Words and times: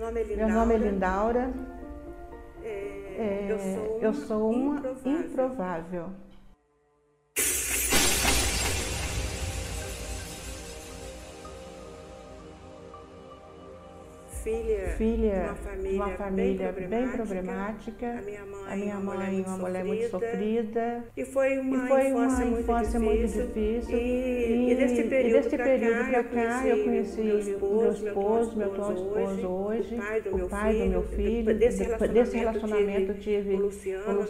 nome 0.00 0.20
é 0.20 0.24
Meu 0.24 0.36
Lindaura. 0.36 0.54
nome 0.54 0.74
é 0.74 0.78
Lindaura. 0.78 1.50
É, 2.62 2.68
É, 3.18 3.48
eu 3.50 3.58
sou 3.58 3.96
uma, 3.96 4.06
eu 4.06 4.14
sou 4.14 4.50
uma 4.50 4.78
improvável. 4.78 5.20
improvável. 5.30 6.10
Filha, 14.42 14.94
Filha 14.96 15.42
uma 15.44 15.54
família, 15.54 15.96
uma 15.96 16.08
família 16.10 16.72
bem, 16.72 16.88
bem 16.88 17.08
problemática. 17.08 18.06
A 18.06 18.22
minha 18.22 18.44
mãe, 18.46 18.72
A 18.72 18.76
minha 18.76 18.94
uma 18.98 19.14
mulher 19.14 19.26
mãe, 19.26 19.34
muito 19.34 19.48
uma 19.48 19.58
mulher 19.58 19.84
muito 19.84 20.10
sofrida. 20.10 21.04
E 21.16 21.24
foi 21.24 21.58
uma, 21.58 21.84
E 21.84 21.88
foi 21.88 22.08
infância, 22.08 22.44
uma 22.44 22.46
muito, 22.46 22.60
infância 22.60 23.00
difícil. 23.00 23.42
muito 23.42 23.54
difícil. 23.54 23.98
E, 23.98 24.72
e 24.72 24.74
desse 24.74 25.02
período, 25.04 25.56
período 25.56 26.10
cá, 26.12 26.24
cá, 26.24 26.66
eu 26.66 26.84
conheci 26.84 27.20
meu 27.20 27.34
meu 27.34 27.38
esposo, 27.38 28.06
esposo, 28.06 28.56
meu 28.56 28.66
meu 28.66 28.74
atual 28.74 28.90
atual 28.90 29.06
esposo 29.06 29.34
esposo 29.34 29.48
hoje, 29.48 29.94
o 29.94 29.98
pai 29.98 30.20
do 30.20 30.36
meu 30.36 30.48
meu 30.88 31.02
filho. 31.02 31.58
desse 32.08 32.36
relacionamento 32.36 33.14
tive 33.14 33.54
o 33.54 33.58
Luciano, 33.58 34.04
o 34.10 34.14
né? 34.14 34.20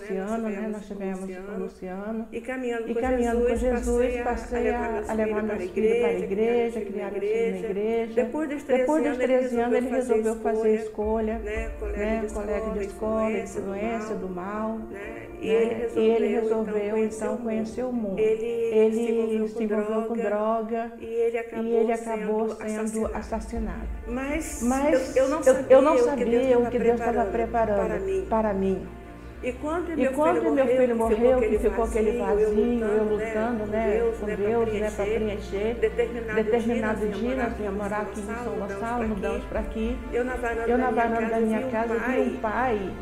Nós 0.41 0.43
né? 0.43 0.69
Nós 0.73 0.87
tivemos 0.87 1.21
o 1.21 1.61
Luciano. 1.61 2.29
E 2.33 2.41
caminhando, 2.41 3.45
com, 3.45 3.57
Jesus, 3.57 4.21
passei 4.23 4.71
a, 4.71 5.13
levar 5.15 5.43
meus 5.43 5.71
filhos 5.71 5.99
para 5.99 6.09
a 6.09 6.19
igreja, 6.19 6.81
criar 6.81 7.11
meus 7.13 7.25
filhos 7.25 7.53
na 7.53 7.69
igreja. 7.69 8.15
Depois 8.15 8.49
dos 8.49 8.63
13 8.63 8.81
Depois 8.81 9.03
dos 9.03 9.13
anos, 9.13 9.25
13 9.25 9.61
anos, 9.61 9.77
ele 9.77 9.91
resolveu 10.01 10.35
fazer 10.37 10.57
fazer 10.57 10.75
escolha, 10.75 11.33
escolha, 11.33 11.39
né? 11.39 11.69
Colega 11.79 11.99
né? 11.99 12.21
de 12.27 12.33
colega 12.35 12.71
de 12.71 12.85
escola, 12.85 13.31
escola, 13.31 13.33
influência 13.33 13.61
influência 13.61 14.15
do 14.17 14.29
do 14.29 14.35
mal, 14.35 14.69
mal. 14.71 14.79
né? 14.79 15.27
E 15.41 15.49
né? 15.49 15.55
ele 15.55 15.75
resolveu, 15.75 16.03
E 16.03 16.11
ele 16.11 16.27
resolveu, 16.29 16.97
então, 16.99 17.33
então, 17.33 17.37
conhecer 17.39 17.85
o 17.85 17.93
mundo. 17.93 18.19
Ele, 18.19 18.45
Ele 18.45 19.49
se 19.49 19.63
envolveu 19.65 20.03
com, 20.07 20.15
droga, 20.17 20.93
e 20.99 21.05
ele 21.05 21.39
acabou, 21.39 21.65
e 21.65 21.75
ele 21.77 21.93
acabou 21.93 22.49
sendo, 22.51 22.89
sendo 22.89 23.07
assassinado. 23.07 23.17
assassinado. 23.17 23.89
Mas, 24.07 24.63
Mas 24.63 25.17
eu, 25.17 25.25
eu 25.25 25.29
não 25.29 25.39
eu, 25.39 25.45
sabia, 25.45 25.67
eu 25.77 25.83
não 25.83 25.93
o 25.93 25.97
que 25.97 26.03
sabia 26.03 26.25
Deus 26.41 26.67
o 26.67 26.71
que 26.71 26.79
Deus 26.79 27.01
estava 27.01 27.25
preparando 27.31 27.87
para 27.87 27.99
mim. 28.01 28.27
para 28.29 28.55
mim. 28.55 29.00
E 29.43 29.53
quando 29.53 29.91
E 29.93 29.97
meu 29.97 30.13
quando 30.13 30.41
filho 30.41 30.53
meu 30.53 30.67
filho 30.67 30.97
morreu, 30.97 31.19
morreu, 31.19 31.51
que 31.51 31.59
ficou 31.59 31.85
aquele 31.85 32.19
vazio, 32.19 32.85
eu 32.85 33.05
lutando, 33.05 33.67
né, 33.67 34.13
com 34.21 34.27
Deus, 34.27 34.73
né, 34.73 34.91
para 34.91 35.05
preencher. 35.07 35.75
Determinado, 35.81 36.35
Determinado 36.35 37.09
dia, 37.09 37.37
nós 37.37 37.59
íamos 37.59 37.83
morar 37.83 38.01
aqui 38.03 38.21
em 38.21 38.45
São 38.45 38.55
Gonçalo, 38.55 39.09
mudamos 39.09 39.45
para 39.45 39.61
aqui. 39.61 39.97
Eu 40.13 40.25
na 40.25 40.91
varanda, 40.91 41.27
da 41.27 41.41
minha 41.41 41.63
casa 41.71 41.99
vi 41.99 42.21
um 42.21 42.37
pai 42.37 42.93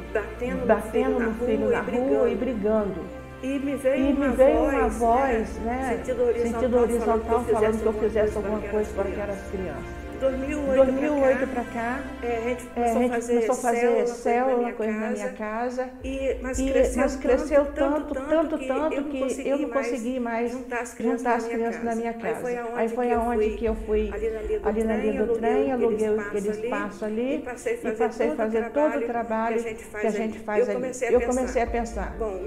batendo, 0.66 1.20
no 1.20 1.34
filho 1.44 1.70
na 1.70 1.80
rua 1.80 2.30
e 2.30 2.36
brigando. 2.36 3.04
E 3.42 3.58
me 3.58 3.74
veio, 3.76 3.96
E 3.96 4.12
uma, 4.12 4.28
me 4.28 4.36
veio 4.36 4.58
voz, 4.58 4.74
uma 4.74 4.88
voz, 4.88 5.58
né, 5.58 5.96
sentido 5.96 6.22
horizontal, 6.22 6.52
sentido 6.52 6.78
horizontal 6.78 7.44
falando 7.44 7.80
que 7.80 7.86
eu 7.86 7.92
fizesse 7.94 8.36
alguma 8.36 8.60
coisa 8.60 8.92
para 8.94 9.08
aquelas 9.08 9.50
crianças. 9.50 10.07
2008, 10.18 10.84
2008 10.84 11.46
para 11.48 11.64
cá, 11.64 12.00
é, 12.22 12.36
a 12.36 12.40
gente 12.40 12.68
é, 12.74 12.92
começou 12.92 12.98
a 12.98 13.02
gente 13.02 13.10
a 13.10 13.14
fazer 13.14 13.32
começou 13.32 13.54
a 13.54 13.58
fazer 13.58 13.80
célula, 13.80 14.14
célula, 14.14 14.72
coisa 14.72 14.92
na 14.92 15.10
minha 15.10 15.32
casa. 15.32 15.90
E, 16.04 16.36
mas, 16.42 16.58
E, 16.58 16.70
cresceu, 16.70 17.02
mas 17.02 17.16
cresceu 17.16 17.66
tanto, 17.66 18.14
tanto, 18.14 18.58
tanto 18.58 18.64
eu 18.64 19.02
não 19.02 19.10
que 19.10 19.20
consegui 19.20 19.48
eu 19.48 19.58
não 19.58 19.70
consegui 19.70 20.20
mais 20.20 20.50
juntar 20.52 20.80
as 20.80 20.94
crianças, 20.94 21.18
juntar 21.18 21.34
as 21.36 21.42
na, 21.42 21.48
minha 21.48 21.58
crianças 21.58 21.84
na 21.84 21.94
minha 21.94 22.14
casa. 22.14 22.48
Aí 22.74 22.88
foi 22.88 23.12
aonde, 23.12 23.50
que, 23.50 23.64
eu 23.64 23.74
fui, 23.74 24.10
que 24.10 24.68
ali 24.68 24.84
na 24.84 24.96
linha 24.96 25.24
do 25.24 25.34
trem, 25.34 25.72
aluguei 25.72 26.18
aquele 26.18 26.48
espaço 26.48 27.04
ali 27.04 27.36
e 27.36 27.38
passei 27.38 27.72
a 27.72 27.76
e 27.76 27.96
fazer, 27.96 28.36
fazer 28.36 28.64
o 28.66 28.70
todo 28.70 28.98
o 28.98 29.02
trabalho 29.02 29.62
que 29.62 30.06
a 30.06 30.10
gente 30.10 30.38
faz, 30.38 30.66
que 30.66 30.70
ali. 30.70 31.14
Eu 31.14 31.20
comecei 31.22 31.62
a 31.62 31.66
pensar, 31.66 32.16
bom, 32.18 32.40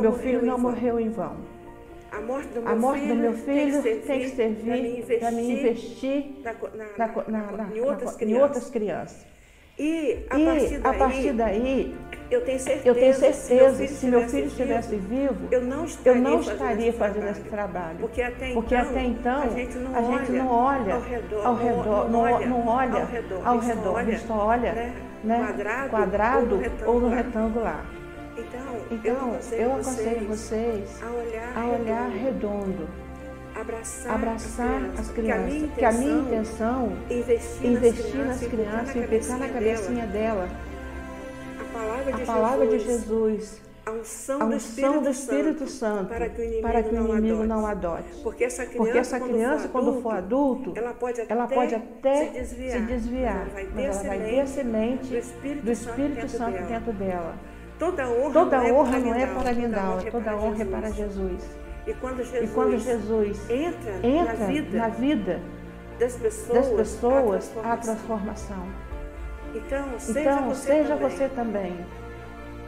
meu 0.00 0.12
filho 0.12 0.44
não 0.44 0.58
morreu 0.58 1.00
em 1.00 1.10
vão. 1.10 1.57
A 2.18 2.22
morte 2.22 2.48
do 2.48 2.62
meu, 2.62 2.76
morte 2.76 3.00
filho, 3.00 3.14
do 3.14 3.20
meu 3.20 3.32
filho 3.34 3.82
tem 3.82 4.20
que 4.20 4.30
servir 4.30 5.18
para 5.20 5.30
me 5.30 5.52
investir 5.52 6.24
na, 6.42 6.52
na, 6.52 7.06
na- 7.06 7.22
na- 7.28 7.52
na- 7.52 7.76
em, 7.76 7.80
outras 7.80 8.14
em 8.14 8.18
crianças. 8.18 8.42
outras 8.42 8.70
crianças. 8.70 9.26
E 9.78 10.26
a 10.28 10.36
E 10.36 10.44
partir 10.44 10.78
daí, 10.78 10.80
a 10.82 10.92
partir 10.98 11.32
daí, 11.34 11.96
eu 12.32 12.40
tenho 12.44 12.58
certeza, 12.58 12.88
eu 12.88 12.94
tenho 12.96 13.14
certeza, 13.14 13.86
se 13.86 14.06
meu 14.06 14.28
filho 14.28 14.46
estivesse 14.46 14.96
vivo, 14.96 15.46
eu 15.52 15.62
não 15.62 15.78
eu 15.78 15.84
estaria, 15.84 16.20
não 16.20 16.42
fazendo, 16.42 16.52
estaria 16.54 16.88
esse 16.88 16.98
fazendo 16.98 17.14
trabalho. 17.20 17.38
esse 17.40 17.48
trabalho. 17.48 17.98
Porque 18.00 18.22
até 18.22 18.52
Porque 18.54 18.74
então, 18.74 18.90
até 18.90 19.02
então, 19.04 19.42
a 19.42 19.48
gente 19.50 19.78
não 19.78 19.94
a 19.94 20.02
gente 20.02 20.32
olha, 20.32 20.42
não 20.42 20.50
olha 20.50 20.94
ao 20.94 21.00
redor, 21.00 21.46
ao 21.46 21.54
redor, 21.54 22.10
não, 22.10 22.20
olha 22.20 22.46
não 22.48 22.66
olha 22.66 23.00
ao 23.02 23.06
redor, 23.06 23.46
ao 23.46 23.56
a 23.56 23.60
gente 23.60 24.10
redor, 24.10 24.26
só 24.26 24.34
olha 24.46 24.72
né, 24.72 24.92
né, 25.22 25.38
quadrado 25.38 25.90
quadrado 25.90 26.54
ou 26.56 26.60
no 26.60 26.90
ou 26.92 27.00
no 27.00 27.08
retangular. 27.10 27.84
Então, 28.38 28.86
Então, 28.90 29.38
eu 29.52 29.72
aconselho 29.72 30.28
vocês 30.28 31.02
a 31.02 31.10
olhar, 31.10 31.58
a 31.58 31.66
olhar 31.66 32.08
redondo, 32.10 32.64
redondo, 32.66 32.88
abraçar, 33.54 34.14
abraçar 34.14 34.90
as 34.96 35.10
crianças, 35.10 35.52
que 35.52 35.68
que 35.78 35.84
a 35.84 35.92
minha 35.92 36.20
intenção 36.20 36.92
é 37.10 37.14
investir, 37.14 37.66
investir 37.66 38.24
nas 38.24 38.38
crianças 38.38 38.42
e 38.42 38.48
crianças, 39.00 39.26
ficar 39.26 39.38
na 39.38 39.48
cabecinha 39.48 40.06
dela 40.06 40.46
dela. 40.46 40.48
A 41.60 41.78
palavra 41.78 42.12
de 42.12 42.22
a 42.22 42.26
palavra 42.26 42.66
de 42.66 42.78
Jesus, 42.78 43.08
Jesus, 43.08 43.62
a 43.84 43.90
unção, 43.90 44.42
a 44.42 44.44
do, 44.44 44.54
unção 44.54 44.56
Espírito 44.56 45.00
do 45.00 45.10
Espírito 45.10 45.66
Santo, 45.66 45.96
Santo, 45.96 46.08
para 46.08 46.28
que 46.28 46.40
o 46.40 46.44
inimigo, 46.44 46.82
que 46.82 46.88
o 46.88 46.92
não, 46.92 47.18
inimigo 47.18 47.42
adote. 47.42 47.48
não 47.48 47.66
adote. 47.66 48.22
Porque 48.22 48.44
essa 48.44 48.66
criança, 48.66 48.78
Porque 48.84 48.98
essa 48.98 49.20
criança, 49.20 49.68
quando 49.68 50.02
for 50.02 50.14
adulto, 50.14 50.72
ela 50.76 50.94
pode 50.94 51.20
até, 51.20 51.32
ela 51.32 51.46
pode 51.48 51.74
até 51.74 52.26
se 52.26 52.32
desviar, 52.32 52.72
se 52.72 52.80
desviar, 52.82 53.48
mas 53.54 53.96
ela 53.96 54.02
vai 54.08 54.18
ter 54.20 54.40
a 54.40 54.46
semente 54.46 54.48
semente 54.48 55.08
do 55.08 55.18
Espírito, 55.18 55.64
do 55.64 55.72
Espírito 55.72 56.28
Santo, 56.28 56.30
Santo 56.30 56.52
dentro, 56.52 56.68
dentro 56.68 56.92
dela. 56.92 57.10
dela. 57.10 57.57
Toda 57.78 58.08
honra, 58.08 58.32
Toda 58.32 58.58
não 58.58 58.76
honra 58.76 58.96
é 58.96 59.00
não 59.00 59.14
é 59.14 59.26
para 59.26 59.40
para 59.40 59.52
Lindau, 59.52 59.98
Lindau, 59.98 60.10
toda 60.10 60.36
honra 60.36 60.62
é 60.62 60.64
para 60.64 60.90
Jesus. 60.90 61.58
E 61.86 61.94
quando 61.94 62.22
Jesus, 62.22 62.50
E 62.50 62.54
quando 62.54 62.78
Jesus 62.78 63.50
entra, 63.50 64.06
entra 64.06 64.32
na 64.34 64.46
vida 64.46 64.78
na 64.78 64.88
vida 64.88 65.40
das 65.98 66.16
pessoas, 66.16 66.58
das 66.58 66.68
pessoas, 66.76 67.48
transformação. 67.48 67.80
transformação. 67.94 68.66
Então, 69.54 69.98
seja, 69.98 70.20
Então, 70.20 70.48
você, 70.48 70.66
seja 70.66 70.96
também 70.96 71.10
você 71.10 71.28
também 71.28 71.86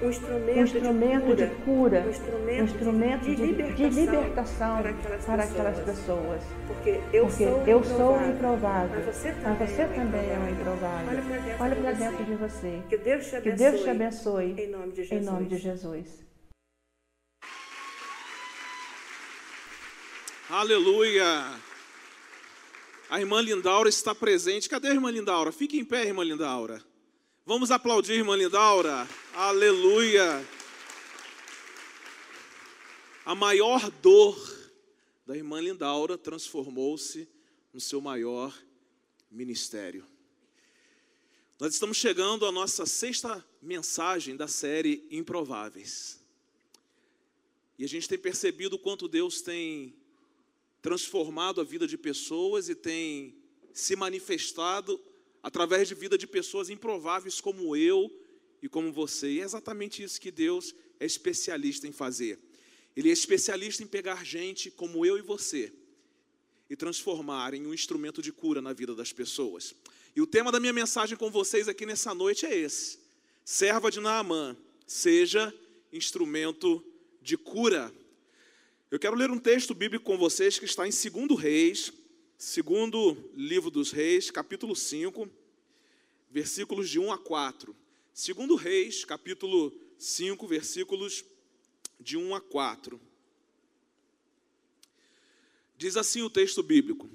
um 0.02 0.08
instrumento, 0.10 0.58
um 0.58 0.62
instrumento 0.62 1.36
de 1.36 1.46
cura, 1.64 2.00
um 2.06 2.10
instrumento, 2.10 2.60
um 2.60 2.64
instrumento 2.64 3.24
de, 3.24 3.34
de, 3.36 3.42
libertação, 3.46 3.90
de 3.90 4.00
libertação 4.00 4.82
para 4.82 4.90
aquelas 4.90 5.24
para 5.24 5.36
pessoas. 5.36 5.50
aquelas 5.50 5.80
pessoas. 5.84 6.42
Porque 6.66 6.90
eu 7.12 7.26
Porque 7.26 7.44
sou 7.44 7.66
eu 7.66 7.84
sou 7.84 8.16
improvável, 8.16 8.30
improvável, 8.34 9.02
mas 9.06 9.16
você 9.16 9.32
mas 9.32 9.42
também, 9.42 9.66
você 9.68 9.82
é, 9.82 9.86
um 9.86 9.94
também 9.94 10.30
é 10.30 10.38
um 10.38 10.48
improvável. 10.50 11.18
improvável. 11.18 11.56
Olha 11.60 11.76
para 11.76 11.92
dentro, 11.92 12.24
de 12.24 12.24
dentro 12.24 12.38
você. 12.38 12.70
de 12.70 12.76
você. 12.78 12.82
Que 12.88 12.96
Deus 12.98 13.24
te 13.26 13.30
Que 13.30 13.36
abençoe. 13.50 13.56
Deus 13.56 13.80
te 13.82 13.90
abençoe. 13.90 14.54
Em 14.58 14.70
nome 14.70 14.92
de 14.92 15.00
Em 15.02 15.04
Jesus. 15.04 15.26
nome 15.26 15.46
de 15.46 15.58
Jesus. 15.58 16.06
Aleluia! 20.48 21.44
A 23.08 23.20
irmã 23.20 23.40
Lindaura 23.40 23.88
está 23.88 24.14
presente. 24.14 24.68
Cadê 24.68 24.88
a 24.88 24.92
irmã 24.92 25.10
Lindaura? 25.10 25.52
Fique 25.52 25.78
em 25.78 25.84
pé, 25.84 26.04
irmã 26.06 26.24
Lindaura. 26.24 26.80
Vamos 27.50 27.72
aplaudir, 27.72 28.12
irmã 28.12 28.36
Lindaura. 28.36 29.08
Aleluia! 29.34 30.46
A 33.26 33.34
maior 33.34 33.90
dor 33.90 34.70
da 35.26 35.36
irmã 35.36 35.60
Lindaura 35.60 36.16
transformou-se 36.16 37.28
no 37.72 37.80
seu 37.80 38.00
maior 38.00 38.56
ministério. 39.28 40.06
Nós 41.58 41.74
estamos 41.74 41.96
chegando 41.96 42.46
à 42.46 42.52
nossa 42.52 42.86
sexta 42.86 43.44
mensagem 43.60 44.36
da 44.36 44.46
série 44.46 45.04
Improváveis. 45.10 46.20
E 47.76 47.84
a 47.84 47.88
gente 47.88 48.08
tem 48.08 48.16
percebido 48.16 48.78
quanto 48.78 49.08
Deus 49.08 49.42
tem 49.42 49.92
transformado 50.80 51.60
a 51.60 51.64
vida 51.64 51.88
de 51.88 51.98
pessoas 51.98 52.68
e 52.68 52.76
tem 52.76 53.34
se 53.72 53.96
manifestado 53.96 55.00
através 55.42 55.88
de 55.88 55.94
vida 55.94 56.18
de 56.18 56.26
pessoas 56.26 56.70
improváveis 56.70 57.40
como 57.40 57.76
eu 57.76 58.10
e 58.62 58.68
como 58.68 58.92
você. 58.92 59.30
E 59.30 59.40
é 59.40 59.44
exatamente 59.44 60.02
isso 60.02 60.20
que 60.20 60.30
Deus 60.30 60.74
é 60.98 61.06
especialista 61.06 61.86
em 61.86 61.92
fazer. 61.92 62.38
Ele 62.96 63.08
é 63.08 63.12
especialista 63.12 63.82
em 63.82 63.86
pegar 63.86 64.24
gente 64.24 64.70
como 64.70 65.06
eu 65.06 65.16
e 65.16 65.22
você 65.22 65.72
e 66.68 66.76
transformar 66.76 67.54
em 67.54 67.66
um 67.66 67.74
instrumento 67.74 68.22
de 68.22 68.32
cura 68.32 68.62
na 68.62 68.72
vida 68.72 68.94
das 68.94 69.12
pessoas. 69.12 69.74
E 70.15 70.20
o 70.20 70.26
tema 70.26 70.53
da 70.53 70.60
minha 70.60 70.72
mensagem 70.72 71.16
com 71.16 71.30
vocês 71.30 71.68
aqui 71.68 71.84
nessa 71.86 72.15
noite 72.15 72.47
é 72.47 72.56
esse: 72.56 72.98
serva 73.44 73.91
de 73.91 74.00
Naamã, 74.00 74.56
seja 74.86 75.53
instrumento 75.92 76.84
de 77.20 77.36
cura. 77.36 77.92
Eu 78.91 78.98
quero 78.98 79.16
ler 79.16 79.30
um 79.30 79.38
texto 79.38 79.74
bíblico 79.74 80.04
com 80.04 80.18
vocês 80.18 80.59
que 80.59 80.65
está 80.65 80.86
em 80.86 80.91
2 80.91 81.41
Reis, 81.41 81.92
segundo 82.41 83.15
livro 83.37 83.71
dos 83.71 83.92
Reis, 83.92 84.31
capítulo 84.31 84.75
5, 84.75 85.28
versículos 86.31 86.89
de 86.89 86.98
1 86.98 87.13
a 87.13 87.19
4. 87.19 87.77
2 88.15 88.59
Reis, 88.59 89.04
capítulo 89.04 89.71
5, 89.98 90.47
versículos 90.47 91.22
de 92.01 92.16
1 92.16 92.34
a 92.34 92.41
4. 92.41 92.98
Diz 95.77 95.98
assim 95.98 96.22
o 96.22 96.31
texto 96.31 96.63
bíblico: 96.63 97.10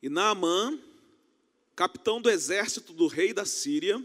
E 0.00 0.08
Naamã, 0.08 0.78
capitão 1.74 2.20
do 2.20 2.30
exército 2.30 2.92
do 2.92 3.08
rei 3.08 3.32
da 3.32 3.44
Síria, 3.44 4.00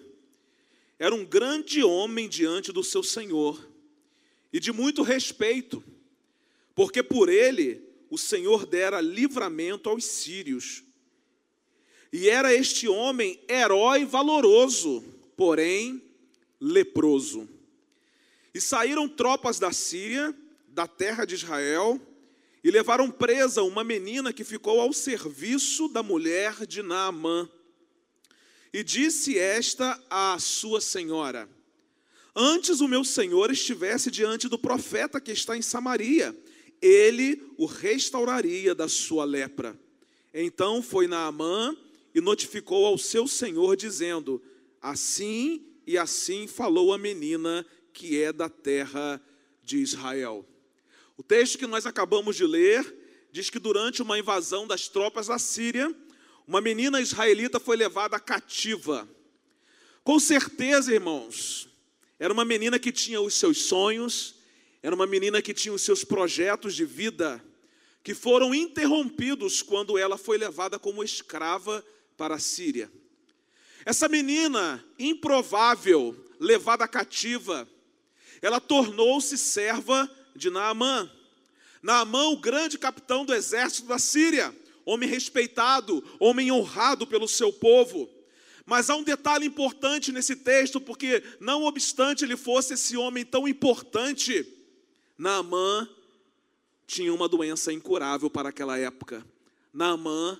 era 0.97 1.13
um 1.13 1.23
grande 1.23 1.83
homem 1.83 2.27
diante 2.27 2.71
do 2.71 2.83
seu 2.83 3.03
senhor 3.03 3.69
e 4.51 4.59
de 4.59 4.71
muito 4.71 5.03
respeito, 5.03 5.83
porque 6.73 7.03
por 7.03 7.29
ele 7.29 7.87
o 8.09 8.17
Senhor 8.17 8.65
dera 8.65 9.01
livramento 9.01 9.89
aos 9.89 10.05
sírios. 10.05 10.83
E 12.11 12.27
era 12.27 12.53
este 12.53 12.87
homem 12.87 13.39
herói 13.47 14.05
valoroso, 14.05 15.03
porém 15.37 16.01
leproso. 16.59 17.47
E 18.53 18.59
saíram 18.59 19.07
tropas 19.07 19.59
da 19.59 19.71
Síria, 19.71 20.35
da 20.67 20.87
terra 20.87 21.23
de 21.23 21.35
Israel, 21.35 22.01
e 22.63 22.71
levaram 22.71 23.09
presa 23.09 23.63
uma 23.63 23.83
menina 23.83 24.33
que 24.33 24.43
ficou 24.43 24.81
ao 24.81 24.91
serviço 24.91 25.87
da 25.87 26.03
mulher 26.03 26.65
de 26.65 26.81
Naamã. 26.81 27.47
E 28.73 28.83
disse 28.83 29.37
esta 29.37 30.01
à 30.09 30.37
sua 30.39 30.81
senhora: 30.81 31.47
Antes 32.35 32.81
o 32.81 32.87
meu 32.87 33.03
senhor 33.03 33.51
estivesse 33.51 34.11
diante 34.11 34.47
do 34.47 34.57
profeta 34.57 35.21
que 35.21 35.31
está 35.31 35.55
em 35.55 35.61
Samaria, 35.61 36.35
ele 36.81 37.41
o 37.57 37.65
restauraria 37.65 38.73
da 38.73 38.87
sua 38.87 39.25
lepra. 39.25 39.79
Então 40.33 40.81
foi 40.81 41.07
Naamã 41.07 41.75
e 42.13 42.21
notificou 42.21 42.85
ao 42.85 42.97
seu 42.97 43.27
senhor, 43.27 43.75
dizendo: 43.75 44.41
Assim 44.81 45.65
e 45.85 45.97
assim 45.97 46.47
falou 46.47 46.93
a 46.93 46.97
menina 46.97 47.65
que 47.93 48.21
é 48.21 48.31
da 48.31 48.47
terra 48.47 49.21
de 49.63 49.77
Israel. 49.77 50.45
O 51.17 51.23
texto 51.23 51.57
que 51.57 51.67
nós 51.67 51.85
acabamos 51.85 52.35
de 52.35 52.45
ler 52.45 52.95
diz 53.31 53.49
que 53.49 53.59
durante 53.59 54.01
uma 54.01 54.17
invasão 54.17 54.65
das 54.65 54.87
tropas 54.87 55.27
da 55.27 55.37
Síria, 55.37 55.93
uma 56.47 56.61
menina 56.61 57.01
israelita 57.01 57.59
foi 57.59 57.77
levada 57.77 58.19
cativa. 58.19 59.07
Com 60.03 60.19
certeza, 60.19 60.93
irmãos, 60.93 61.69
era 62.17 62.33
uma 62.33 62.43
menina 62.45 62.79
que 62.79 62.91
tinha 62.91 63.21
os 63.21 63.35
seus 63.35 63.63
sonhos, 63.63 64.35
era 64.81 64.95
uma 64.95 65.05
menina 65.05 65.41
que 65.41 65.53
tinha 65.53 65.73
os 65.73 65.81
seus 65.81 66.03
projetos 66.03 66.73
de 66.73 66.85
vida, 66.85 67.43
que 68.03 68.13
foram 68.13 68.55
interrompidos 68.55 69.61
quando 69.61 69.97
ela 69.97 70.17
foi 70.17 70.37
levada 70.37 70.79
como 70.79 71.03
escrava 71.03 71.83
para 72.15 72.35
a 72.35 72.39
Síria. 72.39 72.89
Essa 73.85 74.07
menina 74.07 74.83
improvável, 74.97 76.15
levada 76.39 76.87
cativa, 76.87 77.67
ela 78.41 78.61
tornou-se 78.61 79.37
serva 79.37 80.09
de 80.35 80.49
Naamã. 80.49 81.09
Naamã, 81.81 82.27
o 82.27 82.37
grande 82.37 82.77
capitão 82.77 83.25
do 83.25 83.33
exército 83.33 83.87
da 83.87 83.99
Síria, 83.99 84.55
homem 84.85 85.09
respeitado, 85.09 86.03
homem 86.19 86.51
honrado 86.51 87.05
pelo 87.05 87.27
seu 87.27 87.51
povo. 87.51 88.09
Mas 88.65 88.89
há 88.89 88.95
um 88.95 89.03
detalhe 89.03 89.45
importante 89.45 90.11
nesse 90.11 90.35
texto, 90.35 90.79
porque 90.79 91.23
não 91.39 91.63
obstante 91.63 92.23
ele 92.23 92.37
fosse 92.37 92.75
esse 92.75 92.95
homem 92.95 93.25
tão 93.25 93.47
importante, 93.47 94.45
Naamã 95.19 95.85
tinha 96.87 97.13
uma 97.13 97.27
doença 97.27 97.73
incurável 97.73 98.29
para 98.29 98.47
aquela 98.47 98.77
época. 98.79 99.21
Naamã 99.73 100.39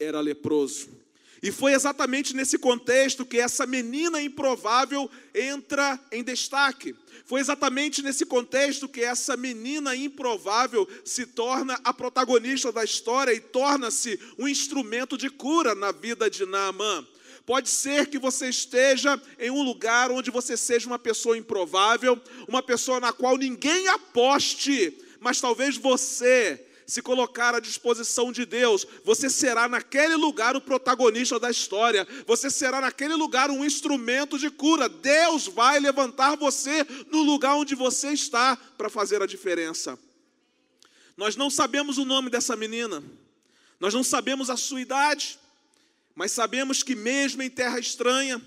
era 0.00 0.18
leproso. 0.18 0.88
E 1.42 1.52
foi 1.52 1.74
exatamente 1.74 2.34
nesse 2.34 2.56
contexto 2.56 3.26
que 3.26 3.36
essa 3.36 3.66
menina 3.66 4.22
improvável 4.22 5.10
entra 5.34 6.00
em 6.10 6.24
destaque. 6.24 6.96
Foi 7.26 7.38
exatamente 7.38 8.00
nesse 8.00 8.24
contexto 8.24 8.88
que 8.88 9.02
essa 9.02 9.36
menina 9.36 9.94
improvável 9.94 10.88
se 11.04 11.26
torna 11.26 11.78
a 11.84 11.92
protagonista 11.92 12.72
da 12.72 12.82
história 12.82 13.34
e 13.34 13.40
torna-se 13.40 14.18
um 14.38 14.48
instrumento 14.48 15.18
de 15.18 15.28
cura 15.28 15.74
na 15.74 15.92
vida 15.92 16.30
de 16.30 16.46
Naamã. 16.46 17.06
Pode 17.46 17.68
ser 17.68 18.06
que 18.06 18.18
você 18.18 18.48
esteja 18.48 19.20
em 19.38 19.50
um 19.50 19.62
lugar 19.62 20.10
onde 20.10 20.30
você 20.30 20.56
seja 20.56 20.86
uma 20.86 20.98
pessoa 20.98 21.36
improvável, 21.36 22.20
uma 22.48 22.62
pessoa 22.62 22.98
na 23.00 23.12
qual 23.12 23.36
ninguém 23.36 23.86
aposte, 23.88 24.98
mas 25.20 25.40
talvez 25.40 25.76
você 25.76 26.66
se 26.86 27.02
colocar 27.02 27.54
à 27.54 27.60
disposição 27.60 28.30
de 28.30 28.44
Deus, 28.44 28.86
você 29.04 29.30
será 29.30 29.68
naquele 29.68 30.16
lugar 30.16 30.56
o 30.56 30.60
protagonista 30.60 31.38
da 31.38 31.50
história, 31.50 32.06
você 32.26 32.50
será 32.50 32.80
naquele 32.80 33.14
lugar 33.14 33.50
um 33.50 33.64
instrumento 33.64 34.38
de 34.38 34.50
cura. 34.50 34.88
Deus 34.88 35.46
vai 35.46 35.80
levantar 35.80 36.36
você 36.36 36.86
no 37.10 37.22
lugar 37.22 37.56
onde 37.56 37.74
você 37.74 38.10
está 38.10 38.56
para 38.56 38.90
fazer 38.90 39.22
a 39.22 39.26
diferença. 39.26 39.98
Nós 41.16 41.36
não 41.36 41.48
sabemos 41.48 41.96
o 41.96 42.04
nome 42.04 42.28
dessa 42.28 42.56
menina, 42.56 43.02
nós 43.78 43.94
não 43.94 44.02
sabemos 44.02 44.50
a 44.50 44.56
sua 44.56 44.80
idade, 44.80 45.38
mas 46.14 46.32
sabemos 46.32 46.82
que, 46.82 46.94
mesmo 46.94 47.42
em 47.42 47.50
terra 47.50 47.78
estranha, 47.78 48.40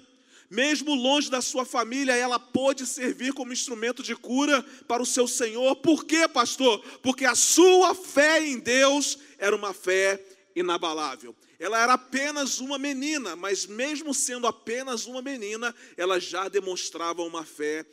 mesmo 0.49 0.95
longe 0.95 1.29
da 1.29 1.41
sua 1.41 1.65
família, 1.65 2.15
ela 2.15 2.39
pôde 2.39 2.85
servir 2.85 3.33
como 3.33 3.51
instrumento 3.51 4.01
de 4.01 4.15
cura 4.15 4.63
para 4.87 5.03
o 5.03 5.05
seu 5.05 5.27
Senhor. 5.27 5.75
Por 5.77 6.05
quê, 6.05 6.27
pastor? 6.27 6.79
Porque 7.01 7.25
a 7.25 7.35
sua 7.35 7.93
fé 7.93 8.45
em 8.45 8.57
Deus 8.57 9.17
era 9.37 9.55
uma 9.55 9.73
fé 9.73 10.23
inabalável. 10.55 11.35
Ela 11.59 11.81
era 11.81 11.93
apenas 11.93 12.59
uma 12.59 12.77
menina, 12.77 13.35
mas 13.35 13.65
mesmo 13.65 14.13
sendo 14.13 14.47
apenas 14.47 15.05
uma 15.05 15.21
menina, 15.21 15.75
ela 15.97 16.19
já 16.19 16.47
demonstrava 16.47 17.23
uma 17.23 17.43
fé 17.43 17.85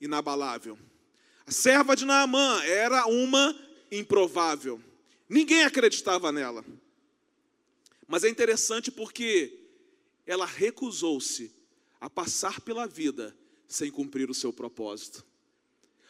inabalável. 0.00 0.78
A 1.46 1.50
serva 1.50 1.96
de 1.96 2.04
Naamã 2.04 2.62
era 2.64 3.06
uma 3.06 3.56
improvável. 3.90 4.80
Ninguém 5.28 5.64
acreditava 5.64 6.30
nela. 6.30 6.64
Mas 8.12 8.24
é 8.24 8.28
interessante 8.28 8.90
porque 8.90 9.58
ela 10.26 10.44
recusou-se 10.44 11.50
a 11.98 12.10
passar 12.10 12.60
pela 12.60 12.86
vida 12.86 13.34
sem 13.66 13.90
cumprir 13.90 14.28
o 14.28 14.34
seu 14.34 14.52
propósito. 14.52 15.24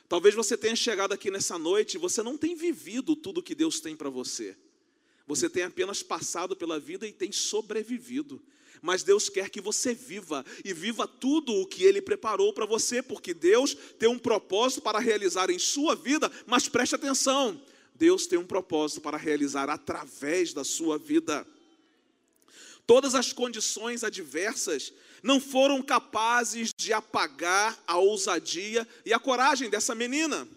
Talvez 0.08 0.34
você 0.34 0.56
tenha 0.56 0.75
chegado 0.75 1.12
aqui 1.12 1.31
nessa 1.31 1.56
noite 1.56 1.94
e 1.94 1.99
você 1.99 2.20
não 2.20 2.37
tem 2.37 2.56
vivido 2.56 3.14
tudo 3.14 3.40
que 3.40 3.54
Deus 3.54 3.78
tem 3.78 3.94
para 3.94 4.10
você. 4.10 4.56
Você 5.28 5.49
tem 5.49 5.62
apenas 5.62 6.02
passado 6.02 6.56
pela 6.56 6.81
vida 6.81 7.06
e 7.06 7.12
tem 7.12 7.31
sobrevivido. 7.31 8.43
Mas 8.82 9.05
Deus 9.05 9.28
quer 9.28 9.48
que 9.48 9.60
você 9.60 9.94
viva 9.94 10.44
e 10.64 10.75
viva 10.75 11.06
tudo 11.06 11.55
o 11.55 11.69
que 11.69 11.84
Ele 11.84 12.02
preparou 12.02 12.52
para 12.52 12.66
você, 12.66 13.00
porque 13.00 13.32
Deus 13.32 13.76
tem 13.96 14.08
um 14.08 14.19
propósito 14.19 14.82
para 14.82 14.98
realizar 14.98 15.50
em 15.50 15.58
sua 15.60 15.94
vida. 15.94 16.28
Mas 16.48 16.69
preste 16.69 16.96
atenção: 16.96 17.62
Deus 17.94 18.26
tem 18.26 18.40
um 18.40 18.44
propósito 18.44 19.00
para 19.00 19.16
realizar 19.16 19.70
através 19.70 20.52
da 20.52 20.64
sua 20.64 20.98
vida. 20.98 21.46
Todas 22.87 23.14
as 23.14 23.32
condições 23.32 24.02
adversas 24.02 24.93
não 25.23 25.40
foram 25.40 25.81
capazes 25.82 26.70
de 26.76 26.93
apagar 26.93 27.81
a 27.87 27.96
ousadia 27.96 28.87
e 29.06 29.12
a 29.12 29.19
coragem 29.19 29.70
dessa 29.70 29.94
menina. 29.94 30.49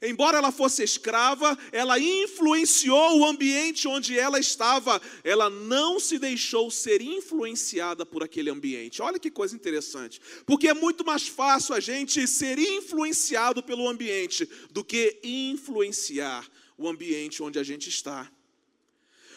Embora 0.00 0.38
ela 0.38 0.52
fosse 0.52 0.82
escrava, 0.82 1.58
ela 1.72 1.98
influenciou 1.98 3.18
o 3.18 3.24
ambiente 3.24 3.88
onde 3.88 4.16
ela 4.18 4.38
estava. 4.38 5.00
Ela 5.24 5.50
não 5.50 5.98
se 5.98 6.18
deixou 6.18 6.70
ser 6.70 7.00
influenciada 7.00 8.06
por 8.06 8.22
aquele 8.22 8.48
ambiente. 8.48 9.02
Olha 9.02 9.18
que 9.18 9.30
coisa 9.30 9.56
interessante. 9.56 10.20
Porque 10.46 10.68
é 10.68 10.74
muito 10.74 11.04
mais 11.04 11.26
fácil 11.26 11.74
a 11.74 11.80
gente 11.80 12.26
ser 12.28 12.58
influenciado 12.58 13.62
pelo 13.62 13.88
ambiente 13.88 14.48
do 14.70 14.84
que 14.84 15.18
influenciar 15.22 16.48
o 16.76 16.88
ambiente 16.88 17.42
onde 17.42 17.58
a 17.58 17.64
gente 17.64 17.88
está. 17.88 18.30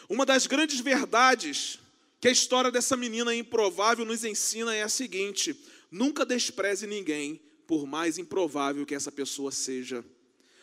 Uma 0.08 0.24
das 0.24 0.46
grandes 0.46 0.78
verdades 0.78 1.81
que 2.22 2.28
a 2.28 2.30
história 2.30 2.70
dessa 2.70 2.96
menina 2.96 3.34
improvável 3.34 4.04
nos 4.04 4.24
ensina 4.24 4.72
é 4.72 4.84
a 4.84 4.88
seguinte: 4.88 5.56
nunca 5.90 6.24
despreze 6.24 6.86
ninguém, 6.86 7.42
por 7.66 7.84
mais 7.84 8.16
improvável 8.16 8.86
que 8.86 8.94
essa 8.94 9.10
pessoa 9.10 9.50
seja. 9.50 10.04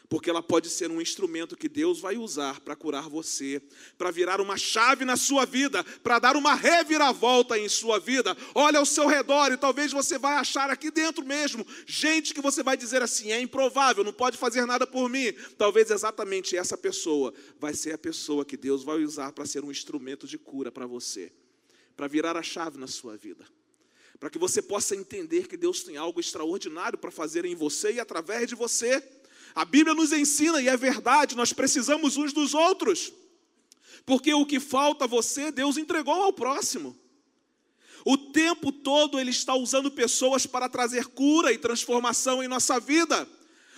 Porque 0.08 0.30
ela 0.30 0.42
pode 0.42 0.70
ser 0.70 0.89
um 0.89 1.01
instrumento 1.01 1.58
que 1.58 1.68
Deus 1.68 2.00
vai 2.00 2.16
usar 2.16 2.62
para 2.62 2.78
curar 2.78 3.10
você, 3.10 3.62
para 3.98 4.10
virar 4.10 4.39
uma 4.39 4.58
chave 4.58 5.04
na 5.04 5.18
sua 5.18 5.46
vida, 5.46 5.84
para 6.01 6.18
dar 6.18 6.38
uma 6.38 6.56
reviravolta 6.56 7.60
em 7.60 7.68
sua 7.68 8.00
vida. 8.00 8.36
Olha 8.56 8.80
ao 8.80 8.86
seu 8.86 9.06
redor 9.06 9.51
e 9.51 9.58
talvez 9.58 9.92
você 9.92 10.18
vai 10.18 10.36
achar 10.36 10.70
aqui 10.70 10.89
dentro 10.89 11.25
mesmo 11.25 11.68
gente 11.86 12.34
que 12.34 12.42
você 12.42 12.63
vai 12.63 12.78
dizer 12.78 13.01
assim: 13.01 13.34
é 13.34 13.42
improvável, 13.42 14.01
não 14.01 14.13
pode 14.13 14.38
fazer 14.38 14.66
nada 14.66 14.88
por 14.88 15.10
mim. 15.10 15.34
Talvez 15.58 15.92
exatamente 15.92 16.56
essa 16.56 16.78
pessoa 16.78 17.34
vai 17.60 17.74
ser 17.74 17.96
a 17.96 17.98
pessoa 17.98 18.46
que 18.46 18.56
Deus 18.56 18.82
vai 18.82 19.04
usar 19.04 19.34
para 19.34 19.46
ser 19.46 19.62
um 19.66 19.70
instrumento 19.70 20.25
de 20.25 20.38
cura 20.38 20.72
para 20.72 20.88
você 20.88 21.30
para 22.00 22.08
virar 22.08 22.38
a 22.38 22.41
chave 22.41 22.77
na 22.77 22.88
sua 22.88 23.18
vida. 23.18 23.46
Para 24.22 24.29
que 24.29 24.39
você 24.39 24.62
possa 24.62 24.96
entender 24.96 25.50
que 25.50 25.58
Deus 25.58 25.84
tem 25.84 25.98
algo 25.98 26.22
extraordinário 26.22 26.98
para 26.98 27.12
fazer 27.12 27.44
em 27.44 27.53
você 27.53 27.91
e 27.91 28.00
através 28.00 28.48
de 28.48 28.56
você. 28.56 29.03
A 29.53 29.65
Bíblia 29.65 29.94
nos 29.94 30.13
ensina, 30.13 30.62
e 30.62 30.70
é 30.70 30.77
verdade, 30.77 31.36
nós 31.36 31.51
precisamos 31.51 32.15
uns 32.15 32.32
dos 32.32 32.53
outros. 32.53 33.12
Porque 34.06 34.34
o 34.34 34.46
que 34.46 34.62
falta 34.62 35.03
a 35.03 35.08
você, 35.10 35.51
Deus 35.51 35.75
entregou 35.75 36.13
ao 36.13 36.32
próximo. 36.32 36.98
O 38.06 38.18
tempo 38.18 38.72
todo 38.72 39.20
Ele 39.20 39.32
está 39.32 39.53
usando 39.53 39.91
pessoas 39.91 40.46
para 40.46 40.70
trazer 40.70 41.06
cura 41.08 41.51
e 41.51 41.58
transformação 41.58 42.41
em 42.41 42.48
nossa 42.48 42.79
vida. 42.79 43.27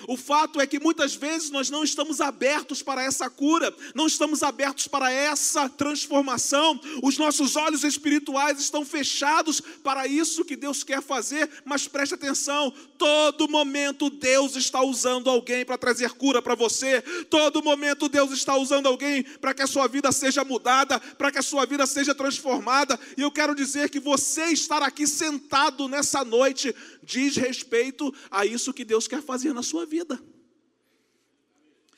O 0.08 0.18
fato 0.18 0.60
é 0.60 0.68
que 0.68 0.80
muitas 0.80 1.16
vezes 1.16 1.50
nós 1.50 1.70
não 1.70 1.84
estamos 1.84 2.22
abertos 2.22 2.82
para 2.82 3.04
essa 3.04 3.30
cura, 3.30 3.74
não 3.94 4.08
estamos 4.08 4.44
abertos 4.44 4.88
para 4.88 5.12
essa 5.12 5.70
transformação. 5.70 6.80
Os 7.04 7.18
nossos 7.18 7.56
olhos 7.56 7.84
espirituais 7.84 8.60
estão 8.60 8.86
fechados 8.86 9.62
para 9.84 10.08
isso 10.08 10.46
que 10.46 10.56
Deus 10.56 10.84
quer 10.84 11.02
fazer, 11.02 11.50
mas 11.66 11.88
preste 11.88 12.16
atenção: 12.16 12.74
todo 12.98 13.48
momento 13.48 14.10
Deus 14.10 14.56
está 14.56 14.82
usando 14.82 15.30
alguém 15.30 15.66
para 15.66 15.78
trazer 15.78 16.12
cura 16.12 16.42
para 16.42 16.56
você, 16.56 17.02
todo 17.30 17.64
momento 17.64 18.10
Deus 18.10 18.32
está 18.32 18.56
usando 18.56 18.88
alguém 18.88 19.24
para 19.24 19.54
que 19.54 19.62
a 19.62 19.68
sua 19.68 19.88
vida 19.88 20.12
seja 20.12 20.44
mudada, 20.44 21.00
para 21.00 21.32
que 21.32 21.40
a 21.40 21.44
sua 21.44 21.66
vida 21.66 21.86
seja 21.86 22.16
transformada. 22.16 23.00
E 23.18 23.22
eu 23.22 23.32
quero 23.32 23.56
dizer 23.56 23.90
que 23.90 24.00
você 24.00 24.46
estar 24.46 24.82
aqui 24.82 25.06
sentado 25.06 25.88
nessa 25.88 26.24
noite 26.24 26.76
diz 27.04 27.36
respeito 27.36 28.14
a 28.30 28.46
isso 28.46 28.74
que 28.74 28.86
Deus 28.86 29.08
quer 29.08 29.22
fazer 29.22 29.54
na 29.54 29.64
sua 29.64 29.86
vida. 29.86 29.91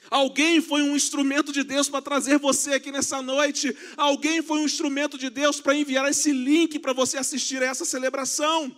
Alguém 0.10 0.62
foi 0.62 0.82
um 0.82 0.96
instrumento 0.96 1.52
de 1.52 1.64
Deus 1.64 1.90
para 1.90 2.02
trazer 2.02 2.38
você 2.38 2.74
aqui 2.74 2.92
nessa 2.92 3.22
noite. 3.22 3.76
Alguém 3.98 4.42
foi 4.42 4.60
um 4.60 4.66
instrumento 4.66 5.18
de 5.18 5.30
Deus 5.30 5.60
para 5.60 5.76
enviar 5.76 6.10
esse 6.10 6.32
link 6.32 6.78
para 6.80 6.94
você 6.94 7.18
assistir 7.18 7.62
a 7.64 7.66
essa 7.66 7.86
celebração. 7.86 8.76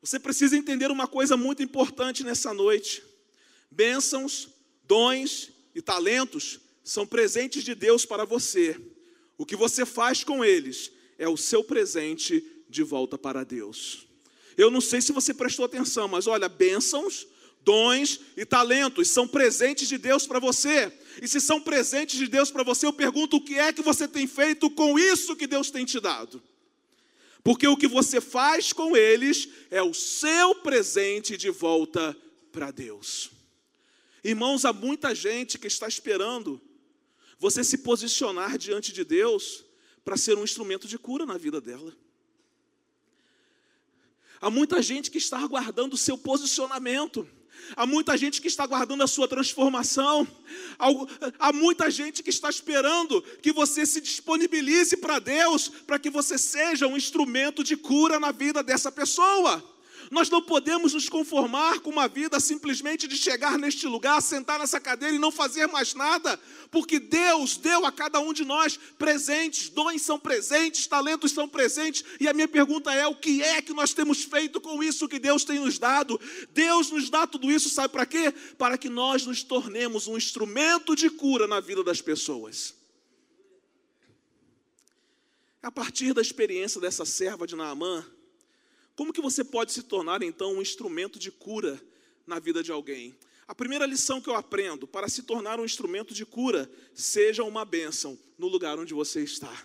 Você 0.00 0.18
precisa 0.18 0.56
entender 0.56 0.90
uma 0.90 1.06
coisa 1.06 1.36
muito 1.36 1.62
importante 1.62 2.22
nessa 2.24 2.54
noite: 2.54 3.02
bênçãos, 3.70 4.48
dons 4.84 5.50
e 5.74 5.82
talentos 5.82 6.60
são 6.84 7.06
presentes 7.06 7.64
de 7.64 7.74
Deus 7.74 8.04
para 8.04 8.24
você. 8.24 8.80
O 9.36 9.44
que 9.44 9.56
você 9.56 9.84
faz 9.84 10.24
com 10.24 10.44
eles 10.44 10.90
é 11.18 11.28
o 11.28 11.36
seu 11.36 11.62
presente 11.62 12.44
de 12.68 12.82
volta 12.82 13.18
para 13.18 13.44
Deus. 13.44 14.07
Eu 14.58 14.72
não 14.72 14.80
sei 14.80 15.00
se 15.00 15.12
você 15.12 15.32
prestou 15.32 15.64
atenção, 15.64 16.08
mas 16.08 16.26
olha, 16.26 16.48
bênçãos, 16.48 17.28
dons 17.62 18.20
e 18.36 18.44
talentos 18.44 19.08
são 19.08 19.26
presentes 19.28 19.88
de 19.88 19.96
Deus 19.96 20.26
para 20.26 20.40
você. 20.40 20.92
E 21.22 21.28
se 21.28 21.40
são 21.40 21.60
presentes 21.60 22.18
de 22.18 22.26
Deus 22.26 22.50
para 22.50 22.64
você, 22.64 22.84
eu 22.84 22.92
pergunto 22.92 23.36
o 23.36 23.40
que 23.40 23.56
é 23.56 23.72
que 23.72 23.82
você 23.82 24.08
tem 24.08 24.26
feito 24.26 24.68
com 24.68 24.98
isso 24.98 25.36
que 25.36 25.46
Deus 25.46 25.70
tem 25.70 25.84
te 25.84 26.00
dado. 26.00 26.42
Porque 27.44 27.68
o 27.68 27.76
que 27.76 27.86
você 27.86 28.20
faz 28.20 28.72
com 28.72 28.96
eles 28.96 29.48
é 29.70 29.80
o 29.80 29.94
seu 29.94 30.56
presente 30.56 31.36
de 31.36 31.50
volta 31.50 32.16
para 32.50 32.72
Deus. 32.72 33.30
Irmãos, 34.24 34.64
há 34.64 34.72
muita 34.72 35.14
gente 35.14 35.56
que 35.56 35.68
está 35.68 35.86
esperando 35.86 36.60
você 37.38 37.62
se 37.62 37.78
posicionar 37.78 38.58
diante 38.58 38.92
de 38.92 39.04
Deus 39.04 39.64
para 40.04 40.16
ser 40.16 40.36
um 40.36 40.42
instrumento 40.42 40.88
de 40.88 40.98
cura 40.98 41.24
na 41.24 41.38
vida 41.38 41.60
dela. 41.60 41.96
Há 44.40 44.50
muita 44.50 44.80
gente 44.82 45.10
que 45.10 45.18
está 45.18 45.38
aguardando 45.38 45.94
o 45.94 45.98
seu 45.98 46.16
posicionamento. 46.16 47.28
Há 47.76 47.86
muita 47.86 48.16
gente 48.16 48.40
que 48.40 48.48
está 48.48 48.64
aguardando 48.64 49.02
a 49.02 49.06
sua 49.06 49.28
transformação. 49.28 50.26
Há 51.38 51.52
muita 51.52 51.90
gente 51.90 52.22
que 52.22 52.30
está 52.30 52.48
esperando 52.48 53.20
que 53.42 53.52
você 53.52 53.84
se 53.84 54.00
disponibilize 54.00 54.96
para 54.96 55.18
Deus, 55.18 55.68
para 55.68 55.98
que 55.98 56.08
você 56.08 56.38
seja 56.38 56.86
um 56.86 56.96
instrumento 56.96 57.62
de 57.64 57.76
cura 57.76 58.18
na 58.18 58.32
vida 58.32 58.62
dessa 58.62 58.90
pessoa. 58.90 59.62
Nós 60.10 60.30
não 60.30 60.40
podemos 60.40 60.94
nos 60.94 61.08
conformar 61.08 61.80
com 61.80 61.90
uma 61.90 62.08
vida 62.08 62.40
simplesmente 62.40 63.06
de 63.06 63.16
chegar 63.16 63.58
neste 63.58 63.86
lugar, 63.86 64.22
sentar 64.22 64.58
nessa 64.58 64.80
cadeira 64.80 65.14
e 65.14 65.18
não 65.18 65.30
fazer 65.30 65.66
mais 65.66 65.94
nada, 65.94 66.40
porque 66.70 66.98
Deus 66.98 67.56
deu 67.56 67.84
a 67.84 67.92
cada 67.92 68.18
um 68.20 68.32
de 68.32 68.44
nós 68.44 68.78
presentes, 68.98 69.68
dons 69.68 70.02
são 70.02 70.18
presentes, 70.18 70.86
talentos 70.86 71.32
são 71.32 71.48
presentes, 71.48 72.04
e 72.18 72.28
a 72.28 72.32
minha 72.32 72.48
pergunta 72.48 72.92
é: 72.92 73.06
o 73.06 73.14
que 73.14 73.42
é 73.42 73.60
que 73.60 73.72
nós 73.72 73.92
temos 73.92 74.22
feito 74.22 74.60
com 74.60 74.82
isso 74.82 75.08
que 75.08 75.18
Deus 75.18 75.44
tem 75.44 75.58
nos 75.58 75.78
dado? 75.78 76.20
Deus 76.52 76.90
nos 76.90 77.10
dá 77.10 77.26
tudo 77.26 77.50
isso, 77.50 77.68
sabe 77.68 77.92
para 77.92 78.06
quê? 78.06 78.32
Para 78.56 78.78
que 78.78 78.88
nós 78.88 79.26
nos 79.26 79.42
tornemos 79.42 80.06
um 80.06 80.16
instrumento 80.16 80.96
de 80.96 81.10
cura 81.10 81.46
na 81.46 81.60
vida 81.60 81.84
das 81.84 82.00
pessoas. 82.00 82.74
A 85.62 85.70
partir 85.70 86.14
da 86.14 86.22
experiência 86.22 86.80
dessa 86.80 87.04
serva 87.04 87.46
de 87.46 87.56
Naamã, 87.56 88.06
como 88.98 89.12
que 89.12 89.20
você 89.20 89.44
pode 89.44 89.70
se 89.70 89.84
tornar 89.84 90.24
então 90.24 90.54
um 90.54 90.60
instrumento 90.60 91.20
de 91.20 91.30
cura 91.30 91.80
na 92.26 92.40
vida 92.40 92.64
de 92.64 92.72
alguém? 92.72 93.16
A 93.46 93.54
primeira 93.54 93.86
lição 93.86 94.20
que 94.20 94.28
eu 94.28 94.34
aprendo 94.34 94.88
para 94.88 95.08
se 95.08 95.22
tornar 95.22 95.60
um 95.60 95.64
instrumento 95.64 96.12
de 96.12 96.26
cura, 96.26 96.68
seja 96.92 97.44
uma 97.44 97.64
bênção 97.64 98.18
no 98.36 98.48
lugar 98.48 98.76
onde 98.76 98.92
você 98.92 99.22
está. 99.22 99.64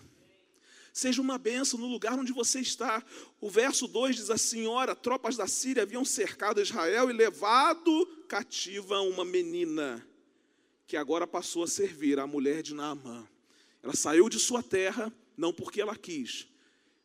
Seja 0.92 1.20
uma 1.20 1.36
bênção 1.36 1.80
no 1.80 1.86
lugar 1.86 2.16
onde 2.16 2.32
você 2.32 2.60
está. 2.60 3.04
O 3.40 3.50
verso 3.50 3.88
2 3.88 4.14
diz 4.14 4.30
assim: 4.30 4.68
Ora, 4.68 4.94
tropas 4.94 5.36
da 5.36 5.48
Síria 5.48 5.82
haviam 5.82 6.04
cercado 6.04 6.62
Israel 6.62 7.10
e 7.10 7.12
levado 7.12 8.06
cativa 8.28 9.00
uma 9.00 9.24
menina, 9.24 10.06
que 10.86 10.96
agora 10.96 11.26
passou 11.26 11.64
a 11.64 11.66
servir 11.66 12.20
a 12.20 12.26
mulher 12.26 12.62
de 12.62 12.72
Naamã. 12.72 13.28
Ela 13.82 13.96
saiu 13.96 14.28
de 14.28 14.38
sua 14.38 14.62
terra, 14.62 15.12
não 15.36 15.52
porque 15.52 15.80
ela 15.80 15.96
quis, 15.96 16.46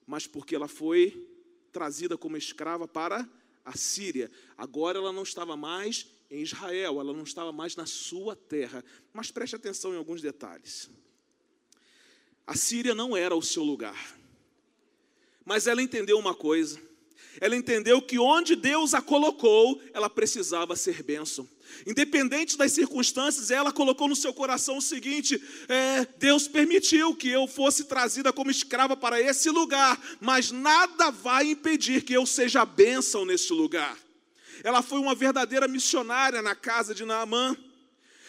mas 0.06 0.28
porque 0.28 0.56
ela 0.56 0.68
foi 0.68 1.28
trazida 1.70 2.18
como 2.18 2.38
escrava 2.38 2.88
para 2.88 3.28
a 3.64 3.78
Síria. 3.78 4.30
Agora 4.58 4.98
ela 4.98 5.12
não 5.12 5.24
estava 5.24 5.56
mais 5.56 6.08
em 6.30 6.42
Israel, 6.42 7.00
ela 7.00 7.14
não 7.14 7.24
estava 7.24 7.52
mais 7.52 7.76
na 7.76 7.86
sua 7.86 8.36
terra. 8.36 8.84
Mas 9.14 9.32
preste 9.32 9.56
atenção 9.56 9.94
em 9.94 9.98
alguns 9.98 10.22
detalhes. 10.22 10.90
A 12.46 12.56
Síria 12.56 12.96
não 12.96 13.16
era 13.16 13.36
o 13.36 13.42
seu 13.42 13.64
lugar. 13.64 14.18
Mas 15.46 15.68
ela 15.68 15.82
entendeu 15.82 16.18
uma 16.18 16.36
coisa. 16.36 16.82
Ela 17.40 17.56
entendeu 17.56 18.02
que 18.02 18.20
onde 18.20 18.56
Deus 18.56 18.94
a 18.94 19.02
colocou, 19.02 19.82
ela 19.94 20.10
precisava 20.10 20.76
ser 20.76 21.04
bênção. 21.04 21.48
Independente 21.86 22.58
das 22.58 22.72
circunstâncias, 22.72 23.52
ela 23.52 23.72
colocou 23.72 24.08
no 24.08 24.16
seu 24.16 24.34
coração 24.34 24.78
o 24.78 24.82
seguinte: 24.82 25.42
é, 25.68 26.06
Deus 26.18 26.48
permitiu 26.48 27.16
que 27.16 27.30
eu 27.30 27.48
fosse 27.48 27.86
trazida 27.86 28.34
como 28.34 28.52
escrava 28.52 28.96
para 28.96 29.22
esse 29.22 29.50
lugar, 29.50 30.00
mas 30.20 30.52
nada 30.52 31.10
vai 31.12 31.48
impedir 31.52 32.04
que 32.04 32.14
eu 32.14 32.26
seja 32.26 32.66
bênção 32.66 33.26
nesse 33.26 33.54
lugar. 33.54 33.98
Ela 34.64 34.82
foi 34.82 35.00
uma 35.00 35.16
verdadeira 35.16 35.68
missionária 35.68 36.42
na 36.42 36.56
casa 36.56 36.94
de 36.94 37.06
Naamã. 37.06 37.56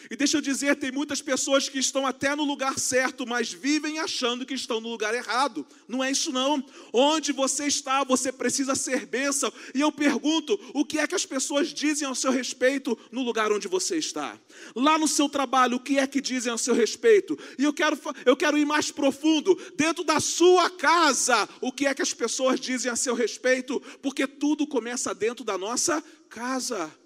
E 0.09 0.15
deixa 0.15 0.37
eu 0.37 0.41
dizer, 0.41 0.75
tem 0.75 0.91
muitas 0.91 1.21
pessoas 1.21 1.69
que 1.69 1.79
estão 1.79 2.07
até 2.07 2.35
no 2.35 2.43
lugar 2.43 2.79
certo, 2.79 3.27
mas 3.27 3.51
vivem 3.51 3.99
achando 3.99 4.45
que 4.45 4.53
estão 4.53 4.81
no 4.81 4.89
lugar 4.89 5.13
errado. 5.13 5.65
Não 5.87 6.03
é 6.03 6.11
isso 6.11 6.31
não. 6.31 6.63
Onde 6.91 7.31
você 7.31 7.67
está, 7.67 8.03
você 8.03 8.31
precisa 8.31 8.75
ser 8.75 9.05
bênção. 9.05 9.51
E 9.73 9.81
eu 9.81 9.91
pergunto, 9.91 10.59
o 10.73 10.83
que 10.83 10.99
é 10.99 11.07
que 11.07 11.15
as 11.15 11.25
pessoas 11.25 11.73
dizem 11.73 12.07
ao 12.07 12.15
seu 12.15 12.31
respeito 12.31 12.97
no 13.11 13.21
lugar 13.21 13.51
onde 13.51 13.67
você 13.67 13.97
está? 13.97 14.37
Lá 14.75 14.97
no 14.97 15.07
seu 15.07 15.29
trabalho, 15.29 15.77
o 15.77 15.79
que 15.79 15.97
é 15.97 16.07
que 16.07 16.21
dizem 16.21 16.51
ao 16.51 16.57
seu 16.57 16.73
respeito? 16.73 17.37
E 17.57 17.63
eu 17.63 17.73
quero, 17.73 17.99
eu 18.25 18.35
quero 18.35 18.57
ir 18.57 18.65
mais 18.65 18.91
profundo. 18.91 19.57
Dentro 19.75 20.03
da 20.03 20.19
sua 20.19 20.69
casa, 20.69 21.47
o 21.59 21.71
que 21.71 21.85
é 21.85 21.93
que 21.93 22.01
as 22.01 22.13
pessoas 22.13 22.59
dizem 22.59 22.91
a 22.91 22.95
seu 22.95 23.13
respeito? 23.13 23.81
Porque 24.01 24.25
tudo 24.25 24.65
começa 24.65 25.13
dentro 25.13 25.43
da 25.43 25.57
nossa 25.57 26.03
casa. 26.29 27.00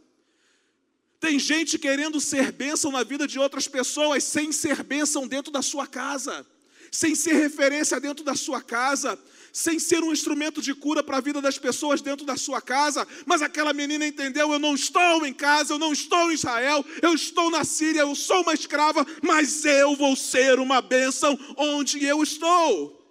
Tem 1.25 1.39
gente 1.39 1.79
querendo 1.79 2.21
ser 2.21 2.51
bênção 2.51 2.91
na 2.91 3.01
vida 3.01 3.25
de 3.25 3.39
outras 3.39 3.67
pessoas, 3.67 4.23
sem 4.23 4.51
ser 4.51 4.83
bênção 4.83 5.27
dentro 5.27 5.51
da 5.51 5.63
sua 5.63 5.87
casa, 5.87 6.45
sem 6.91 7.15
ser 7.15 7.33
referência 7.33 7.99
dentro 7.99 8.23
da 8.23 8.35
sua 8.35 8.61
casa, 8.61 9.17
sem 9.51 9.79
ser 9.79 10.03
um 10.03 10.13
instrumento 10.13 10.61
de 10.61 10.75
cura 10.75 11.01
para 11.01 11.17
a 11.17 11.21
vida 11.21 11.41
das 11.41 11.57
pessoas 11.57 11.99
dentro 11.99 12.27
da 12.27 12.37
sua 12.37 12.61
casa. 12.61 13.07
Mas 13.25 13.41
aquela 13.41 13.73
menina 13.73 14.05
entendeu: 14.05 14.53
eu 14.53 14.59
não 14.59 14.75
estou 14.75 15.25
em 15.25 15.33
casa, 15.33 15.73
eu 15.73 15.79
não 15.79 15.91
estou 15.91 16.29
em 16.29 16.35
Israel, 16.35 16.85
eu 17.01 17.15
estou 17.15 17.49
na 17.49 17.63
Síria, 17.63 18.01
eu 18.01 18.13
sou 18.13 18.43
uma 18.43 18.53
escrava, 18.53 19.03
mas 19.23 19.65
eu 19.65 19.95
vou 19.95 20.15
ser 20.15 20.59
uma 20.59 20.79
bênção 20.79 21.39
onde 21.57 22.05
eu 22.05 22.21
estou. 22.21 23.03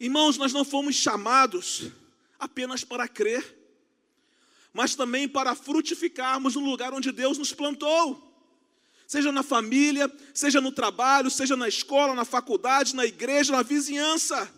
Irmãos, 0.00 0.36
nós 0.36 0.52
não 0.52 0.64
fomos 0.64 0.96
chamados 0.96 1.92
apenas 2.40 2.82
para 2.82 3.06
crer 3.06 3.65
mas 4.76 4.94
também 4.94 5.26
para 5.26 5.54
frutificarmos 5.54 6.54
no 6.54 6.60
lugar 6.60 6.92
onde 6.92 7.10
Deus 7.10 7.38
nos 7.38 7.50
plantou. 7.50 8.22
Seja 9.06 9.32
na 9.32 9.42
família, 9.42 10.12
seja 10.34 10.60
no 10.60 10.70
trabalho, 10.70 11.30
seja 11.30 11.56
na 11.56 11.66
escola, 11.66 12.14
na 12.14 12.26
faculdade, 12.26 12.94
na 12.94 13.06
igreja, 13.06 13.52
na 13.52 13.62
vizinhança. 13.62 14.52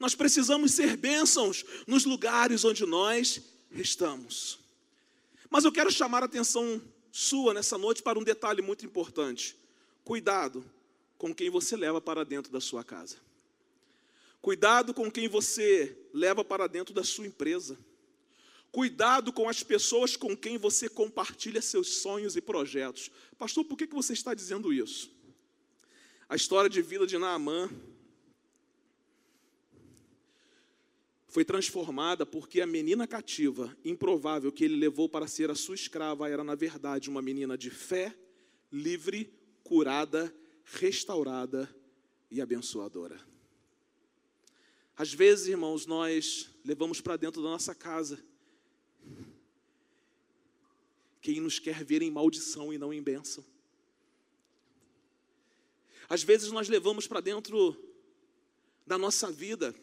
Nós 0.00 0.16
precisamos 0.16 0.72
ser 0.72 0.96
bênçãos 0.96 1.64
nos 1.86 2.04
lugares 2.04 2.64
onde 2.64 2.84
nós 2.84 3.40
estamos. 3.70 4.58
Mas 5.48 5.64
eu 5.64 5.70
quero 5.70 5.92
chamar 5.92 6.24
a 6.24 6.26
atenção 6.26 6.82
sua 7.12 7.54
nessa 7.54 7.78
noite 7.78 8.02
para 8.02 8.18
um 8.18 8.24
detalhe 8.24 8.62
muito 8.62 8.84
importante. 8.84 9.56
Cuidado 10.02 10.64
com 11.16 11.32
quem 11.32 11.48
você 11.48 11.76
leva 11.76 12.00
para 12.00 12.24
dentro 12.24 12.50
da 12.50 12.60
sua 12.60 12.82
casa. 12.82 13.16
Cuidado 14.40 14.92
com 14.92 15.08
quem 15.08 15.28
você 15.28 15.96
leva 16.12 16.42
para 16.42 16.66
dentro 16.66 16.92
da 16.92 17.04
sua 17.04 17.28
empresa. 17.28 17.78
Cuidado 18.72 19.34
com 19.34 19.50
as 19.50 19.62
pessoas 19.62 20.16
com 20.16 20.34
quem 20.34 20.56
você 20.56 20.88
compartilha 20.88 21.60
seus 21.60 21.96
sonhos 21.96 22.36
e 22.36 22.40
projetos. 22.40 23.10
Pastor, 23.36 23.66
por 23.66 23.76
que 23.76 23.86
você 23.86 24.14
está 24.14 24.32
dizendo 24.32 24.72
isso? 24.72 25.14
A 26.26 26.34
história 26.34 26.70
de 26.70 26.80
vida 26.80 27.06
de 27.06 27.18
Naamã 27.18 27.70
foi 31.28 31.44
transformada 31.44 32.24
porque 32.24 32.62
a 32.62 32.66
menina 32.66 33.06
cativa, 33.06 33.76
improvável, 33.84 34.50
que 34.50 34.64
ele 34.64 34.76
levou 34.76 35.06
para 35.06 35.26
ser 35.28 35.50
a 35.50 35.54
sua 35.54 35.74
escrava, 35.74 36.26
era 36.30 36.42
na 36.42 36.54
verdade 36.54 37.10
uma 37.10 37.20
menina 37.20 37.58
de 37.58 37.68
fé, 37.68 38.16
livre, 38.72 39.30
curada, 39.62 40.34
restaurada 40.64 41.68
e 42.30 42.40
abençoadora. 42.40 43.20
Às 44.96 45.12
vezes, 45.12 45.48
irmãos, 45.48 45.84
nós 45.84 46.48
levamos 46.64 47.02
para 47.02 47.18
dentro 47.18 47.42
da 47.42 47.50
nossa 47.50 47.74
casa 47.74 48.31
quem 51.22 51.40
nos 51.40 51.60
quer 51.60 51.84
ver 51.84 52.02
em 52.02 52.10
maldição 52.10 52.72
e 52.72 52.76
não 52.76 52.92
em 52.92 53.00
bênção. 53.00 53.44
Às 56.08 56.22
vezes 56.22 56.50
nós 56.50 56.68
levamos 56.68 57.06
para 57.06 57.20
dentro 57.20 57.80
da 58.84 58.98
nossa 58.98 59.30
vida 59.30 59.74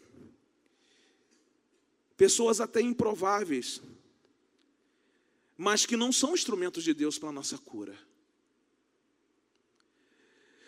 pessoas 2.18 2.60
até 2.60 2.82
improváveis, 2.82 3.82
mas 5.58 5.86
que 5.86 5.96
não 5.96 6.12
são 6.12 6.34
instrumentos 6.34 6.84
de 6.84 6.94
Deus 6.94 7.18
para 7.18 7.30
a 7.30 7.32
nossa 7.32 7.58
cura. 7.58 7.98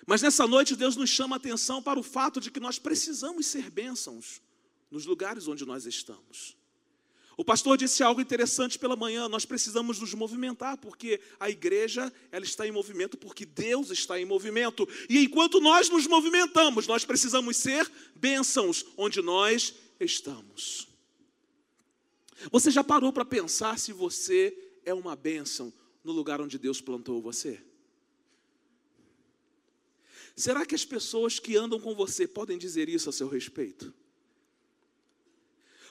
Mas 0.07 0.21
nessa 0.21 0.47
noite 0.47 0.75
Deus 0.75 0.95
nos 0.95 1.09
chama 1.09 1.35
a 1.35 1.37
atenção 1.37 1.83
para 1.83 1.99
o 1.99 2.03
fato 2.03 2.39
de 2.39 2.49
que 2.49 2.59
nós 2.59 2.79
precisamos 2.79 3.45
ser 3.45 3.69
bênçãos 3.69 4.41
nos 4.89 5.05
lugares 5.05 5.47
onde 5.47 5.65
nós 5.65 5.85
estamos. 5.85 6.57
O 7.37 7.45
pastor 7.45 7.77
disse 7.77 8.03
algo 8.03 8.21
interessante 8.21 8.77
pela 8.77 8.95
manhã, 8.95 9.29
nós 9.29 9.45
precisamos 9.45 9.99
nos 9.99 10.13
movimentar, 10.13 10.77
porque 10.77 11.19
a 11.39 11.49
igreja, 11.49 12.11
ela 12.31 12.43
está 12.43 12.67
em 12.67 12.71
movimento 12.71 13.17
porque 13.17 13.45
Deus 13.45 13.89
está 13.89 14.19
em 14.19 14.25
movimento. 14.25 14.87
E 15.09 15.19
enquanto 15.19 15.59
nós 15.59 15.89
nos 15.89 16.07
movimentamos, 16.07 16.87
nós 16.87 17.05
precisamos 17.05 17.57
ser 17.57 17.89
bênçãos 18.15 18.85
onde 18.97 19.21
nós 19.21 19.73
estamos. 19.99 20.87
Você 22.51 22.69
já 22.69 22.83
parou 22.83 23.13
para 23.13 23.23
pensar 23.23 23.77
se 23.79 23.93
você 23.93 24.57
é 24.85 24.93
uma 24.93 25.15
bênção 25.15 25.71
no 26.03 26.11
lugar 26.11 26.41
onde 26.41 26.57
Deus 26.57 26.81
plantou 26.81 27.21
você? 27.21 27.61
Será 30.35 30.65
que 30.65 30.75
as 30.75 30.83
pessoas 30.85 31.39
que 31.39 31.55
andam 31.55 31.79
com 31.79 31.93
você 31.93 32.27
podem 32.27 32.57
dizer 32.57 32.89
isso 32.89 33.09
a 33.09 33.13
seu 33.13 33.27
respeito? 33.27 33.93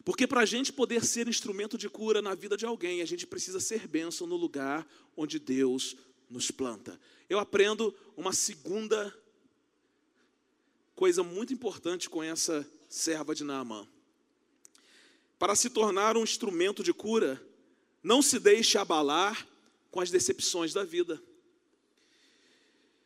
Porque 0.05 0.27
para 0.27 0.41
a 0.41 0.47
gente 0.47 0.73
poder 0.73 1.05
ser 1.05 1.29
instrumento 1.29 1.77
de 1.77 1.89
cura 1.89 2.23
na 2.23 2.35
vida 2.35 2.57
de 2.57 2.65
alguém, 2.65 3.03
a 3.03 3.07
gente 3.07 3.27
precisa 3.27 3.61
ser 3.61 3.87
bênção 3.87 4.27
no 4.27 4.37
lugar 4.37 4.87
onde 5.17 5.39
Deus 5.39 5.97
nos 6.29 6.51
planta. 6.51 6.99
Eu 7.29 7.39
aprendo 7.39 7.95
uma 8.17 8.33
segunda 8.33 9.15
coisa 10.95 11.23
muito 11.23 11.53
importante 11.53 12.09
com 12.09 12.23
essa 12.23 12.67
serva 12.89 13.35
de 13.35 13.45
Naamã. 13.45 13.87
Para 15.39 15.55
se 15.55 15.71
tornar 15.71 16.17
um 16.17 16.23
instrumento 16.23 16.83
de 16.83 16.93
cura, 16.93 17.43
não 18.03 18.21
se 18.21 18.39
deixe 18.39 18.79
abalar 18.79 19.49
com 19.91 20.01
as 20.01 20.11
decepções 20.11 20.73
da 20.73 20.85
vida. 20.85 21.23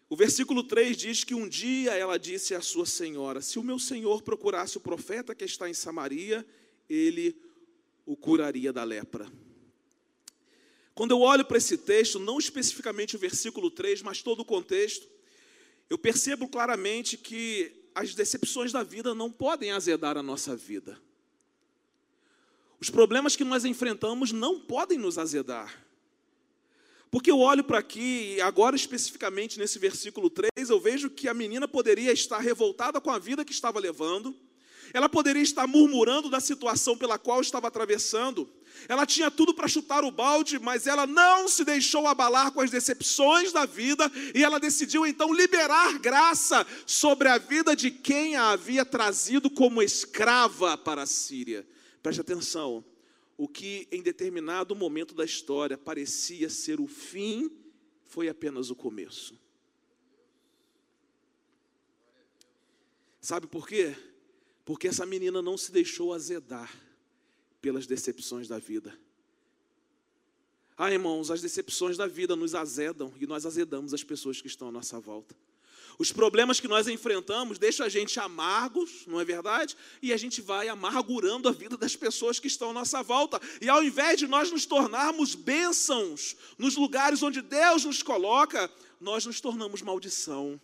O 0.08 0.16
versículo 0.16 0.62
3 0.62 0.96
diz 0.96 1.24
que 1.24 1.34
um 1.34 1.48
dia 1.48 1.92
ela 1.92 2.18
disse 2.18 2.54
à 2.54 2.60
sua 2.60 2.86
senhora: 2.86 3.40
Se 3.40 3.58
o 3.58 3.62
meu 3.62 3.78
senhor 3.78 4.22
procurasse 4.22 4.76
o 4.76 4.80
profeta 4.80 5.34
que 5.34 5.44
está 5.44 5.68
em 5.68 5.74
Samaria, 5.74 6.46
ele 6.88 7.36
o 8.06 8.16
curaria 8.16 8.72
da 8.72 8.84
lepra. 8.84 9.30
Quando 10.94 11.10
eu 11.10 11.20
olho 11.20 11.44
para 11.44 11.58
esse 11.58 11.76
texto, 11.76 12.18
não 12.18 12.38
especificamente 12.38 13.16
o 13.16 13.18
versículo 13.18 13.70
3, 13.70 14.02
mas 14.02 14.22
todo 14.22 14.40
o 14.40 14.44
contexto, 14.44 15.08
eu 15.90 15.98
percebo 15.98 16.48
claramente 16.48 17.16
que 17.16 17.72
as 17.94 18.14
decepções 18.14 18.72
da 18.72 18.82
vida 18.82 19.14
não 19.14 19.30
podem 19.30 19.72
azedar 19.72 20.16
a 20.16 20.22
nossa 20.22 20.56
vida. 20.56 21.00
Os 22.80 22.90
problemas 22.90 23.34
que 23.34 23.44
nós 23.44 23.64
enfrentamos 23.64 24.30
não 24.30 24.60
podem 24.60 24.98
nos 24.98 25.18
azedar. 25.18 25.84
Porque 27.10 27.30
eu 27.30 27.38
olho 27.38 27.62
para 27.62 27.78
aqui, 27.78 28.34
e 28.34 28.40
agora 28.40 28.74
especificamente 28.74 29.58
nesse 29.58 29.78
versículo 29.78 30.28
3, 30.28 30.68
eu 30.68 30.80
vejo 30.80 31.08
que 31.08 31.28
a 31.28 31.34
menina 31.34 31.68
poderia 31.68 32.12
estar 32.12 32.40
revoltada 32.40 33.00
com 33.00 33.10
a 33.10 33.18
vida 33.18 33.44
que 33.44 33.52
estava 33.52 33.78
levando, 33.78 34.36
ela 34.94 35.08
poderia 35.08 35.42
estar 35.42 35.66
murmurando 35.66 36.30
da 36.30 36.38
situação 36.38 36.96
pela 36.96 37.18
qual 37.18 37.40
estava 37.40 37.66
atravessando. 37.66 38.48
Ela 38.88 39.04
tinha 39.04 39.28
tudo 39.28 39.52
para 39.52 39.66
chutar 39.66 40.04
o 40.04 40.10
balde, 40.12 40.56
mas 40.60 40.86
ela 40.86 41.04
não 41.04 41.48
se 41.48 41.64
deixou 41.64 42.06
abalar 42.06 42.52
com 42.52 42.60
as 42.60 42.70
decepções 42.70 43.52
da 43.52 43.66
vida 43.66 44.08
e 44.32 44.44
ela 44.44 44.60
decidiu 44.60 45.04
então 45.04 45.34
liberar 45.34 45.98
graça 45.98 46.64
sobre 46.86 47.28
a 47.28 47.38
vida 47.38 47.74
de 47.74 47.90
quem 47.90 48.36
a 48.36 48.50
havia 48.50 48.84
trazido 48.84 49.50
como 49.50 49.82
escrava 49.82 50.78
para 50.78 51.02
a 51.02 51.06
Síria. 51.06 51.66
Preste 52.00 52.20
atenção. 52.20 52.84
O 53.36 53.48
que 53.48 53.88
em 53.90 54.00
determinado 54.00 54.76
momento 54.76 55.12
da 55.12 55.24
história 55.24 55.76
parecia 55.76 56.48
ser 56.48 56.80
o 56.80 56.86
fim, 56.86 57.50
foi 58.04 58.28
apenas 58.28 58.70
o 58.70 58.76
começo. 58.76 59.36
Sabe 63.20 63.48
por 63.48 63.66
quê? 63.66 63.96
Porque 64.64 64.88
essa 64.88 65.04
menina 65.04 65.42
não 65.42 65.56
se 65.56 65.70
deixou 65.70 66.14
azedar 66.14 66.72
pelas 67.60 67.86
decepções 67.86 68.48
da 68.48 68.58
vida. 68.58 68.96
Ah, 70.76 70.90
irmãos, 70.90 71.30
as 71.30 71.40
decepções 71.40 71.96
da 71.96 72.06
vida 72.06 72.34
nos 72.34 72.54
azedam 72.54 73.12
e 73.20 73.26
nós 73.26 73.46
azedamos 73.46 73.94
as 73.94 74.02
pessoas 74.02 74.40
que 74.40 74.48
estão 74.48 74.68
à 74.68 74.72
nossa 74.72 74.98
volta. 74.98 75.36
Os 75.98 76.10
problemas 76.10 76.58
que 76.58 76.66
nós 76.66 76.88
enfrentamos 76.88 77.58
deixam 77.58 77.86
a 77.86 77.88
gente 77.88 78.18
amargos, 78.18 79.06
não 79.06 79.20
é 79.20 79.24
verdade? 79.24 79.76
E 80.02 80.12
a 80.12 80.16
gente 80.16 80.42
vai 80.42 80.68
amargurando 80.68 81.48
a 81.48 81.52
vida 81.52 81.76
das 81.76 81.94
pessoas 81.94 82.40
que 82.40 82.48
estão 82.48 82.70
à 82.70 82.72
nossa 82.72 83.02
volta. 83.02 83.40
E 83.60 83.68
ao 83.68 83.82
invés 83.82 84.18
de 84.18 84.26
nós 84.26 84.50
nos 84.50 84.66
tornarmos 84.66 85.36
bênçãos 85.36 86.36
nos 86.58 86.74
lugares 86.74 87.22
onde 87.22 87.40
Deus 87.40 87.84
nos 87.84 88.02
coloca, 88.02 88.68
nós 89.00 89.24
nos 89.24 89.40
tornamos 89.40 89.82
maldição 89.82 90.60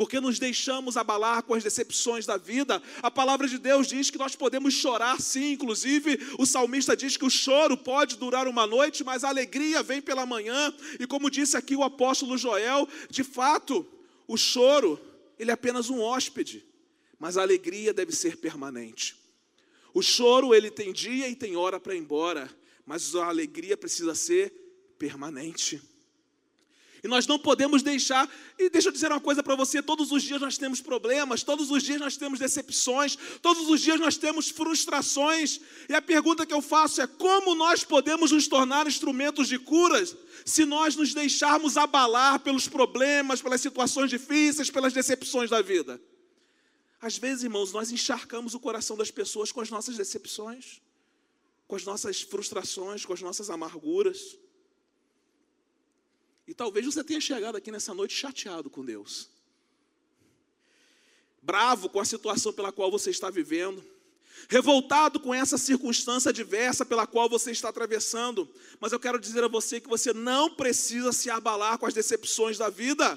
porque 0.00 0.18
nos 0.18 0.38
deixamos 0.38 0.96
abalar 0.96 1.42
com 1.42 1.52
as 1.52 1.62
decepções 1.62 2.24
da 2.24 2.38
vida. 2.38 2.82
A 3.02 3.10
palavra 3.10 3.46
de 3.46 3.58
Deus 3.58 3.86
diz 3.86 4.08
que 4.08 4.16
nós 4.16 4.34
podemos 4.34 4.72
chorar 4.72 5.20
sim, 5.20 5.52
inclusive 5.52 6.18
o 6.38 6.46
salmista 6.46 6.96
diz 6.96 7.18
que 7.18 7.24
o 7.26 7.28
choro 7.28 7.76
pode 7.76 8.16
durar 8.16 8.48
uma 8.48 8.66
noite, 8.66 9.04
mas 9.04 9.24
a 9.24 9.28
alegria 9.28 9.82
vem 9.82 10.00
pela 10.00 10.24
manhã. 10.24 10.74
E 10.98 11.06
como 11.06 11.30
disse 11.30 11.54
aqui 11.54 11.76
o 11.76 11.82
apóstolo 11.82 12.38
Joel, 12.38 12.88
de 13.10 13.22
fato, 13.22 13.86
o 14.26 14.38
choro, 14.38 14.98
ele 15.38 15.50
é 15.50 15.52
apenas 15.52 15.90
um 15.90 16.00
hóspede, 16.00 16.64
mas 17.18 17.36
a 17.36 17.42
alegria 17.42 17.92
deve 17.92 18.12
ser 18.12 18.38
permanente. 18.38 19.14
O 19.92 20.00
choro, 20.00 20.54
ele 20.54 20.70
tem 20.70 20.94
dia 20.94 21.28
e 21.28 21.36
tem 21.36 21.56
hora 21.56 21.78
para 21.78 21.94
ir 21.94 21.98
embora, 21.98 22.48
mas 22.86 23.14
a 23.14 23.26
alegria 23.26 23.76
precisa 23.76 24.14
ser 24.14 24.50
permanente. 24.98 25.89
E 27.02 27.08
nós 27.08 27.26
não 27.26 27.38
podemos 27.38 27.82
deixar, 27.82 28.28
e 28.58 28.68
deixa 28.68 28.88
eu 28.88 28.92
dizer 28.92 29.10
uma 29.10 29.20
coisa 29.20 29.42
para 29.42 29.54
você: 29.54 29.82
todos 29.82 30.12
os 30.12 30.22
dias 30.22 30.40
nós 30.40 30.58
temos 30.58 30.80
problemas, 30.80 31.42
todos 31.42 31.70
os 31.70 31.82
dias 31.82 31.98
nós 31.98 32.16
temos 32.16 32.38
decepções, 32.38 33.16
todos 33.40 33.68
os 33.68 33.80
dias 33.80 33.98
nós 33.98 34.16
temos 34.18 34.50
frustrações. 34.50 35.60
E 35.88 35.94
a 35.94 36.02
pergunta 36.02 36.44
que 36.44 36.52
eu 36.52 36.60
faço 36.60 37.00
é: 37.00 37.06
como 37.06 37.54
nós 37.54 37.84
podemos 37.84 38.32
nos 38.32 38.46
tornar 38.46 38.86
instrumentos 38.86 39.48
de 39.48 39.58
curas 39.58 40.14
se 40.44 40.64
nós 40.64 40.94
nos 40.94 41.14
deixarmos 41.14 41.76
abalar 41.76 42.40
pelos 42.40 42.68
problemas, 42.68 43.40
pelas 43.40 43.60
situações 43.60 44.10
difíceis, 44.10 44.70
pelas 44.70 44.92
decepções 44.92 45.48
da 45.48 45.62
vida? 45.62 46.00
Às 47.00 47.16
vezes, 47.16 47.44
irmãos, 47.44 47.72
nós 47.72 47.90
encharcamos 47.90 48.54
o 48.54 48.60
coração 48.60 48.94
das 48.94 49.10
pessoas 49.10 49.50
com 49.50 49.62
as 49.62 49.70
nossas 49.70 49.96
decepções, 49.96 50.82
com 51.66 51.74
as 51.74 51.84
nossas 51.84 52.20
frustrações, 52.20 53.06
com 53.06 53.14
as 53.14 53.22
nossas 53.22 53.48
amarguras. 53.48 54.36
E 56.50 56.54
talvez 56.54 56.84
você 56.84 57.04
tenha 57.04 57.20
chegado 57.20 57.54
aqui 57.54 57.70
nessa 57.70 57.94
noite 57.94 58.12
chateado 58.12 58.68
com 58.68 58.84
Deus, 58.84 59.28
bravo 61.40 61.88
com 61.88 62.00
a 62.00 62.04
situação 62.04 62.52
pela 62.52 62.72
qual 62.72 62.90
você 62.90 63.08
está 63.08 63.30
vivendo, 63.30 63.80
revoltado 64.48 65.20
com 65.20 65.32
essa 65.32 65.56
circunstância 65.56 66.30
adversa 66.30 66.84
pela 66.84 67.06
qual 67.06 67.28
você 67.28 67.52
está 67.52 67.68
atravessando. 67.68 68.52
Mas 68.80 68.90
eu 68.90 68.98
quero 68.98 69.20
dizer 69.20 69.44
a 69.44 69.46
você 69.46 69.80
que 69.80 69.88
você 69.88 70.12
não 70.12 70.52
precisa 70.52 71.12
se 71.12 71.30
abalar 71.30 71.78
com 71.78 71.86
as 71.86 71.94
decepções 71.94 72.58
da 72.58 72.68
vida. 72.68 73.16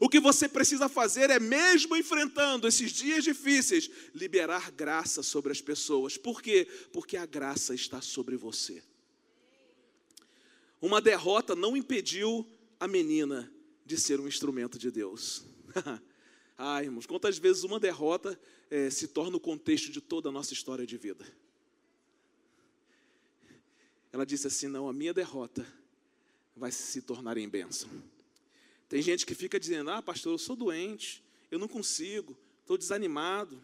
O 0.00 0.08
que 0.08 0.18
você 0.18 0.48
precisa 0.48 0.88
fazer 0.88 1.28
é, 1.28 1.38
mesmo 1.38 1.94
enfrentando 1.94 2.66
esses 2.66 2.92
dias 2.92 3.22
difíceis, 3.22 3.90
liberar 4.14 4.70
graça 4.70 5.22
sobre 5.22 5.52
as 5.52 5.60
pessoas. 5.60 6.16
Por 6.16 6.40
quê? 6.40 6.66
Porque 6.94 7.18
a 7.18 7.26
graça 7.26 7.74
está 7.74 8.00
sobre 8.00 8.38
você. 8.38 8.82
Uma 10.80 10.98
derrota 10.98 11.54
não 11.54 11.76
impediu 11.76 12.50
a 12.80 12.88
menina 12.88 13.52
de 13.84 13.98
ser 13.98 14.18
um 14.18 14.26
instrumento 14.26 14.78
de 14.78 14.90
Deus. 14.90 15.44
ah, 16.56 16.82
irmãos, 16.82 17.04
quantas 17.04 17.36
vezes 17.36 17.62
uma 17.62 17.78
derrota 17.78 18.40
é, 18.70 18.88
se 18.88 19.08
torna 19.08 19.36
o 19.36 19.40
contexto 19.40 19.92
de 19.92 20.00
toda 20.00 20.30
a 20.30 20.32
nossa 20.32 20.54
história 20.54 20.86
de 20.86 20.96
vida? 20.96 21.26
Ela 24.10 24.24
disse 24.24 24.46
assim: 24.46 24.66
Não, 24.66 24.88
a 24.88 24.92
minha 24.92 25.12
derrota 25.12 25.66
vai 26.56 26.72
se 26.72 27.02
tornar 27.02 27.36
em 27.36 27.48
bênção. 27.48 27.90
Tem 28.88 29.02
gente 29.02 29.26
que 29.26 29.34
fica 29.34 29.60
dizendo: 29.60 29.90
Ah, 29.90 30.00
pastor, 30.00 30.32
eu 30.32 30.38
sou 30.38 30.56
doente, 30.56 31.22
eu 31.50 31.58
não 31.58 31.68
consigo, 31.68 32.36
estou 32.62 32.78
desanimado. 32.78 33.60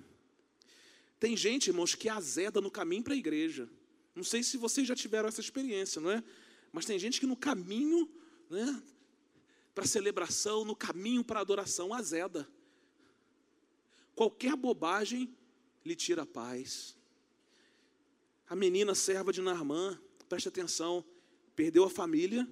Tem 1.18 1.34
gente, 1.34 1.68
irmãos, 1.68 1.94
que 1.94 2.10
azeda 2.10 2.60
no 2.60 2.70
caminho 2.70 3.02
para 3.02 3.14
a 3.14 3.16
igreja. 3.16 3.68
Não 4.14 4.22
sei 4.22 4.42
se 4.42 4.58
vocês 4.58 4.86
já 4.86 4.94
tiveram 4.94 5.28
essa 5.28 5.40
experiência, 5.40 6.00
não 6.00 6.10
é? 6.10 6.22
Mas 6.70 6.84
tem 6.84 6.98
gente 6.98 7.18
que 7.18 7.26
no 7.26 7.36
caminho, 7.36 8.08
né, 8.50 8.82
para 9.76 9.86
celebração, 9.86 10.64
no 10.64 10.74
caminho 10.74 11.22
para 11.22 11.38
adoração, 11.38 11.92
azeda. 11.92 12.48
Qualquer 14.14 14.56
bobagem 14.56 15.36
lhe 15.84 15.94
tira 15.94 16.22
a 16.22 16.26
paz. 16.26 16.96
A 18.48 18.56
menina 18.56 18.94
serva 18.94 19.30
de 19.34 19.42
Naamã, 19.42 20.00
preste 20.30 20.48
atenção, 20.48 21.04
perdeu 21.54 21.84
a 21.84 21.90
família, 21.90 22.48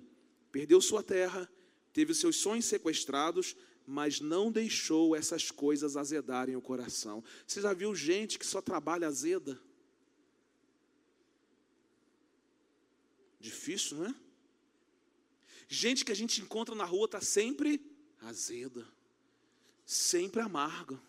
perdeu 0.53 0.83
sua 0.83 1.03
terra, 1.03 1.51
teve 1.95 2.13
seus 2.13 2.37
sonhos 2.37 2.67
sequestrados, 2.67 3.57
mas 3.87 4.21
não 4.21 4.53
deixou 4.53 5.17
essas 5.17 5.51
coisas 5.51 5.97
azedarem 5.97 6.57
o 6.57 6.61
coração. 6.61 7.25
Você 7.47 7.63
já 7.63 7.73
viu 7.73 7.95
gente 7.95 8.39
que 8.39 8.45
só 8.45 8.61
trabalha 8.61 9.09
azeda? 9.09 9.59
Difícil, 13.41 13.97
não 13.97 14.07
é? 14.09 14.24
Gente 15.69 16.05
que 16.05 16.13
a 16.13 16.17
gente 16.17 16.41
encontra 16.41 16.75
na 16.75 16.85
rua 16.85 17.07
está 17.07 17.21
sempre 17.21 17.81
azeda, 18.21 18.87
sempre 19.85 20.41
amarga. 20.41 21.01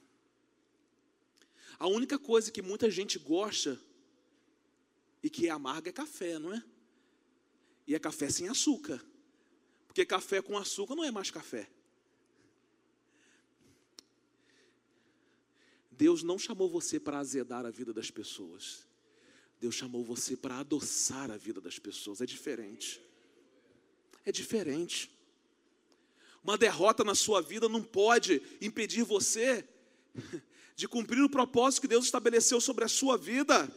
A 1.78 1.88
única 1.88 2.18
coisa 2.18 2.52
que 2.52 2.62
muita 2.62 2.90
gente 2.90 3.20
gosta 3.20 3.80
e 5.22 5.30
que 5.30 5.48
é 5.48 5.50
amarga 5.50 5.90
é 5.90 5.94
café, 5.94 6.40
não 6.40 6.54
é? 6.54 6.64
E 7.88 7.94
é 7.94 8.00
café 8.00 8.30
sem 8.30 8.48
açúcar. 8.48 9.04
Porque 9.88 10.06
café 10.06 10.42
com 10.42 10.58
açúcar 10.58 10.96
não 10.96 11.04
é 11.04 11.12
mais 11.12 11.30
café. 11.30 11.70
Deus 15.92 16.24
não 16.24 16.38
chamou 16.38 16.70
você 16.70 17.00
para 17.00 17.20
azedar 17.20 17.66
a 17.66 17.72
vida 17.72 17.94
das 17.94 18.12
pessoas. 18.12 18.86
Deus 19.60 19.76
chamou 19.76 20.04
você 20.04 20.36
para 20.36 20.60
adoçar 20.60 21.32
a 21.32 21.38
vida 21.38 21.62
das 21.62 21.80
pessoas. 21.80 22.22
É 22.22 22.26
diferente. 22.26 23.02
É 24.26 24.32
diferente. 24.32 25.12
Uma 26.44 26.58
derrota 26.58 27.04
na 27.04 27.16
sua 27.16 27.42
vida 27.42 27.70
não 27.70 27.82
pode 27.82 28.42
impedir 28.62 29.04
você 29.04 29.68
de 30.76 30.88
cumprir 30.88 31.22
o 31.22 31.30
propósito 31.30 31.82
que 31.82 31.88
Deus 31.88 32.06
estabeleceu 32.06 32.60
sobre 32.60 32.84
a 32.84 32.88
sua 32.88 33.18
vida. 33.18 33.72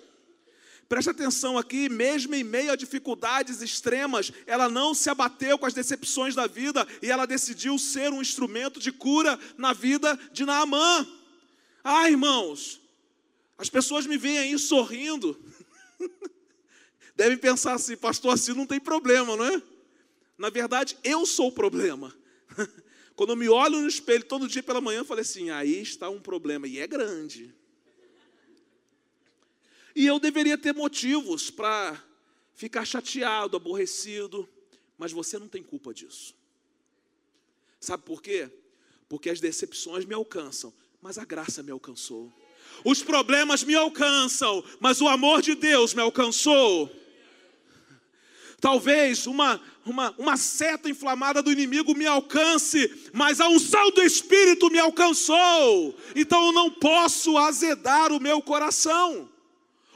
Preste 0.88 1.10
atenção 1.10 1.58
aqui, 1.58 1.88
mesmo 1.88 2.34
em 2.34 2.42
meio 2.42 2.72
a 2.72 2.76
dificuldades 2.76 3.60
extremas, 3.60 4.32
ela 4.46 4.70
não 4.70 4.94
se 4.94 5.10
abateu 5.10 5.58
com 5.58 5.66
as 5.66 5.74
decepções 5.74 6.34
da 6.34 6.46
vida 6.46 6.86
e 7.02 7.10
ela 7.10 7.26
decidiu 7.26 7.78
ser 7.78 8.10
um 8.10 8.22
instrumento 8.22 8.80
de 8.80 8.90
cura 8.90 9.38
na 9.58 9.74
vida 9.74 10.18
de 10.32 10.46
Naamã. 10.46 11.06
Ah, 11.84 12.10
irmãos, 12.10 12.80
as 13.58 13.68
pessoas 13.68 14.06
me 14.06 14.16
veem 14.16 14.38
aí 14.38 14.58
sorrindo, 14.58 15.38
devem 17.14 17.36
pensar 17.36 17.74
assim, 17.74 17.96
pastor, 17.96 18.32
assim 18.32 18.54
não 18.54 18.66
tem 18.66 18.80
problema, 18.80 19.36
não 19.36 19.44
é? 19.44 19.62
Na 20.38 20.48
verdade, 20.48 20.96
eu 21.02 21.26
sou 21.26 21.48
o 21.48 21.52
problema. 21.52 22.16
Quando 23.16 23.30
eu 23.30 23.36
me 23.36 23.48
olho 23.48 23.80
no 23.80 23.88
espelho 23.88 24.24
todo 24.24 24.46
dia 24.46 24.62
pela 24.62 24.80
manhã, 24.80 24.98
eu 25.00 25.04
falei 25.04 25.22
assim: 25.22 25.50
aí 25.50 25.82
está 25.82 26.08
um 26.08 26.20
problema, 26.20 26.68
e 26.68 26.78
é 26.78 26.86
grande. 26.86 27.52
E 29.96 30.06
eu 30.06 30.20
deveria 30.20 30.56
ter 30.56 30.72
motivos 30.72 31.50
para 31.50 32.00
ficar 32.54 32.84
chateado, 32.84 33.56
aborrecido, 33.56 34.48
mas 34.96 35.10
você 35.10 35.36
não 35.38 35.48
tem 35.48 35.60
culpa 35.60 35.92
disso. 35.92 36.36
Sabe 37.80 38.04
por 38.04 38.22
quê? 38.22 38.48
Porque 39.08 39.30
as 39.30 39.40
decepções 39.40 40.04
me 40.04 40.14
alcançam, 40.14 40.72
mas 41.02 41.18
a 41.18 41.24
graça 41.24 41.62
me 41.64 41.72
alcançou. 41.72 42.32
Os 42.84 43.02
problemas 43.02 43.64
me 43.64 43.74
alcançam, 43.74 44.64
mas 44.78 45.00
o 45.00 45.08
amor 45.08 45.42
de 45.42 45.56
Deus 45.56 45.94
me 45.94 46.00
alcançou. 46.00 46.88
Talvez 48.60 49.26
uma, 49.26 49.60
uma, 49.86 50.14
uma 50.18 50.36
seta 50.36 50.90
inflamada 50.90 51.42
do 51.42 51.52
inimigo 51.52 51.94
me 51.94 52.06
alcance, 52.06 52.90
mas 53.12 53.40
a 53.40 53.48
unção 53.48 53.90
do 53.92 54.02
Espírito 54.02 54.70
me 54.70 54.78
alcançou. 54.78 55.96
Então 56.16 56.46
eu 56.46 56.52
não 56.52 56.70
posso 56.70 57.38
azedar 57.38 58.12
o 58.12 58.20
meu 58.20 58.42
coração. 58.42 59.28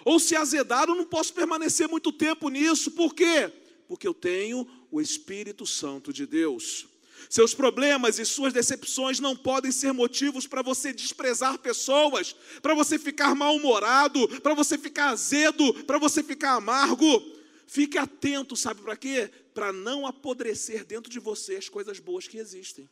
Ou 0.04 0.20
se 0.20 0.36
azedar, 0.36 0.88
eu 0.88 0.94
não 0.94 1.04
posso 1.04 1.32
permanecer 1.32 1.88
muito 1.88 2.12
tempo 2.12 2.48
nisso. 2.48 2.90
Por 2.92 3.14
quê? 3.14 3.52
Porque 3.88 4.06
eu 4.06 4.14
tenho 4.14 4.66
o 4.90 5.00
Espírito 5.00 5.66
Santo 5.66 6.12
de 6.12 6.26
Deus. 6.26 6.86
Seus 7.28 7.54
problemas 7.54 8.18
e 8.18 8.24
suas 8.24 8.52
decepções 8.52 9.18
não 9.18 9.36
podem 9.36 9.72
ser 9.72 9.92
motivos 9.92 10.46
para 10.46 10.60
você 10.62 10.92
desprezar 10.92 11.58
pessoas, 11.58 12.34
para 12.60 12.74
você 12.74 12.98
ficar 12.98 13.34
mal-humorado, 13.34 14.28
para 14.40 14.54
você 14.54 14.76
ficar 14.76 15.10
azedo, 15.10 15.72
para 15.84 15.98
você 15.98 16.22
ficar 16.22 16.54
amargo. 16.54 17.41
Fique 17.72 17.96
atento, 17.96 18.54
sabe 18.54 18.82
para 18.82 18.94
quê? 18.94 19.30
Para 19.54 19.72
não 19.72 20.06
apodrecer 20.06 20.84
dentro 20.84 21.10
de 21.10 21.18
você 21.18 21.56
as 21.56 21.70
coisas 21.70 21.98
boas 21.98 22.28
que 22.28 22.36
existem. 22.36 22.86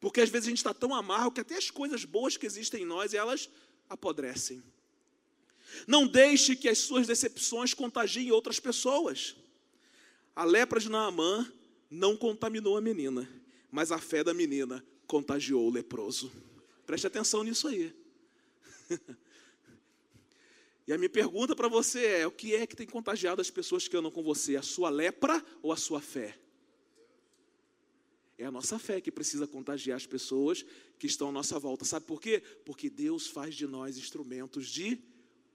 Porque 0.00 0.20
às 0.20 0.28
vezes 0.28 0.48
a 0.48 0.50
gente 0.50 0.58
está 0.58 0.74
tão 0.74 0.92
amargo 0.92 1.30
que 1.30 1.40
até 1.40 1.54
as 1.54 1.70
coisas 1.70 2.04
boas 2.04 2.36
que 2.36 2.44
existem 2.44 2.82
em 2.82 2.84
nós, 2.84 3.14
elas 3.14 3.48
apodrecem. 3.88 4.60
Não 5.86 6.04
deixe 6.04 6.56
que 6.56 6.68
as 6.68 6.78
suas 6.78 7.06
decepções 7.06 7.72
contagiem 7.72 8.32
outras 8.32 8.58
pessoas. 8.58 9.36
A 10.34 10.42
lepra 10.42 10.80
de 10.80 10.88
Naamã 10.88 11.48
não 11.88 12.16
contaminou 12.16 12.76
a 12.76 12.80
menina, 12.80 13.30
mas 13.70 13.92
a 13.92 14.00
fé 14.00 14.24
da 14.24 14.34
menina 14.34 14.84
contagiou 15.06 15.64
o 15.64 15.70
leproso. 15.70 16.32
Preste 16.84 17.06
atenção 17.06 17.44
nisso 17.44 17.68
aí. 17.68 17.94
e 20.88 20.92
a 20.94 20.96
minha 20.96 21.10
pergunta 21.10 21.54
para 21.54 21.68
você 21.68 22.02
é: 22.06 22.26
o 22.26 22.30
que 22.30 22.54
é 22.54 22.66
que 22.66 22.74
tem 22.74 22.86
contagiado 22.86 23.42
as 23.42 23.50
pessoas 23.50 23.86
que 23.86 23.94
andam 23.94 24.10
com 24.10 24.22
você? 24.22 24.56
A 24.56 24.62
sua 24.62 24.88
lepra 24.88 25.44
ou 25.62 25.70
a 25.70 25.76
sua 25.76 26.00
fé? 26.00 26.38
É 28.38 28.46
a 28.46 28.50
nossa 28.50 28.78
fé 28.78 28.98
que 28.98 29.12
precisa 29.12 29.46
contagiar 29.46 29.98
as 29.98 30.06
pessoas 30.06 30.64
que 30.98 31.06
estão 31.06 31.28
à 31.28 31.32
nossa 31.32 31.58
volta. 31.58 31.84
Sabe 31.84 32.06
por 32.06 32.22
quê? 32.22 32.42
Porque 32.64 32.88
Deus 32.88 33.26
faz 33.26 33.54
de 33.54 33.66
nós 33.66 33.98
instrumentos 33.98 34.66
de 34.68 34.98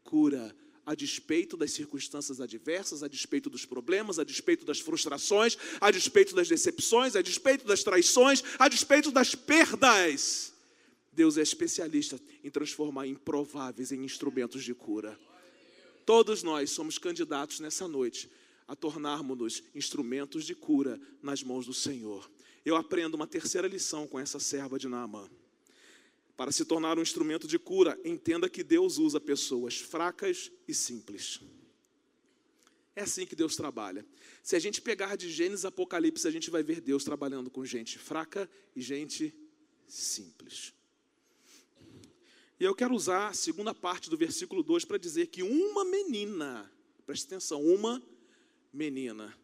cura, 0.03 0.55
a 0.85 0.93
despeito 0.93 1.57
das 1.57 1.71
circunstâncias 1.71 2.39
adversas, 2.39 3.01
a 3.01 3.07
despeito 3.07 3.49
dos 3.49 3.65
problemas, 3.65 4.19
a 4.19 4.23
despeito 4.23 4.63
das 4.65 4.79
frustrações, 4.79 5.57
a 5.81 5.89
despeito 5.89 6.35
das 6.35 6.47
decepções, 6.47 7.15
a 7.15 7.23
despeito 7.23 7.65
das 7.65 7.83
traições, 7.83 8.43
a 8.59 8.67
despeito 8.67 9.09
das 9.09 9.33
perdas. 9.33 10.52
Deus 11.13 11.37
é 11.37 11.41
especialista 11.41 12.19
em 12.43 12.49
transformar 12.49 13.07
improváveis 13.07 13.91
em 13.91 14.03
instrumentos 14.03 14.63
de 14.63 14.73
cura. 14.73 15.19
Todos 16.05 16.43
nós 16.43 16.71
somos 16.71 16.97
candidatos 16.97 17.59
nessa 17.59 17.87
noite 17.87 18.29
a 18.67 18.75
tornarmos-nos 18.75 19.63
instrumentos 19.75 20.45
de 20.45 20.55
cura 20.55 20.99
nas 21.21 21.43
mãos 21.43 21.65
do 21.65 21.73
Senhor. 21.73 22.29
Eu 22.65 22.75
aprendo 22.75 23.15
uma 23.15 23.27
terceira 23.27 23.67
lição 23.67 24.07
com 24.07 24.19
essa 24.19 24.39
serva 24.39 24.79
de 24.79 24.87
Naamã. 24.87 25.29
Para 26.35 26.51
se 26.51 26.65
tornar 26.65 26.97
um 26.97 27.01
instrumento 27.01 27.47
de 27.47 27.59
cura, 27.59 27.99
entenda 28.03 28.49
que 28.49 28.63
Deus 28.63 28.97
usa 28.97 29.19
pessoas 29.19 29.77
fracas 29.77 30.51
e 30.67 30.73
simples. 30.73 31.41
É 32.95 33.01
assim 33.01 33.25
que 33.25 33.35
Deus 33.35 33.55
trabalha. 33.55 34.05
Se 34.41 34.55
a 34.55 34.59
gente 34.59 34.81
pegar 34.81 35.15
de 35.15 35.29
Gênesis 35.29 35.65
Apocalipse, 35.65 36.27
a 36.27 36.31
gente 36.31 36.49
vai 36.49 36.63
ver 36.63 36.81
Deus 36.81 37.03
trabalhando 37.03 37.49
com 37.49 37.65
gente 37.65 37.97
fraca 37.97 38.49
e 38.75 38.81
gente 38.81 39.33
simples. 39.87 40.73
E 42.63 42.65
eu 42.65 42.73
quero 42.73 42.95
usar 42.95 43.27
a 43.27 43.33
segunda 43.33 43.75
parte 43.75 44.09
do 44.09 44.15
versículo 44.15 44.63
2 44.63 44.85
para 44.85 44.97
dizer 44.97 45.27
que 45.27 45.43
uma 45.43 45.83
menina, 45.83 46.71
preste 47.05 47.25
atenção, 47.25 47.61
uma 47.61 48.01
menina. 48.71 49.37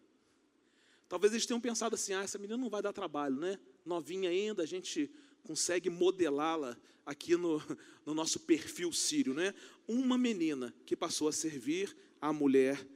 Talvez 1.10 1.34
eles 1.34 1.46
tenham 1.46 1.60
pensado 1.60 1.96
assim: 1.96 2.14
ah, 2.14 2.24
essa 2.24 2.38
menina 2.38 2.56
não 2.56 2.70
vai 2.70 2.82
dar 2.82 2.94
trabalho, 2.94 3.36
né? 3.36 3.60
Novinha 3.86 4.30
ainda, 4.30 4.64
a 4.64 4.66
gente 4.66 5.12
consegue 5.44 5.90
modelá-la 5.90 6.78
aqui 7.06 7.36
no, 7.36 7.62
no 8.06 8.14
nosso 8.14 8.40
perfil 8.40 8.94
sírio, 8.94 9.34
né? 9.34 9.54
Uma 9.86 10.18
menina 10.18 10.74
que 10.86 10.96
passou 10.96 11.28
a 11.28 11.34
servir 11.34 11.94
a 12.22 12.32
mulher 12.32 12.88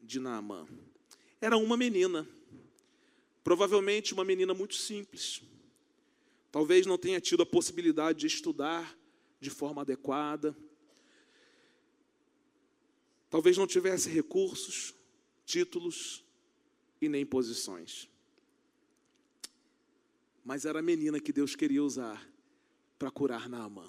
de 0.00 0.20
Naamã. 0.20 0.64
Era 1.40 1.56
uma 1.56 1.76
menina, 1.76 2.24
provavelmente 3.42 4.14
uma 4.14 4.24
menina 4.24 4.54
muito 4.54 4.76
simples. 4.76 5.42
Talvez 6.52 6.86
não 6.86 6.96
tenha 6.96 7.20
tido 7.20 7.42
a 7.42 7.46
possibilidade 7.46 8.20
de 8.20 8.28
estudar 8.28 9.01
de 9.42 9.50
forma 9.50 9.82
adequada. 9.82 10.56
Talvez 13.28 13.58
não 13.58 13.66
tivesse 13.66 14.08
recursos, 14.08 14.94
títulos 15.44 16.24
e 17.00 17.08
nem 17.08 17.26
posições 17.26 18.10
mas 20.44 20.64
era 20.64 20.80
a 20.80 20.82
menina 20.82 21.20
que 21.20 21.32
Deus 21.32 21.54
queria 21.54 21.82
usar 21.82 22.28
para 22.98 23.10
curar 23.10 23.48
Naamã. 23.48 23.88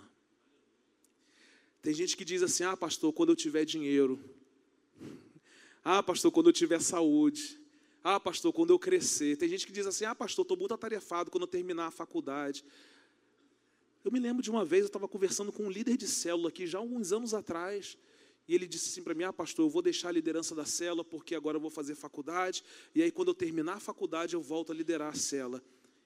Tem 1.82 1.94
gente 1.94 2.16
que 2.16 2.24
diz 2.24 2.42
assim: 2.42 2.64
ah, 2.64 2.78
pastor, 2.78 3.12
quando 3.12 3.30
eu 3.30 3.36
tiver 3.36 3.66
dinheiro. 3.66 4.20
Ah, 5.84 6.02
pastor, 6.02 6.32
quando 6.32 6.48
eu 6.48 6.54
tiver 6.54 6.80
saúde. 6.80 7.60
Ah, 8.04 8.20
pastor, 8.20 8.54
quando 8.54 8.70
eu 8.70 8.80
crescer. 8.80 9.36
Tem 9.38 9.50
gente 9.50 9.66
que 9.66 9.74
diz 9.74 9.86
assim: 9.86 10.06
ah, 10.06 10.16
pastor, 10.16 10.44
estou 10.44 10.58
muito 10.58 10.74
atarefado 10.74 11.32
quando 11.32 11.44
eu 11.44 11.48
terminar 11.48 11.88
a 11.88 11.92
faculdade. 11.92 12.64
Eu 14.04 14.12
me 14.12 14.20
lembro 14.20 14.44
de 14.44 14.52
uma 14.52 14.66
vez, 14.66 14.82
eu 14.82 14.88
estava 14.88 15.08
conversando 15.08 15.52
com 15.52 15.64
um 15.64 15.70
líder 15.70 15.96
de 15.96 16.08
célula 16.08 16.50
aqui, 16.50 16.68
já 16.68 16.78
alguns 16.78 17.14
anos 17.14 17.34
atrás, 17.34 17.98
e 18.48 18.54
ele 18.54 18.68
disse 18.68 18.90
assim 18.90 19.02
para 19.02 19.14
mim: 19.14 19.24
Ah, 19.24 19.32
pastor, 19.32 19.66
eu 19.66 19.70
vou 19.70 19.82
deixar 19.82 20.10
a 20.10 20.12
liderança 20.12 20.54
da 20.54 20.66
célula 20.66 21.06
porque 21.06 21.34
agora 21.34 21.56
eu 21.56 21.62
vou 21.62 21.70
fazer 21.70 21.96
faculdade, 21.96 22.64
e 22.94 23.02
aí 23.02 23.10
quando 23.10 23.30
eu 23.30 23.34
terminar 23.34 23.76
a 23.76 23.80
faculdade 23.80 24.34
eu 24.34 24.42
volto 24.42 24.72
a 24.72 24.76
liderar 24.76 25.14
a 25.14 25.16
célula. 25.16 25.64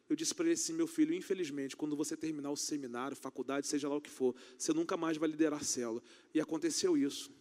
Eu 0.07 0.15
disse 0.15 0.33
para 0.33 0.45
ele 0.45 0.53
assim: 0.53 0.73
Meu 0.73 0.85
filho, 0.85 1.13
infelizmente, 1.13 1.75
quando 1.75 1.95
você 1.95 2.15
terminar 2.15 2.51
o 2.51 2.55
seminário, 2.55 3.17
faculdade, 3.17 3.65
seja 3.65 3.89
lá 3.89 3.95
o 3.95 4.01
que 4.01 4.11
for, 4.11 4.35
você 4.57 4.71
nunca 4.73 4.95
mais 4.95 5.17
vai 5.17 5.27
liderar 5.27 5.59
a 5.59 5.63
célula. 5.63 6.01
E 6.33 6.39
aconteceu 6.39 6.95
isso. 6.95 7.31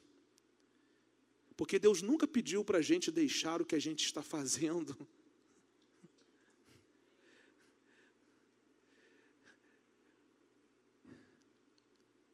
Porque 1.54 1.78
Deus 1.78 2.02
nunca 2.02 2.26
pediu 2.26 2.64
para 2.64 2.78
a 2.78 2.82
gente 2.82 3.10
deixar 3.10 3.60
o 3.60 3.64
que 3.64 3.74
a 3.74 3.78
gente 3.78 4.04
está 4.04 4.22
fazendo. 4.22 4.96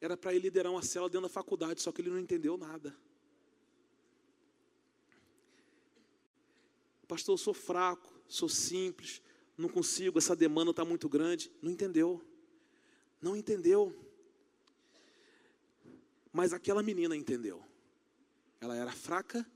Era 0.03 0.17
para 0.17 0.33
ele 0.33 0.41
liderar 0.41 0.69
uma 0.69 0.81
célula 0.81 1.09
dentro 1.09 1.29
da 1.29 1.33
faculdade, 1.33 1.81
só 1.81 1.89
que 1.89 2.01
ele 2.01 2.09
não 2.09 2.19
entendeu 2.19 2.57
nada. 2.57 2.93
Pastor, 7.07 7.35
eu 7.35 7.37
sou 7.37 7.53
fraco, 7.53 8.13
sou 8.27 8.49
simples, 8.49 9.21
não 9.57 9.69
consigo, 9.69 10.19
essa 10.19 10.35
demanda 10.35 10.71
está 10.71 10.83
muito 10.83 11.07
grande. 11.07 11.49
Não 11.61 11.71
entendeu. 11.71 12.21
Não 13.21 13.33
entendeu. 13.33 13.95
Mas 16.33 16.51
aquela 16.51 16.83
menina 16.83 17.15
entendeu. 17.15 17.63
Ela 18.59 18.75
era 18.75 18.91
fraca, 18.91 19.49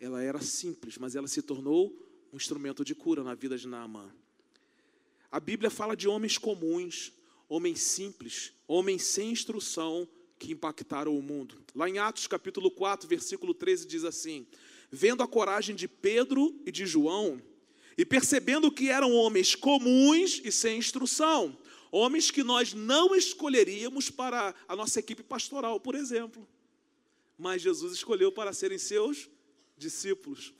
ela 0.00 0.20
era 0.20 0.40
simples, 0.40 0.98
mas 0.98 1.14
ela 1.14 1.28
se 1.28 1.40
tornou 1.40 1.94
um 2.32 2.36
instrumento 2.36 2.84
de 2.84 2.96
cura 2.96 3.22
na 3.22 3.36
vida 3.36 3.56
de 3.56 3.68
Naamã. 3.68 4.12
A 5.30 5.38
Bíblia 5.38 5.70
fala 5.70 5.96
de 5.96 6.08
homens 6.08 6.36
comuns, 6.36 7.12
homens 7.48 7.80
simples, 7.80 8.57
homens 8.68 9.02
sem 9.02 9.30
instrução 9.30 10.06
que 10.38 10.52
impactaram 10.52 11.16
o 11.16 11.22
mundo. 11.22 11.56
Lá 11.74 11.88
em 11.88 11.98
Atos 11.98 12.26
capítulo 12.26 12.70
4, 12.70 13.08
versículo 13.08 13.54
13 13.54 13.86
diz 13.86 14.04
assim: 14.04 14.46
Vendo 14.92 15.22
a 15.22 15.26
coragem 15.26 15.74
de 15.74 15.88
Pedro 15.88 16.54
e 16.64 16.70
de 16.70 16.86
João, 16.86 17.42
e 17.96 18.04
percebendo 18.04 18.70
que 18.70 18.90
eram 18.90 19.12
homens 19.12 19.54
comuns 19.54 20.40
e 20.44 20.52
sem 20.52 20.78
instrução, 20.78 21.58
homens 21.90 22.30
que 22.30 22.44
nós 22.44 22.74
não 22.74 23.16
escolheríamos 23.16 24.10
para 24.10 24.54
a 24.68 24.76
nossa 24.76 25.00
equipe 25.00 25.22
pastoral, 25.22 25.80
por 25.80 25.94
exemplo, 25.94 26.46
mas 27.36 27.62
Jesus 27.62 27.94
escolheu 27.94 28.30
para 28.30 28.52
serem 28.52 28.78
seus 28.78 29.28
discípulos. 29.76 30.52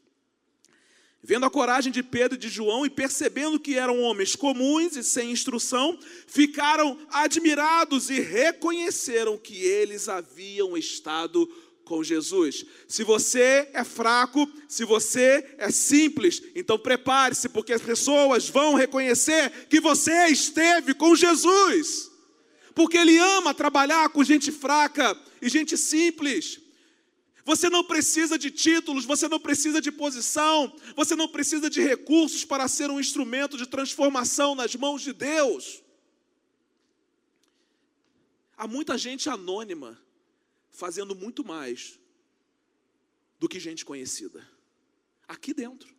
Vendo 1.22 1.44
a 1.44 1.50
coragem 1.50 1.92
de 1.92 2.02
Pedro 2.02 2.36
e 2.36 2.40
de 2.40 2.48
João 2.48 2.86
e 2.86 2.90
percebendo 2.90 3.58
que 3.58 3.74
eram 3.74 4.00
homens 4.00 4.36
comuns 4.36 4.96
e 4.96 5.02
sem 5.02 5.32
instrução, 5.32 5.98
ficaram 6.26 6.96
admirados 7.10 8.08
e 8.08 8.20
reconheceram 8.20 9.36
que 9.36 9.56
eles 9.56 10.08
haviam 10.08 10.76
estado 10.76 11.48
com 11.84 12.04
Jesus. 12.04 12.64
Se 12.86 13.02
você 13.02 13.68
é 13.72 13.82
fraco, 13.82 14.48
se 14.68 14.84
você 14.84 15.56
é 15.58 15.70
simples, 15.70 16.40
então 16.54 16.78
prepare-se, 16.78 17.48
porque 17.48 17.72
as 17.72 17.82
pessoas 17.82 18.48
vão 18.48 18.74
reconhecer 18.74 19.50
que 19.68 19.80
você 19.80 20.26
esteve 20.26 20.94
com 20.94 21.16
Jesus. 21.16 22.10
Porque 22.74 22.96
Ele 22.96 23.18
ama 23.18 23.52
trabalhar 23.52 24.08
com 24.10 24.22
gente 24.22 24.52
fraca 24.52 25.18
e 25.42 25.48
gente 25.48 25.76
simples. 25.76 26.60
Você 27.48 27.70
não 27.70 27.82
precisa 27.82 28.38
de 28.38 28.50
títulos, 28.50 29.06
você 29.06 29.26
não 29.26 29.40
precisa 29.40 29.80
de 29.80 29.90
posição, 29.90 30.70
você 30.94 31.16
não 31.16 31.26
precisa 31.26 31.70
de 31.70 31.80
recursos 31.80 32.44
para 32.44 32.68
ser 32.68 32.90
um 32.90 33.00
instrumento 33.00 33.56
de 33.56 33.66
transformação 33.66 34.54
nas 34.54 34.74
mãos 34.74 35.00
de 35.00 35.14
Deus. 35.14 35.82
Há 38.54 38.68
muita 38.68 38.98
gente 38.98 39.30
anônima 39.30 39.98
fazendo 40.70 41.16
muito 41.16 41.42
mais 41.42 41.98
do 43.38 43.48
que 43.48 43.58
gente 43.58 43.82
conhecida. 43.82 44.46
Aqui 45.26 45.54
dentro. 45.54 45.96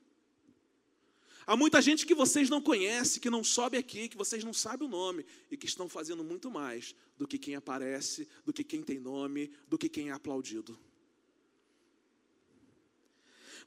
Há 1.48 1.58
muita 1.58 1.82
gente 1.82 2.06
que 2.06 2.14
vocês 2.14 2.48
não 2.48 2.62
conhecem, 2.62 3.20
que 3.20 3.28
não 3.28 3.44
sobe 3.44 3.76
aqui, 3.76 4.08
que 4.08 4.16
vocês 4.16 4.44
não 4.44 4.54
sabem 4.54 4.88
o 4.88 4.92
nome 4.92 5.26
e 5.50 5.58
que 5.58 5.66
estão 5.66 5.90
fazendo 5.90 6.24
muito 6.24 6.52
mais 6.52 6.94
do 7.18 7.28
que 7.28 7.40
quem 7.40 7.56
aparece, 7.56 8.30
do 8.46 8.54
que 8.54 8.64
quem 8.64 8.84
tem 8.84 9.00
nome, 9.00 9.52
do 9.68 9.80
que 9.80 9.90
quem 9.90 10.10
é 10.10 10.12
aplaudido. 10.12 10.80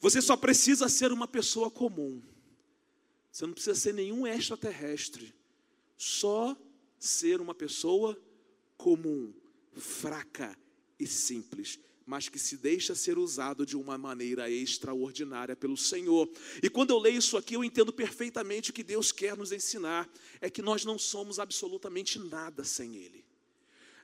Você 0.03 0.21
só 0.21 0.37
precisa 0.37 0.88
ser 0.88 1.12
uma 1.12 1.29
pessoa 1.29 1.71
comum. 1.71 2.21
Você 3.31 3.47
não 3.47 3.55
precisa 3.55 3.79
ser 3.79 3.95
nenhum 3.95 4.27
extraterrestre. 4.27 5.33
Só 5.97 6.57
ser 6.99 7.41
uma 7.41 7.55
pessoa 7.55 8.21
comum, 8.77 9.33
fraca 9.77 10.59
e 10.99 11.07
simples, 11.07 11.79
mas 12.05 12.29
que 12.29 12.37
se 12.37 12.57
deixa 12.57 12.97
ser 12.97 13.17
usado 13.17 13.65
de 13.65 13.77
uma 13.77 13.97
maneira 13.97 14.51
extraordinária 14.51 15.55
pelo 15.55 15.77
Senhor. 15.77 16.29
E 16.61 16.69
quando 16.69 16.91
eu 16.91 16.99
leio 16.99 17.19
isso 17.19 17.37
aqui, 17.37 17.55
eu 17.55 17.62
entendo 17.62 17.93
perfeitamente 17.93 18.71
o 18.71 18.75
que 18.75 18.83
Deus 18.83 19.12
quer 19.12 19.37
nos 19.37 19.53
ensinar: 19.53 20.11
é 20.41 20.51
que 20.51 20.61
nós 20.61 20.85
não 20.85 20.99
somos 20.99 21.38
absolutamente 21.38 22.19
nada 22.19 22.65
sem 22.65 22.97
Ele. 22.97 23.25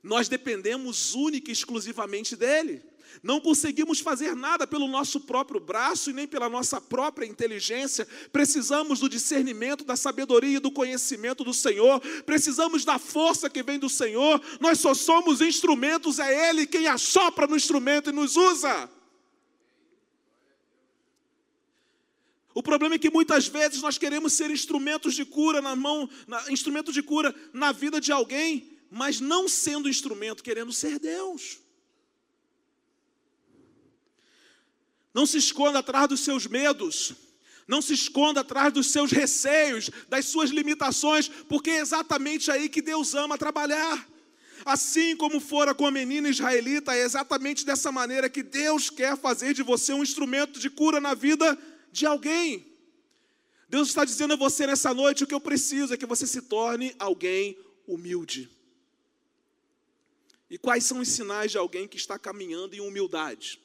Nós 0.01 0.29
dependemos 0.29 1.17
única 1.17 1.51
e 1.51 1.53
exclusivamente 1.53 2.37
dEle. 2.37 2.85
Não 3.23 3.41
conseguimos 3.41 4.01
fazer 4.01 4.35
nada 4.35 4.67
pelo 4.67 4.89
nosso 4.89 5.21
próprio 5.21 5.61
braço 5.61 6.11
e 6.11 6.13
nem 6.13 6.27
pela 6.27 6.49
nossa 6.49 6.81
própria 6.81 7.27
inteligência. 7.27 8.07
Precisamos 8.33 9.01
do 9.01 9.09
discernimento, 9.09 9.85
da 9.85 9.97
sabedoria 9.97 10.57
e 10.57 10.61
do 10.61 10.71
conhecimento 10.71 11.45
do 11.45 11.55
Senhor. 11.55 12.01
Precisamos 12.25 12.85
da 12.85 12.99
força 12.99 13.51
que 13.51 13.63
vem 13.63 13.79
do 13.79 13.89
Senhor. 13.89 14.41
Nós 14.61 14.79
só 14.79 14.95
somos 14.95 15.41
instrumentos, 15.41 16.19
é 16.19 16.51
Ele 16.51 16.67
quem 16.67 16.87
assopra 16.87 17.47
no 17.47 17.57
instrumento 17.57 18.11
e 18.11 18.13
nos 18.13 18.37
usa. 18.37 18.91
O 22.59 22.63
problema 22.63 22.97
é 22.97 22.99
que 22.99 23.09
muitas 23.09 23.47
vezes 23.47 23.81
nós 23.81 23.99
queremos 23.99 24.33
ser 24.33 24.51
instrumentos 24.51 25.15
de 25.15 25.25
cura 25.25 25.63
na 25.63 25.77
mão, 25.77 26.11
na, 26.27 26.51
instrumento 26.51 26.93
de 26.93 27.01
cura 27.01 27.33
na 27.53 27.71
vida 27.71 28.01
de 28.01 28.11
alguém, 28.11 28.77
mas 28.91 29.21
não 29.21 29.47
sendo 29.47 29.89
instrumento, 29.89 30.43
querendo 30.43 30.73
ser 30.73 30.99
Deus. 30.99 31.61
Não 35.15 35.27
se 35.27 35.39
esconda 35.39 35.79
atrás 35.79 36.09
dos 36.09 36.21
seus 36.21 36.47
medos. 36.47 37.15
Não 37.67 37.83
se 37.83 37.93
esconda 37.93 38.41
atrás 38.41 38.73
dos 38.73 38.87
seus 38.87 39.11
receios, 39.11 39.91
das 40.09 40.25
suas 40.25 40.51
limitações, 40.51 41.29
porque 41.49 41.71
é 41.71 41.81
exatamente 41.81 42.51
aí 42.51 42.69
que 42.69 42.81
Deus 42.81 43.15
ama 43.15 43.37
trabalhar. 43.37 44.09
Assim 44.65 45.15
como 45.15 45.39
fora 45.39 45.75
com 45.75 45.87
a 45.87 45.91
menina 45.91 46.29
israelita, 46.29 46.95
é 46.95 47.03
exatamente 47.03 47.65
dessa 47.67 47.93
maneira 47.93 48.29
que 48.31 48.43
Deus 48.43 48.89
quer 48.91 49.17
fazer 49.19 49.53
de 49.53 49.63
você 49.63 49.93
um 49.93 50.03
instrumento 50.03 50.59
de 50.59 50.71
cura 50.71 50.99
na 50.99 51.15
vida 51.15 51.59
de 51.93 52.07
alguém. 52.07 52.67
Deus 53.69 53.89
está 53.89 54.05
dizendo 54.05 54.33
a 54.33 54.37
você 54.37 54.67
nessa 54.67 54.95
noite: 54.95 55.25
o 55.25 55.27
que 55.27 55.35
eu 55.35 55.41
preciso 55.41 55.93
é 55.93 55.97
que 55.97 56.07
você 56.07 56.27
se 56.27 56.43
torne 56.43 56.95
alguém 56.99 57.57
humilde. 57.87 58.51
E 60.51 60.57
quais 60.57 60.85
são 60.85 61.01
os 61.01 61.09
sinais 61.09 61.51
de 61.51 61.59
alguém 61.59 61.87
que 61.87 61.99
está 61.99 62.19
caminhando 62.19 62.75
em 62.75 62.81
humildade? 62.81 63.61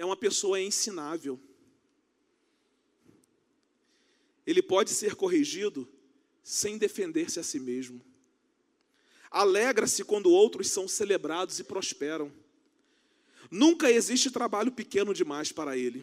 É 0.00 0.04
uma 0.04 0.16
pessoa 0.16 0.58
ensinável. 0.58 1.38
Ele 4.46 4.62
pode 4.62 4.88
ser 4.88 5.14
corrigido 5.14 5.86
sem 6.42 6.78
defender-se 6.78 7.38
a 7.38 7.42
si 7.42 7.60
mesmo. 7.60 8.00
Alegra-se 9.30 10.02
quando 10.02 10.30
outros 10.30 10.70
são 10.70 10.88
celebrados 10.88 11.58
e 11.58 11.64
prosperam. 11.64 12.32
Nunca 13.50 13.90
existe 13.92 14.30
trabalho 14.30 14.72
pequeno 14.72 15.12
demais 15.12 15.52
para 15.52 15.76
ele. 15.76 16.02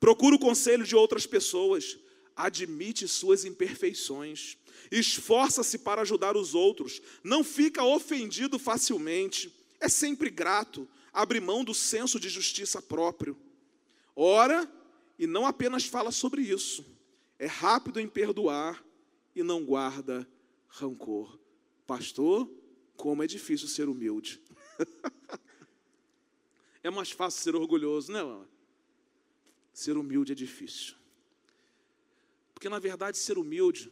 Procura 0.00 0.34
o 0.34 0.40
conselho 0.40 0.82
de 0.82 0.96
outras 0.96 1.28
pessoas, 1.28 1.96
admite 2.34 3.06
suas 3.06 3.44
imperfeições, 3.44 4.58
esforça-se 4.90 5.78
para 5.78 6.02
ajudar 6.02 6.36
os 6.36 6.56
outros, 6.56 7.00
não 7.22 7.44
fica 7.44 7.84
ofendido 7.84 8.58
facilmente, 8.58 9.54
é 9.78 9.88
sempre 9.88 10.28
grato, 10.28 10.88
abre 11.16 11.40
mão 11.40 11.64
do 11.64 11.72
senso 11.72 12.20
de 12.20 12.28
justiça 12.28 12.82
próprio. 12.82 13.38
Ora, 14.14 14.70
e 15.18 15.26
não 15.26 15.46
apenas 15.46 15.86
fala 15.86 16.12
sobre 16.12 16.42
isso, 16.42 16.84
é 17.38 17.46
rápido 17.46 17.98
em 17.98 18.06
perdoar 18.06 18.84
e 19.34 19.42
não 19.42 19.64
guarda 19.64 20.28
rancor. 20.68 21.38
Pastor, 21.86 22.50
como 22.98 23.22
é 23.22 23.26
difícil 23.26 23.66
ser 23.66 23.88
humilde. 23.88 24.42
é 26.82 26.90
mais 26.90 27.10
fácil 27.10 27.42
ser 27.42 27.56
orgulhoso, 27.56 28.12
né? 28.12 28.20
Ser 29.72 29.96
humilde 29.96 30.32
é 30.32 30.34
difícil. 30.34 30.96
Porque 32.52 32.68
na 32.68 32.78
verdade 32.78 33.16
ser 33.16 33.38
humilde 33.38 33.90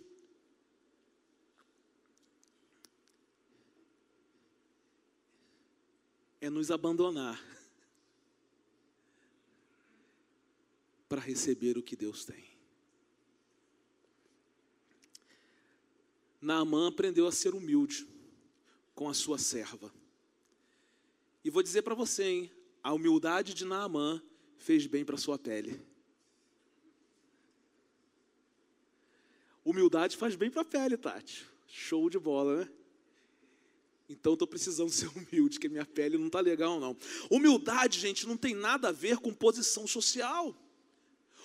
é 6.44 6.50
nos 6.50 6.70
abandonar 6.70 7.42
para 11.09 11.18
receber 11.18 11.78
o 11.78 11.83
que 11.83 11.96
Deus 11.96 12.22
tem. 12.26 12.44
Naamã 16.42 16.88
aprendeu 16.88 17.26
a 17.26 17.33
ser 17.33 17.54
humilde 17.54 18.07
com 18.94 19.09
a 19.09 19.14
sua 19.14 19.38
serva. 19.38 19.90
E 21.42 21.48
vou 21.48 21.62
dizer 21.62 21.80
para 21.80 21.94
você, 21.94 22.24
hein, 22.24 22.52
a 22.83 22.92
humildade 22.92 23.54
de 23.54 23.64
Naamã 23.64 24.22
fez 24.59 24.87
bem 24.87 25.02
para 25.02 25.16
sua 25.16 25.38
pele. 25.38 25.80
Humildade 29.64 30.14
faz 30.18 30.37
bem 30.37 30.50
para 30.50 30.61
a 30.61 30.66
pele, 30.66 30.98
Tati. 30.98 31.46
Show 31.66 32.11
de 32.11 32.18
bola, 32.18 32.66
né? 32.66 32.72
Então 34.08 34.34
estou 34.34 34.46
precisando 34.46 34.90
ser 34.90 35.08
humilde, 35.16 35.58
que 35.58 35.68
minha 35.68 35.86
pele 35.86 36.18
não 36.18 36.26
está 36.26 36.40
legal, 36.40 36.78
não. 36.78 36.96
Humildade, 37.30 37.98
gente, 37.98 38.26
não 38.26 38.36
tem 38.36 38.54
nada 38.54 38.88
a 38.88 38.92
ver 38.92 39.18
com 39.18 39.32
posição 39.32 39.86
social. 39.86 40.54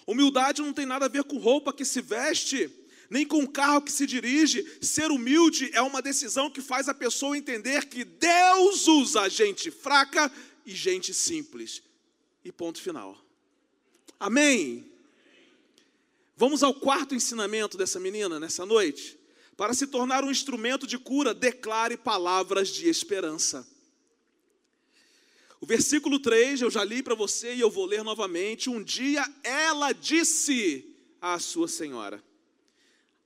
Humildade 0.06 0.62
não 0.62 0.74
tem 0.74 0.86
nada 0.86 1.06
a 1.06 1.10
ver 1.10 1.24
com 1.24 1.38
roupa 1.38 1.72
que 1.72 1.86
se 1.86 2.02
veste, 2.02 2.70
nem 3.10 3.26
com 3.26 3.46
carro 3.48 3.82
que 3.82 3.92
se 3.92 4.06
dirige. 4.06 4.66
Ser 4.82 5.12
humilde 5.12 5.70
é 5.74 5.82
uma 5.82 6.02
decisão 6.02 6.50
que 6.50 6.62
faz 6.62 6.90
a 6.90 6.94
pessoa 6.94 7.38
entender 7.38 7.86
que 7.86 8.04
Deus 8.04 8.88
usa 8.88 9.30
gente 9.30 9.70
fraca 9.70 10.32
e 10.66 10.74
gente 10.74 11.14
simples. 11.14 11.84
E 12.44 12.52
ponto 12.52 12.82
final. 12.82 13.18
Amém? 14.20 14.92
Vamos 16.36 16.64
ao 16.64 16.74
quarto 16.74 17.14
ensinamento 17.14 17.78
dessa 17.78 18.00
menina 18.00 18.40
nessa 18.40 18.66
noite. 18.66 19.19
Para 19.60 19.74
se 19.74 19.88
tornar 19.88 20.24
um 20.24 20.32
instrumento 20.32 20.88
de 20.88 20.98
cura, 20.98 21.34
declare 21.34 21.98
palavras 21.98 22.70
de 22.70 22.88
esperança. 22.88 23.68
O 25.60 25.66
versículo 25.66 26.18
3 26.18 26.62
eu 26.62 26.72
já 26.72 26.82
li 26.82 27.04
para 27.04 27.14
você 27.14 27.54
e 27.54 27.60
eu 27.60 27.70
vou 27.70 27.86
ler 27.86 28.02
novamente. 28.02 28.70
Um 28.70 28.82
dia 28.82 29.22
ela 29.44 29.92
disse 29.92 30.96
à 31.20 31.38
sua 31.40 31.68
senhora: 31.68 32.24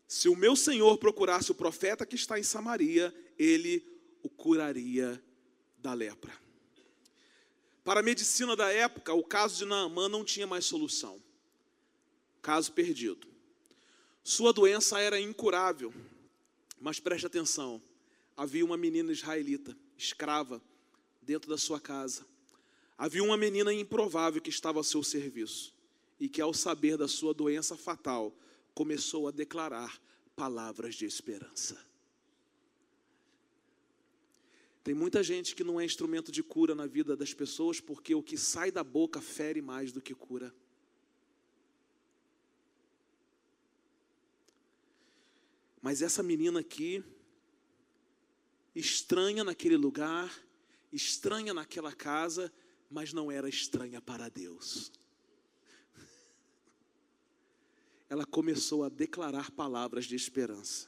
Se 0.08 0.28
o 0.28 0.36
meu 0.36 0.56
senhor 0.56 0.98
procurasse 0.98 1.52
o 1.52 1.56
profeta 1.56 2.04
que 2.04 2.16
está 2.16 2.40
em 2.40 2.44
Samaria, 2.44 3.14
ele 3.38 3.86
o 4.24 4.28
curaria 4.28 5.24
da 5.78 5.94
lepra. 5.94 6.34
Para 7.84 8.00
a 8.00 8.04
medicina 8.04 8.56
da 8.56 8.72
época, 8.72 9.14
o 9.14 9.24
caso 9.24 9.58
de 9.58 9.66
Naamã 9.66 10.10
não 10.10 10.26
tinha 10.26 10.48
mais 10.48 10.66
solução. 10.66 11.22
Caso 12.42 12.72
perdido. 12.72 13.28
Sua 14.24 14.52
doença 14.52 15.00
era 15.00 15.20
incurável. 15.20 15.94
Mas 16.84 17.00
preste 17.00 17.26
atenção: 17.26 17.82
havia 18.36 18.66
uma 18.66 18.76
menina 18.76 19.10
israelita, 19.10 19.76
escrava, 19.98 20.62
dentro 21.22 21.50
da 21.50 21.58
sua 21.58 21.80
casa. 21.80 22.26
Havia 22.98 23.24
uma 23.24 23.38
menina 23.38 23.74
improvável 23.74 24.42
que 24.42 24.50
estava 24.50 24.80
ao 24.80 24.84
seu 24.84 25.02
serviço 25.02 25.74
e 26.20 26.28
que, 26.28 26.42
ao 26.42 26.54
saber 26.54 26.98
da 26.98 27.08
sua 27.08 27.34
doença 27.34 27.78
fatal, 27.78 28.38
começou 28.76 29.30
a 29.30 29.32
declarar 29.32 29.98
palavras 30.36 30.96
de 30.96 31.06
esperança. 31.06 31.80
Tem 34.84 34.94
muita 34.94 35.24
gente 35.24 35.56
que 35.56 35.64
não 35.64 35.80
é 35.80 35.86
instrumento 35.86 36.34
de 36.34 36.44
cura 36.44 36.76
na 36.76 36.86
vida 36.86 37.16
das 37.16 37.34
pessoas 37.34 37.80
porque 37.80 38.14
o 38.14 38.22
que 38.22 38.38
sai 38.38 38.70
da 38.70 38.84
boca 38.84 39.22
fere 39.22 39.62
mais 39.62 39.94
do 39.94 40.02
que 40.02 40.14
cura. 40.14 40.54
Mas 45.84 46.02
essa 46.02 46.24
menina 46.24 46.62
aqui, 46.62 47.04
estranha 48.74 49.44
naquele 49.44 49.76
lugar, 49.76 50.34
estranha 50.94 51.54
naquela 51.54 51.92
casa, 51.92 52.50
mas 52.90 53.12
não 53.12 53.30
era 53.30 53.50
estranha 53.50 54.00
para 54.00 54.30
Deus. 54.30 54.94
Ela 58.10 58.26
começou 58.26 58.86
a 58.86 58.90
declarar 58.90 59.52
palavras 59.52 60.06
de 60.06 60.16
esperança. 60.16 60.88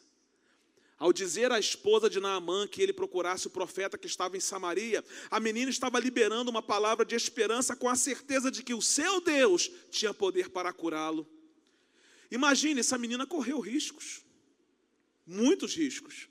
Ao 0.97 1.12
dizer 1.12 1.51
à 1.51 1.60
esposa 1.60 2.10
de 2.10 2.21
Naamã 2.21 2.65
que 2.65 2.81
ele 2.81 2.93
procurasse 2.93 3.47
o 3.47 3.49
profeta 3.49 3.97
que 3.97 4.08
estava 4.08 4.38
em 4.38 4.39
Samaria, 4.39 5.03
a 5.29 5.41
menina 5.41 5.69
estava 5.69 5.99
liberando 5.99 6.49
uma 6.49 6.62
palavra 6.62 7.03
de 7.03 7.15
esperança 7.15 7.75
com 7.75 7.89
a 7.89 7.97
certeza 7.97 8.49
de 8.49 8.63
que 8.63 8.73
o 8.73 8.81
seu 8.81 9.19
Deus 9.19 9.69
tinha 9.91 10.13
poder 10.13 10.51
para 10.51 10.71
curá-lo. 10.71 11.27
Imagine, 12.31 12.79
essa 12.79 12.97
menina 12.97 13.27
correu 13.27 13.60
riscos 13.60 14.24
muitos 15.25 15.75
riscos, 15.75 16.27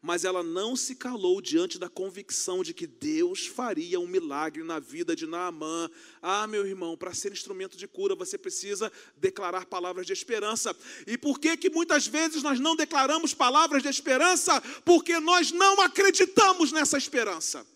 mas 0.00 0.24
ela 0.24 0.42
não 0.42 0.76
se 0.76 0.94
calou 0.94 1.40
diante 1.40 1.78
da 1.78 1.88
convicção 1.88 2.62
de 2.62 2.72
que 2.72 2.86
Deus 2.86 3.46
faria 3.46 3.98
um 3.98 4.06
milagre 4.06 4.62
na 4.62 4.78
vida 4.78 5.14
de 5.16 5.26
Naamã. 5.26 5.90
Ah, 6.22 6.46
meu 6.46 6.66
irmão, 6.66 6.96
para 6.96 7.12
ser 7.12 7.32
instrumento 7.32 7.76
de 7.76 7.88
cura, 7.88 8.14
você 8.14 8.38
precisa 8.38 8.92
declarar 9.16 9.66
palavras 9.66 10.06
de 10.06 10.12
esperança. 10.12 10.76
E 11.06 11.18
por 11.18 11.40
que 11.40 11.56
que 11.56 11.70
muitas 11.70 12.06
vezes 12.06 12.42
nós 12.42 12.60
não 12.60 12.76
declaramos 12.76 13.34
palavras 13.34 13.82
de 13.82 13.88
esperança? 13.88 14.60
Porque 14.84 15.18
nós 15.18 15.50
não 15.50 15.80
acreditamos 15.80 16.70
nessa 16.70 16.96
esperança. 16.96 17.66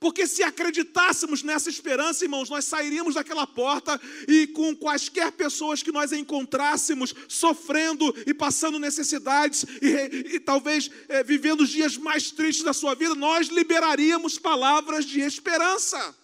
Porque 0.00 0.28
se 0.28 0.44
acreditássemos 0.44 1.42
nessa 1.42 1.68
esperança, 1.68 2.24
irmãos, 2.24 2.48
nós 2.48 2.64
sairíamos 2.64 3.14
daquela 3.14 3.46
porta 3.46 4.00
e 4.28 4.46
com 4.46 4.74
quaisquer 4.76 5.32
pessoas 5.32 5.82
que 5.82 5.90
nós 5.90 6.12
encontrássemos 6.12 7.12
sofrendo 7.26 8.14
e 8.24 8.32
passando 8.32 8.78
necessidades 8.78 9.64
e, 9.82 10.36
e 10.36 10.40
talvez 10.40 10.88
é, 11.08 11.24
vivendo 11.24 11.62
os 11.62 11.70
dias 11.70 11.96
mais 11.96 12.30
tristes 12.30 12.64
da 12.64 12.72
sua 12.72 12.94
vida, 12.94 13.16
nós 13.16 13.48
liberaríamos 13.48 14.38
palavras 14.38 15.04
de 15.04 15.20
esperança. 15.20 16.16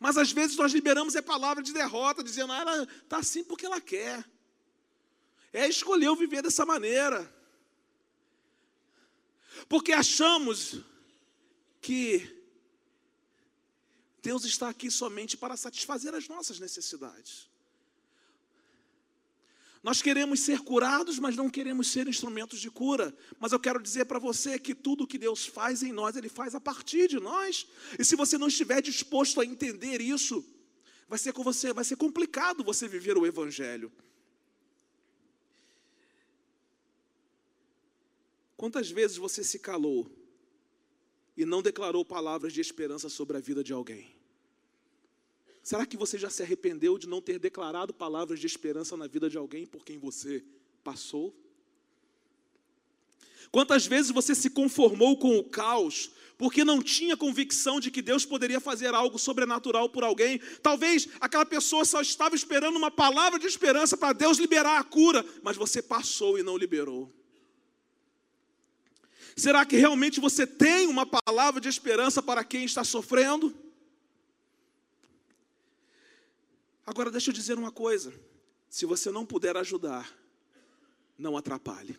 Mas 0.00 0.16
às 0.16 0.32
vezes 0.32 0.56
nós 0.56 0.72
liberamos 0.72 1.14
é 1.14 1.22
palavra 1.22 1.62
de 1.62 1.72
derrota, 1.72 2.24
dizendo, 2.24 2.52
ah, 2.52 2.58
ela 2.58 2.82
está 3.04 3.18
assim 3.18 3.44
porque 3.44 3.66
ela 3.66 3.80
quer. 3.80 4.24
É 5.52 5.68
escolheu 5.68 6.16
viver 6.16 6.42
dessa 6.42 6.66
maneira. 6.66 7.32
Porque 9.68 9.92
achamos 9.92 10.80
que 11.80 12.40
Deus 14.22 14.44
está 14.44 14.68
aqui 14.68 14.90
somente 14.90 15.36
para 15.36 15.56
satisfazer 15.56 16.14
as 16.14 16.28
nossas 16.28 16.60
necessidades. 16.60 17.48
Nós 19.82 20.02
queremos 20.02 20.40
ser 20.40 20.60
curados, 20.60 21.18
mas 21.18 21.36
não 21.36 21.48
queremos 21.48 21.88
ser 21.88 22.06
instrumentos 22.06 22.60
de 22.60 22.70
cura. 22.70 23.16
Mas 23.38 23.52
eu 23.52 23.58
quero 23.58 23.82
dizer 23.82 24.04
para 24.04 24.18
você 24.18 24.58
que 24.58 24.74
tudo 24.74 25.06
que 25.06 25.16
Deus 25.16 25.46
faz 25.46 25.82
em 25.82 25.90
nós, 25.90 26.16
Ele 26.16 26.28
faz 26.28 26.54
a 26.54 26.60
partir 26.60 27.08
de 27.08 27.18
nós. 27.18 27.66
E 27.98 28.04
se 28.04 28.14
você 28.14 28.36
não 28.36 28.48
estiver 28.48 28.82
disposto 28.82 29.40
a 29.40 29.44
entender 29.44 30.02
isso, 30.02 30.44
vai 31.08 31.18
ser 31.18 31.32
com 31.32 31.42
você, 31.42 31.72
vai 31.72 31.84
ser 31.84 31.96
complicado 31.96 32.62
você 32.62 32.86
viver 32.86 33.16
o 33.16 33.24
Evangelho. 33.24 33.90
Quantas 38.54 38.90
vezes 38.90 39.16
você 39.16 39.42
se 39.42 39.58
calou 39.58 40.19
e 41.40 41.46
não 41.46 41.62
declarou 41.62 42.04
palavras 42.04 42.52
de 42.52 42.60
esperança 42.60 43.08
sobre 43.08 43.34
a 43.38 43.40
vida 43.40 43.64
de 43.64 43.72
alguém? 43.72 44.14
Será 45.62 45.86
que 45.86 45.96
você 45.96 46.18
já 46.18 46.28
se 46.28 46.42
arrependeu 46.42 46.98
de 46.98 47.08
não 47.08 47.22
ter 47.22 47.38
declarado 47.38 47.94
palavras 47.94 48.38
de 48.38 48.46
esperança 48.46 48.94
na 48.94 49.06
vida 49.06 49.30
de 49.30 49.38
alguém 49.38 49.64
por 49.64 49.82
quem 49.82 49.98
você 49.98 50.44
passou? 50.84 51.34
Quantas 53.50 53.86
vezes 53.86 54.10
você 54.10 54.34
se 54.34 54.50
conformou 54.50 55.16
com 55.16 55.38
o 55.38 55.44
caos 55.44 56.10
porque 56.36 56.62
não 56.62 56.82
tinha 56.82 57.16
convicção 57.16 57.80
de 57.80 57.90
que 57.90 58.02
Deus 58.02 58.26
poderia 58.26 58.60
fazer 58.60 58.94
algo 58.94 59.18
sobrenatural 59.18 59.88
por 59.88 60.04
alguém? 60.04 60.38
Talvez 60.62 61.08
aquela 61.20 61.46
pessoa 61.46 61.86
só 61.86 62.02
estava 62.02 62.34
esperando 62.34 62.76
uma 62.76 62.90
palavra 62.90 63.38
de 63.38 63.46
esperança 63.46 63.96
para 63.96 64.12
Deus 64.12 64.36
liberar 64.36 64.78
a 64.78 64.84
cura, 64.84 65.24
mas 65.42 65.56
você 65.56 65.80
passou 65.80 66.38
e 66.38 66.42
não 66.42 66.58
liberou. 66.58 67.10
Será 69.40 69.64
que 69.64 69.76
realmente 69.76 70.20
você 70.20 70.46
tem 70.46 70.86
uma 70.86 71.06
palavra 71.06 71.62
de 71.62 71.68
esperança 71.68 72.22
para 72.22 72.44
quem 72.44 72.62
está 72.62 72.84
sofrendo? 72.84 73.54
Agora, 76.84 77.10
deixa 77.10 77.30
eu 77.30 77.34
dizer 77.34 77.56
uma 77.56 77.72
coisa: 77.72 78.12
se 78.68 78.84
você 78.84 79.10
não 79.10 79.24
puder 79.24 79.56
ajudar, 79.56 80.14
não 81.16 81.38
atrapalhe. 81.38 81.98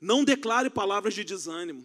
Não 0.00 0.24
declare 0.24 0.70
palavras 0.70 1.12
de 1.12 1.22
desânimo. 1.22 1.84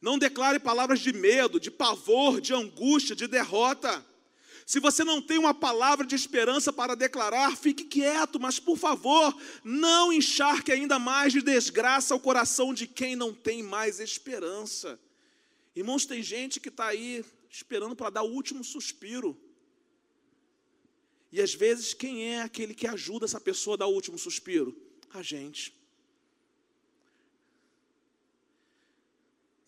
Não 0.00 0.18
declare 0.18 0.58
palavras 0.58 0.98
de 0.98 1.12
medo, 1.12 1.60
de 1.60 1.70
pavor, 1.70 2.40
de 2.40 2.54
angústia, 2.54 3.14
de 3.14 3.26
derrota. 3.26 4.02
Se 4.72 4.80
você 4.80 5.04
não 5.04 5.20
tem 5.20 5.36
uma 5.36 5.52
palavra 5.52 6.06
de 6.06 6.14
esperança 6.14 6.72
para 6.72 6.94
declarar, 6.94 7.54
fique 7.58 7.84
quieto, 7.84 8.40
mas 8.40 8.58
por 8.58 8.78
favor, 8.78 9.38
não 9.62 10.10
encharque 10.10 10.72
ainda 10.72 10.98
mais 10.98 11.30
de 11.30 11.42
desgraça 11.42 12.14
o 12.14 12.18
coração 12.18 12.72
de 12.72 12.86
quem 12.86 13.14
não 13.14 13.34
tem 13.34 13.62
mais 13.62 14.00
esperança. 14.00 14.98
Irmãos, 15.76 16.06
tem 16.06 16.22
gente 16.22 16.58
que 16.58 16.70
está 16.70 16.86
aí 16.86 17.22
esperando 17.50 17.94
para 17.94 18.08
dar 18.08 18.22
o 18.22 18.32
último 18.32 18.64
suspiro. 18.64 19.38
E 21.30 21.38
às 21.38 21.52
vezes, 21.52 21.92
quem 21.92 22.32
é 22.32 22.40
aquele 22.40 22.72
que 22.72 22.86
ajuda 22.86 23.26
essa 23.26 23.38
pessoa 23.38 23.74
a 23.74 23.80
dar 23.80 23.88
o 23.88 23.94
último 23.94 24.18
suspiro? 24.18 24.74
A 25.12 25.22
gente. 25.22 25.74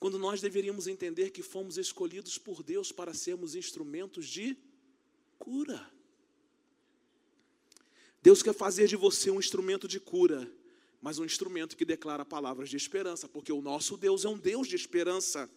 Quando 0.00 0.18
nós 0.18 0.40
deveríamos 0.40 0.86
entender 0.86 1.28
que 1.28 1.42
fomos 1.42 1.76
escolhidos 1.76 2.38
por 2.38 2.62
Deus 2.62 2.90
para 2.90 3.12
sermos 3.12 3.54
instrumentos 3.54 4.26
de 4.26 4.56
cura. 5.44 5.86
Deus 8.22 8.42
quer 8.42 8.54
fazer 8.54 8.88
de 8.88 8.96
você 8.96 9.30
um 9.30 9.38
instrumento 9.38 9.86
de 9.86 10.00
cura, 10.00 10.50
mas 11.02 11.18
um 11.18 11.24
instrumento 11.26 11.76
que 11.76 11.84
declara 11.84 12.24
palavras 12.24 12.70
de 12.70 12.76
esperança, 12.78 13.28
porque 13.28 13.52
o 13.52 13.60
nosso 13.60 13.98
Deus 13.98 14.24
é 14.24 14.28
um 14.28 14.38
Deus 14.38 14.66
de 14.66 14.74
esperança. 14.74 15.50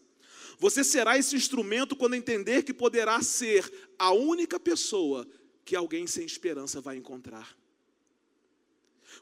Você 0.60 0.84
será 0.84 1.18
esse 1.18 1.38
instrumento 1.38 1.96
quando 1.96 2.16
entender 2.16 2.64
que 2.64 2.74
poderá 2.74 3.22
ser 3.22 3.72
a 3.98 4.12
única 4.12 4.60
pessoa 4.60 5.26
que 5.64 5.74
alguém 5.74 6.06
sem 6.06 6.26
esperança 6.26 6.82
vai 6.82 6.98
encontrar. 6.98 7.58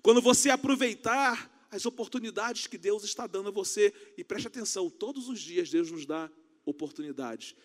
Quando 0.01 0.20
você 0.20 0.49
aproveitar 0.49 1.68
as 1.70 1.86
oportunidades 1.86 2.66
que 2.66 2.78
Deus 2.78 3.03
está 3.03 3.28
dando 3.28 3.49
a 3.49 3.51
você, 3.51 3.93
e 4.18 4.24
preste 4.24 4.47
atenção, 4.47 4.89
todos 4.89 5.30
os 5.30 5.39
dias 5.39 5.70
Deus 5.70 5.91
nos 5.91 6.07
dá 6.07 6.32
oportunidades 6.66 7.55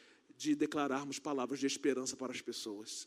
de 0.41 0.55
declararmos 0.55 1.18
palavras 1.18 1.61
de 1.61 1.66
esperança 1.66 2.16
para 2.16 2.32
as 2.32 2.41
pessoas. 2.41 3.07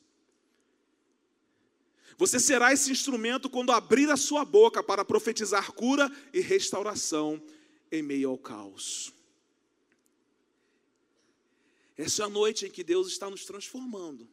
Você 2.16 2.40
será 2.40 2.72
esse 2.72 2.92
instrumento 2.92 3.50
quando 3.50 3.72
abrir 3.72 4.08
a 4.12 4.16
sua 4.16 4.46
boca 4.46 4.84
para 4.84 5.04
profetizar 5.04 5.72
cura 5.72 6.12
e 6.32 6.42
restauração 6.42 7.42
em 7.92 8.04
meio 8.04 8.30
ao 8.30 8.38
caos. 8.38 9.12
Essa 11.98 12.22
é 12.22 12.26
a 12.28 12.30
noite 12.30 12.68
em 12.68 12.70
que 12.70 12.84
Deus 12.84 13.08
está 13.08 13.28
nos 13.28 13.46
transformando. 13.46 14.30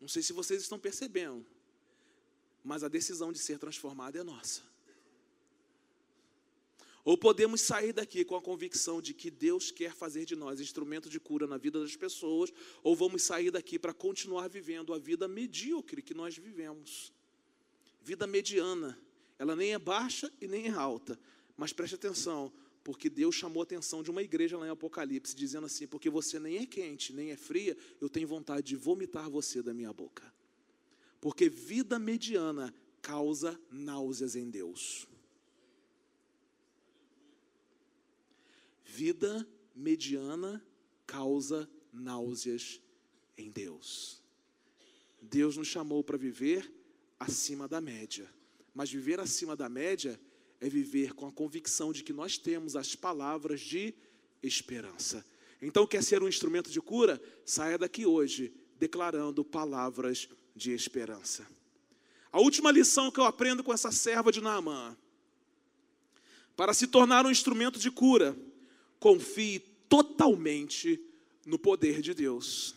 Não 0.00 0.08
sei 0.08 0.22
se 0.22 0.32
vocês 0.32 0.62
estão 0.62 0.78
percebendo, 0.78 1.44
mas 2.64 2.82
a 2.82 2.88
decisão 2.88 3.30
de 3.30 3.38
ser 3.38 3.58
transformado 3.58 4.16
é 4.16 4.22
nossa. 4.24 4.62
Ou 7.06 7.16
podemos 7.16 7.60
sair 7.60 7.92
daqui 7.92 8.24
com 8.24 8.34
a 8.34 8.42
convicção 8.42 9.00
de 9.00 9.14
que 9.14 9.30
Deus 9.30 9.70
quer 9.70 9.94
fazer 9.94 10.24
de 10.24 10.34
nós 10.34 10.58
instrumento 10.60 11.08
de 11.08 11.20
cura 11.20 11.46
na 11.46 11.56
vida 11.56 11.78
das 11.78 11.94
pessoas, 11.94 12.52
ou 12.82 12.96
vamos 12.96 13.22
sair 13.22 13.52
daqui 13.52 13.78
para 13.78 13.94
continuar 13.94 14.48
vivendo 14.48 14.92
a 14.92 14.98
vida 14.98 15.28
medíocre 15.28 16.02
que 16.02 16.12
nós 16.12 16.36
vivemos. 16.36 17.12
Vida 18.02 18.26
mediana. 18.26 18.98
Ela 19.38 19.54
nem 19.54 19.72
é 19.72 19.78
baixa 19.78 20.28
e 20.40 20.48
nem 20.48 20.66
é 20.66 20.72
alta. 20.72 21.16
Mas 21.56 21.72
preste 21.72 21.94
atenção, 21.94 22.52
porque 22.82 23.08
Deus 23.08 23.36
chamou 23.36 23.60
a 23.60 23.62
atenção 23.62 24.02
de 24.02 24.10
uma 24.10 24.20
igreja 24.20 24.58
lá 24.58 24.66
em 24.66 24.70
Apocalipse, 24.70 25.36
dizendo 25.36 25.66
assim: 25.66 25.86
porque 25.86 26.10
você 26.10 26.40
nem 26.40 26.56
é 26.56 26.66
quente, 26.66 27.12
nem 27.12 27.30
é 27.30 27.36
fria, 27.36 27.76
eu 28.00 28.08
tenho 28.08 28.26
vontade 28.26 28.66
de 28.66 28.74
vomitar 28.74 29.30
você 29.30 29.62
da 29.62 29.72
minha 29.72 29.92
boca. 29.92 30.24
Porque 31.20 31.48
vida 31.48 32.00
mediana 32.00 32.74
causa 33.00 33.56
náuseas 33.70 34.34
em 34.34 34.50
Deus. 34.50 35.06
Vida 38.96 39.46
mediana 39.74 40.64
causa 41.06 41.68
náuseas 41.92 42.80
em 43.36 43.50
Deus. 43.50 44.22
Deus 45.20 45.54
nos 45.58 45.68
chamou 45.68 46.02
para 46.02 46.16
viver 46.16 46.72
acima 47.20 47.68
da 47.68 47.78
média. 47.78 48.26
Mas 48.74 48.90
viver 48.90 49.20
acima 49.20 49.54
da 49.54 49.68
média 49.68 50.18
é 50.62 50.68
viver 50.70 51.12
com 51.12 51.26
a 51.26 51.32
convicção 51.32 51.92
de 51.92 52.02
que 52.02 52.14
nós 52.14 52.38
temos 52.38 52.74
as 52.74 52.94
palavras 52.96 53.60
de 53.60 53.92
esperança. 54.42 55.22
Então, 55.60 55.86
quer 55.86 56.02
ser 56.02 56.22
um 56.22 56.28
instrumento 56.28 56.70
de 56.70 56.80
cura? 56.80 57.20
Saia 57.44 57.76
daqui 57.76 58.06
hoje 58.06 58.50
declarando 58.78 59.44
palavras 59.44 60.26
de 60.54 60.72
esperança. 60.72 61.46
A 62.32 62.40
última 62.40 62.70
lição 62.70 63.10
que 63.10 63.20
eu 63.20 63.24
aprendo 63.24 63.62
com 63.62 63.74
essa 63.74 63.92
serva 63.92 64.32
de 64.32 64.40
Naamã. 64.40 64.96
Para 66.56 66.72
se 66.72 66.86
tornar 66.86 67.26
um 67.26 67.30
instrumento 67.30 67.78
de 67.78 67.90
cura, 67.90 68.34
confie 68.98 69.60
totalmente 69.88 71.00
no 71.44 71.58
poder 71.58 72.00
de 72.02 72.12
Deus. 72.12 72.74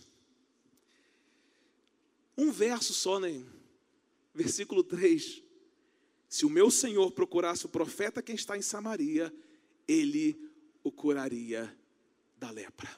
Um 2.38 2.52
verso 2.52 2.94
só, 2.94 3.20
né? 3.20 3.44
Versículo 4.34 4.84
3. 4.84 5.44
Se 6.30 6.46
o 6.46 6.50
meu 6.50 6.70
Senhor 6.70 7.12
procurasse 7.12 7.66
o 7.66 7.70
profeta 7.70 8.22
que 8.22 8.32
está 8.32 8.58
em 8.58 8.62
Samaria, 8.62 9.34
ele 9.88 10.40
o 10.84 10.92
curaria 10.92 11.76
da 12.38 12.52
lepra. 12.52 12.90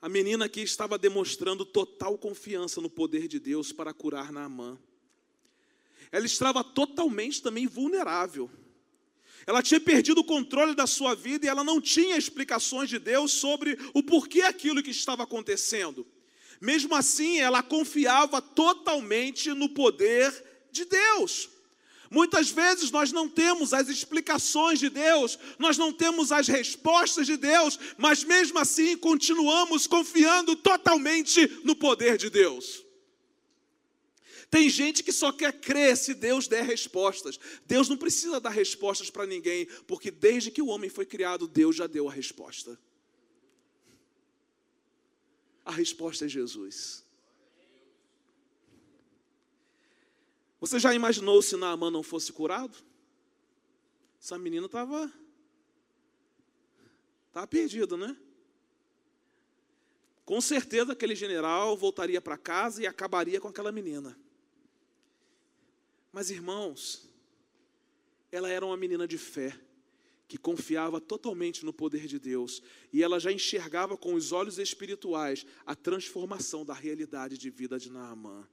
A 0.00 0.08
menina 0.08 0.44
aqui 0.44 0.60
estava 0.60 0.98
demonstrando 0.98 1.64
total 1.64 2.16
confiança 2.18 2.80
no 2.80 2.90
poder 2.90 3.26
de 3.26 3.40
Deus 3.40 3.72
para 3.72 3.92
curar 3.94 4.30
Naamã. 4.30 4.78
Ela 6.12 6.26
estava 6.26 6.62
totalmente 6.62 7.42
também 7.42 7.66
vulnerável. 7.66 8.50
Ela 9.46 9.62
tinha 9.62 9.80
perdido 9.80 10.20
o 10.20 10.24
controle 10.24 10.74
da 10.74 10.86
sua 10.86 11.14
vida 11.14 11.46
e 11.46 11.48
ela 11.48 11.62
não 11.62 11.80
tinha 11.80 12.16
explicações 12.16 12.88
de 12.88 12.98
Deus 12.98 13.32
sobre 13.32 13.78
o 13.94 14.02
porquê 14.02 14.42
aquilo 14.42 14.82
que 14.82 14.90
estava 14.90 15.22
acontecendo. 15.22 16.04
Mesmo 16.60 16.94
assim, 16.94 17.38
ela 17.38 17.62
confiava 17.62 18.42
totalmente 18.42 19.50
no 19.50 19.68
poder 19.68 20.32
de 20.72 20.84
Deus. 20.84 21.48
Muitas 22.10 22.50
vezes 22.50 22.90
nós 22.90 23.12
não 23.12 23.28
temos 23.28 23.72
as 23.72 23.88
explicações 23.88 24.78
de 24.78 24.88
Deus, 24.88 25.38
nós 25.58 25.76
não 25.76 25.92
temos 25.92 26.30
as 26.30 26.46
respostas 26.46 27.26
de 27.26 27.36
Deus, 27.36 27.78
mas 27.96 28.22
mesmo 28.24 28.58
assim 28.58 28.96
continuamos 28.96 29.86
confiando 29.86 30.54
totalmente 30.54 31.60
no 31.64 31.74
poder 31.74 32.16
de 32.16 32.30
Deus. 32.30 32.85
Tem 34.50 34.68
gente 34.68 35.02
que 35.02 35.12
só 35.12 35.32
quer 35.32 35.60
crer 35.60 35.96
se 35.96 36.14
Deus 36.14 36.46
der 36.46 36.64
respostas. 36.64 37.38
Deus 37.66 37.88
não 37.88 37.96
precisa 37.96 38.40
dar 38.40 38.50
respostas 38.50 39.10
para 39.10 39.26
ninguém, 39.26 39.66
porque 39.86 40.10
desde 40.10 40.50
que 40.50 40.62
o 40.62 40.68
homem 40.68 40.88
foi 40.88 41.04
criado, 41.04 41.48
Deus 41.48 41.74
já 41.74 41.86
deu 41.86 42.08
a 42.08 42.12
resposta. 42.12 42.78
A 45.64 45.72
resposta 45.72 46.26
é 46.26 46.28
Jesus. 46.28 47.04
Você 50.60 50.78
já 50.78 50.94
imaginou 50.94 51.42
se 51.42 51.56
Naamã 51.56 51.90
não 51.90 52.02
fosse 52.02 52.32
curado? 52.32 52.76
Essa 54.20 54.38
menina 54.38 54.66
estava 54.66 55.12
estava 57.28 57.46
perdida, 57.46 57.96
né? 57.96 58.16
Com 60.24 60.40
certeza 60.40 60.92
aquele 60.92 61.14
general 61.14 61.76
voltaria 61.76 62.20
para 62.20 62.38
casa 62.38 62.82
e 62.82 62.86
acabaria 62.86 63.40
com 63.40 63.48
aquela 63.48 63.70
menina. 63.70 64.18
Mas, 66.16 66.30
irmãos, 66.30 67.06
ela 68.32 68.48
era 68.48 68.64
uma 68.64 68.74
menina 68.74 69.06
de 69.06 69.18
fé, 69.18 69.54
que 70.26 70.38
confiava 70.38 70.98
totalmente 70.98 71.62
no 71.62 71.74
poder 71.74 72.06
de 72.06 72.18
Deus, 72.18 72.62
e 72.90 73.02
ela 73.02 73.20
já 73.20 73.30
enxergava 73.30 73.98
com 73.98 74.14
os 74.14 74.32
olhos 74.32 74.58
espirituais 74.58 75.44
a 75.66 75.74
transformação 75.74 76.64
da 76.64 76.72
realidade 76.72 77.36
de 77.36 77.50
vida 77.50 77.78
de 77.78 77.92
Naamã. 77.92 78.48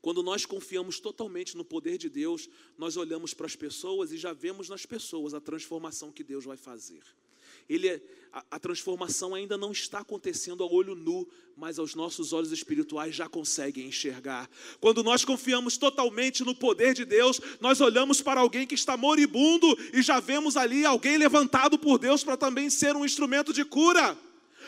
Quando 0.00 0.22
nós 0.22 0.46
confiamos 0.46 1.00
totalmente 1.00 1.56
no 1.56 1.64
poder 1.64 1.98
de 1.98 2.08
Deus, 2.08 2.48
nós 2.78 2.96
olhamos 2.96 3.34
para 3.34 3.46
as 3.46 3.56
pessoas 3.56 4.12
e 4.12 4.16
já 4.16 4.32
vemos 4.32 4.68
nas 4.68 4.86
pessoas 4.86 5.34
a 5.34 5.40
transformação 5.40 6.12
que 6.12 6.22
Deus 6.22 6.44
vai 6.44 6.56
fazer. 6.56 7.02
Ele, 7.68 8.00
a, 8.32 8.44
a, 8.52 8.58
transformação 8.58 9.34
ainda 9.34 9.56
não 9.56 9.72
está 9.72 10.00
acontecendo 10.00 10.62
a 10.62 10.66
olho 10.66 10.94
nu, 10.94 11.26
mas 11.56 11.78
os 11.78 11.94
nossos 11.94 12.32
olhos 12.32 12.52
espirituais 12.52 13.14
já 13.14 13.28
conseguem 13.28 13.86
enxergar. 13.86 14.48
Quando 14.80 15.02
nós 15.02 15.24
confiamos 15.24 15.76
totalmente 15.76 16.44
no 16.44 16.54
poder 16.54 16.94
de 16.94 17.04
Deus, 17.04 17.40
nós 17.60 17.80
olhamos 17.80 18.20
para 18.20 18.40
alguém 18.40 18.66
que 18.66 18.74
está 18.74 18.96
moribundo 18.96 19.66
e 19.92 20.02
já 20.02 20.20
vemos 20.20 20.56
ali 20.56 20.84
alguém 20.84 21.16
levantado 21.16 21.78
por 21.78 21.98
Deus 21.98 22.22
para 22.22 22.36
também 22.36 22.70
ser 22.70 22.94
um 22.94 23.04
instrumento 23.04 23.52
de 23.52 23.64
cura. 23.64 24.16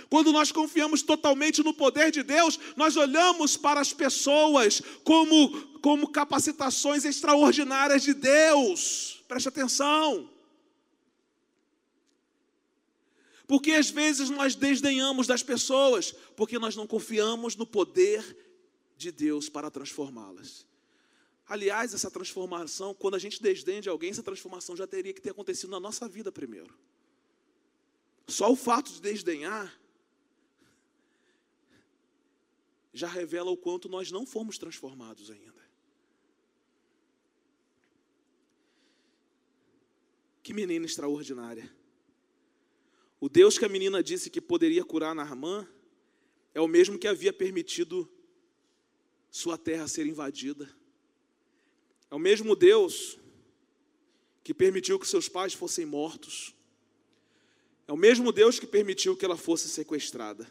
Quando 0.09 0.33
nós 0.33 0.51
confiamos 0.51 1.03
totalmente 1.03 1.63
no 1.63 1.75
poder 1.75 2.11
de 2.11 2.23
Deus, 2.23 2.59
nós 2.77 2.97
olhamos 2.97 3.57
para 3.57 3.81
as 3.81 3.93
pessoas 3.93 4.81
como, 5.05 5.51
como 5.81 6.09
capacitações 6.09 7.05
extraordinárias 7.05 8.03
de 8.03 8.15
Deus. 8.15 9.23
Preste 9.29 9.49
atenção. 9.49 10.38
Porque 13.49 13.73
às 13.73 13.89
vezes 13.89 14.29
nós 14.29 14.55
desdenhamos 14.55 15.27
das 15.27 15.43
pessoas, 15.43 16.13
porque 16.37 16.59
nós 16.59 16.77
não 16.77 16.87
confiamos 16.87 17.57
no 17.57 17.67
poder 17.67 18.37
de 18.95 19.11
Deus 19.11 19.49
para 19.49 19.71
transformá-las. 19.71 20.67
Aliás, 21.47 21.95
essa 21.95 22.11
transformação, 22.11 22.93
quando 22.93 23.15
a 23.15 23.19
gente 23.19 23.43
desdenha 23.43 23.81
de 23.81 23.89
alguém, 23.89 24.11
essa 24.11 24.23
transformação 24.23 24.77
já 24.77 24.87
teria 24.87 25.15
que 25.15 25.21
ter 25.23 25.31
acontecido 25.31 25.71
na 25.71 25.81
nossa 25.81 26.07
vida 26.07 26.31
primeiro. 26.31 26.79
Só 28.27 28.53
o 28.53 28.57
fato 28.57 28.93
de 28.93 29.01
desdenhar 29.01 29.81
já 32.93 33.09
revela 33.09 33.51
o 33.51 33.57
quanto 33.57 33.89
nós 33.89 34.11
não 34.11 34.27
fomos 34.27 34.59
transformados 34.59 35.31
ainda. 35.31 35.67
Que 40.43 40.53
menina 40.53 40.85
extraordinária. 40.85 41.78
O 43.21 43.29
Deus 43.29 43.59
que 43.59 43.65
a 43.65 43.69
menina 43.69 44.03
disse 44.03 44.31
que 44.31 44.41
poderia 44.41 44.85
curar 44.85 45.15
Naamã 45.15 45.67
é 46.55 46.61
o 46.61 46.69
mesmo 46.69 46.99
que 46.99 47.09
havia 47.09 47.33
permitido 47.33 48.09
sua 49.31 49.59
terra 49.59 49.89
ser 49.89 50.07
invadida. 50.07 50.69
É 52.11 52.15
o 52.15 52.19
mesmo 52.19 52.55
Deus 52.55 53.19
que 54.43 54.55
permitiu 54.55 54.99
que 54.99 55.07
seus 55.07 55.29
pais 55.29 55.53
fossem 55.53 55.85
mortos. 55.85 56.55
É 57.87 57.93
o 57.93 57.97
mesmo 57.97 58.33
Deus 58.33 58.59
que 58.59 58.67
permitiu 58.67 59.17
que 59.17 59.25
ela 59.25 59.37
fosse 59.37 59.69
sequestrada. 59.69 60.47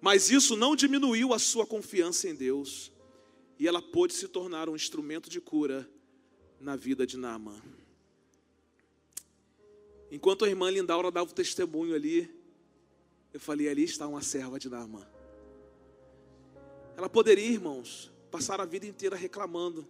Mas 0.00 0.30
isso 0.30 0.56
não 0.56 0.74
diminuiu 0.74 1.34
a 1.34 1.38
sua 1.38 1.66
confiança 1.66 2.28
em 2.28 2.34
Deus. 2.34 2.90
E 3.58 3.66
ela 3.66 3.82
pôde 3.82 4.14
se 4.14 4.28
tornar 4.28 4.68
um 4.68 4.76
instrumento 4.76 5.28
de 5.28 5.40
cura 5.40 5.88
na 6.60 6.74
vida 6.74 7.06
de 7.06 7.16
Naamã. 7.16 7.60
Enquanto 10.10 10.44
a 10.44 10.48
irmã 10.48 10.70
Lindaura 10.70 11.10
dava 11.10 11.30
o 11.30 11.34
testemunho 11.34 11.94
ali, 11.94 12.34
eu 13.32 13.40
falei: 13.40 13.68
ali 13.68 13.84
está 13.84 14.06
uma 14.06 14.22
serva 14.22 14.58
de 14.58 14.68
Naamã. 14.68 15.06
Ela 16.96 17.08
poderia, 17.08 17.46
irmãos, 17.46 18.10
passar 18.30 18.60
a 18.60 18.64
vida 18.64 18.86
inteira 18.86 19.16
reclamando: 19.16 19.86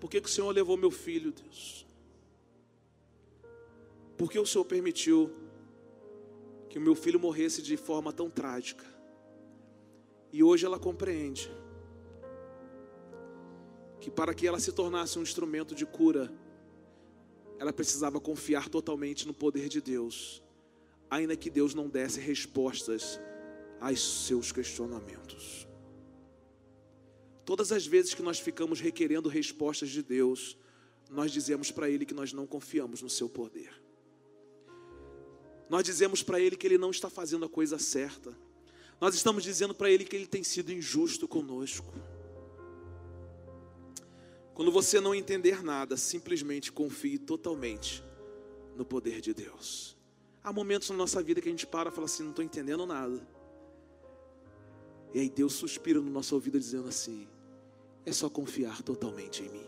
por 0.00 0.10
que, 0.10 0.20
que 0.20 0.28
o 0.28 0.32
Senhor 0.32 0.50
levou 0.50 0.76
meu 0.76 0.90
filho, 0.90 1.32
Deus? 1.32 1.86
Por 4.16 4.30
que 4.30 4.38
o 4.38 4.46
Senhor 4.46 4.64
permitiu 4.64 5.32
que 6.68 6.78
o 6.78 6.82
meu 6.82 6.94
filho 6.94 7.20
morresse 7.20 7.62
de 7.62 7.76
forma 7.76 8.12
tão 8.12 8.28
trágica? 8.28 8.84
E 10.32 10.42
hoje 10.42 10.66
ela 10.66 10.78
compreende 10.78 11.50
que 14.00 14.10
para 14.10 14.34
que 14.34 14.46
ela 14.46 14.58
se 14.58 14.72
tornasse 14.72 15.18
um 15.18 15.22
instrumento 15.22 15.74
de 15.74 15.86
cura, 15.86 16.32
ela 17.58 17.72
precisava 17.72 18.20
confiar 18.20 18.68
totalmente 18.68 19.26
no 19.26 19.34
poder 19.34 19.68
de 19.68 19.80
Deus, 19.80 20.42
ainda 21.10 21.36
que 21.36 21.50
Deus 21.50 21.74
não 21.74 21.88
desse 21.88 22.20
respostas 22.20 23.20
aos 23.80 24.26
seus 24.26 24.52
questionamentos. 24.52 25.66
Todas 27.44 27.72
as 27.72 27.86
vezes 27.86 28.14
que 28.14 28.22
nós 28.22 28.38
ficamos 28.38 28.80
requerendo 28.80 29.28
respostas 29.28 29.88
de 29.88 30.02
Deus, 30.02 30.56
nós 31.10 31.32
dizemos 31.32 31.70
para 31.70 31.88
Ele 31.88 32.04
que 32.04 32.14
nós 32.14 32.32
não 32.32 32.46
confiamos 32.46 33.00
no 33.00 33.08
Seu 33.08 33.28
poder. 33.28 33.82
Nós 35.68 35.84
dizemos 35.84 36.22
para 36.22 36.40
Ele 36.40 36.56
que 36.56 36.66
Ele 36.66 36.78
não 36.78 36.90
está 36.90 37.10
fazendo 37.10 37.44
a 37.44 37.48
coisa 37.48 37.78
certa. 37.78 38.36
Nós 39.00 39.14
estamos 39.14 39.42
dizendo 39.42 39.74
para 39.74 39.90
Ele 39.90 40.04
que 40.04 40.14
Ele 40.14 40.26
tem 40.26 40.44
sido 40.44 40.72
injusto 40.72 41.26
conosco. 41.26 41.92
Quando 44.58 44.72
você 44.72 45.00
não 45.00 45.14
entender 45.14 45.62
nada, 45.62 45.96
simplesmente 45.96 46.72
confie 46.72 47.16
totalmente 47.16 48.02
no 48.74 48.84
poder 48.84 49.20
de 49.20 49.32
Deus. 49.32 49.96
Há 50.42 50.52
momentos 50.52 50.90
na 50.90 50.96
nossa 50.96 51.22
vida 51.22 51.40
que 51.40 51.46
a 51.46 51.50
gente 51.52 51.64
para 51.64 51.90
e 51.90 51.92
fala 51.92 52.06
assim: 52.06 52.24
não 52.24 52.30
estou 52.30 52.44
entendendo 52.44 52.84
nada. 52.84 53.24
E 55.14 55.20
aí 55.20 55.30
Deus 55.30 55.52
suspira 55.52 56.00
no 56.00 56.10
nosso 56.10 56.34
ouvido 56.34 56.58
dizendo 56.58 56.88
assim: 56.88 57.28
é 58.04 58.10
só 58.10 58.28
confiar 58.28 58.82
totalmente 58.82 59.44
em 59.44 59.48
mim. 59.48 59.66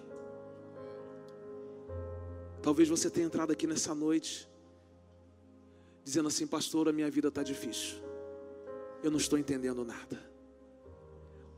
Talvez 2.60 2.88
você 2.88 3.08
tenha 3.08 3.26
entrado 3.28 3.52
aqui 3.52 3.68
nessa 3.68 3.94
noite 3.94 4.50
dizendo 6.02 6.26
assim, 6.26 6.48
pastor, 6.48 6.88
a 6.88 6.92
minha 6.92 7.08
vida 7.08 7.28
está 7.28 7.44
difícil. 7.44 7.98
Eu 9.04 9.12
não 9.12 9.18
estou 9.18 9.38
entendendo 9.38 9.84
nada. 9.84 10.20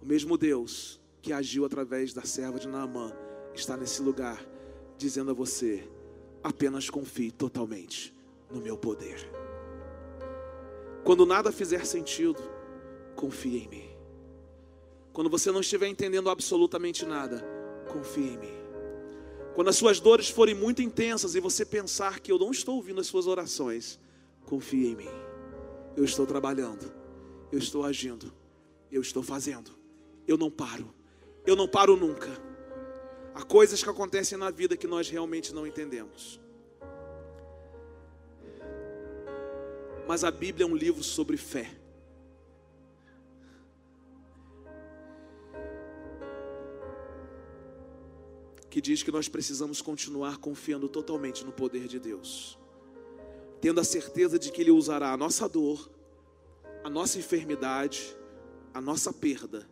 O 0.03 0.05
mesmo 0.05 0.37
Deus 0.37 1.01
que 1.23 1.33
agiu 1.33 1.65
através 1.65 2.13
da 2.13 2.23
serva 2.23 2.59
de 2.59 2.67
Naamã, 2.69 3.13
está 3.55 3.77
nesse 3.77 4.03
lugar, 4.03 4.45
dizendo 4.99 5.31
a 5.31 5.35
você: 5.35 5.89
apenas 6.43 6.91
confie 6.91 7.31
totalmente 7.31 8.13
no 8.51 8.61
meu 8.61 8.77
poder. 8.77 9.31
Quando 11.05 11.25
nada 11.25 11.53
fizer 11.53 11.87
sentido, 11.87 12.43
confie 13.15 13.65
em 13.65 13.69
mim. 13.69 13.91
Quando 15.13 15.31
você 15.31 15.53
não 15.53 15.61
estiver 15.61 15.87
entendendo 15.87 16.29
absolutamente 16.29 17.07
nada, 17.07 17.45
confie 17.89 18.31
em 18.31 18.39
mim. 18.39 18.63
Quando 19.55 19.69
as 19.69 19.77
suas 19.77 20.01
dores 20.01 20.29
forem 20.29 20.55
muito 20.55 20.83
intensas 20.83 21.35
e 21.35 21.41
você 21.41 21.65
pensar 21.65 22.21
que 22.21 22.33
eu 22.33 22.39
não 22.39 22.51
estou 22.51 22.77
ouvindo 22.77 23.01
as 23.01 23.07
suas 23.07 23.27
orações, 23.27 24.01
confie 24.47 24.89
em 24.89 24.97
mim. 24.97 25.11
Eu 25.95 26.05
estou 26.05 26.27
trabalhando, 26.27 26.91
eu 27.53 27.59
estou 27.59 27.85
agindo, 27.85 28.33
eu 28.91 29.03
estou 29.03 29.23
fazendo. 29.23 29.71
Eu 30.27 30.39
não 30.39 30.51
paro. 30.51 30.95
Eu 31.45 31.57
não 31.57 31.67
paro 31.67 31.97
nunca. 31.97 32.31
Há 33.35 33.43
coisas 33.43 33.83
que 33.83 33.89
acontecem 33.89 34.39
na 34.39 34.51
vida 34.51 34.77
que 34.77 34.87
nós 34.87 35.09
realmente 35.09 35.53
não 35.53 35.67
entendemos. 35.67 36.41
Mas 40.07 40.23
a 40.23 40.31
Bíblia 40.31 40.65
é 40.65 40.69
um 40.69 40.77
livro 40.77 41.03
sobre 41.03 41.37
fé. 41.37 41.71
Que 48.71 48.81
diz 48.81 49.03
que 49.03 49.11
nós 49.11 49.29
precisamos 49.29 49.83
continuar 49.83 50.39
confiando 50.39 50.89
totalmente 50.89 51.45
no 51.45 51.53
poder 51.53 51.87
de 51.87 51.99
Deus, 51.99 52.59
tendo 53.61 53.81
a 53.81 53.85
certeza 53.85 54.39
de 54.39 54.51
que 54.51 54.63
Ele 54.63 54.71
usará 54.71 55.13
a 55.13 55.17
nossa 55.17 55.49
dor, 55.49 55.91
a 56.83 56.89
nossa 56.89 57.19
enfermidade, 57.19 58.17
a 58.73 58.81
nossa 58.81 59.13
perda 59.13 59.72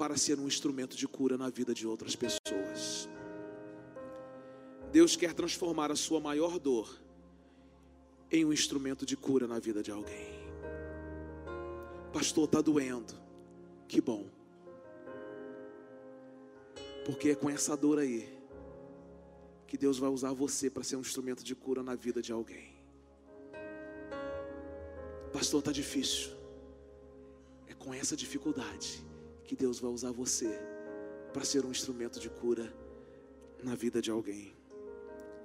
para 0.00 0.16
ser 0.16 0.40
um 0.40 0.48
instrumento 0.48 0.96
de 0.96 1.06
cura 1.06 1.36
na 1.36 1.50
vida 1.50 1.74
de 1.74 1.86
outras 1.86 2.16
pessoas. 2.16 3.06
Deus 4.90 5.14
quer 5.14 5.34
transformar 5.34 5.92
a 5.92 5.94
sua 5.94 6.18
maior 6.18 6.58
dor 6.58 6.98
em 8.32 8.42
um 8.42 8.50
instrumento 8.50 9.04
de 9.04 9.14
cura 9.14 9.46
na 9.46 9.58
vida 9.58 9.82
de 9.82 9.90
alguém. 9.90 10.30
Pastor, 12.14 12.46
está 12.46 12.62
doendo. 12.62 13.12
Que 13.86 14.00
bom. 14.00 14.24
Porque 17.04 17.28
é 17.28 17.34
com 17.34 17.50
essa 17.50 17.76
dor 17.76 17.98
aí 17.98 18.26
que 19.66 19.76
Deus 19.76 19.98
vai 19.98 20.08
usar 20.08 20.32
você 20.32 20.70
para 20.70 20.82
ser 20.82 20.96
um 20.96 21.00
instrumento 21.00 21.44
de 21.44 21.54
cura 21.54 21.82
na 21.82 21.94
vida 21.94 22.22
de 22.22 22.32
alguém. 22.32 22.72
Pastor, 25.30 25.58
está 25.58 25.72
difícil. 25.72 26.30
É 27.68 27.74
com 27.74 27.92
essa 27.92 28.16
dificuldade 28.16 29.09
que 29.50 29.56
Deus 29.56 29.80
vai 29.80 29.90
usar 29.90 30.12
você 30.12 30.48
para 31.32 31.44
ser 31.44 31.66
um 31.66 31.72
instrumento 31.72 32.20
de 32.20 32.30
cura 32.30 32.72
na 33.64 33.74
vida 33.74 34.00
de 34.00 34.08
alguém. 34.08 34.54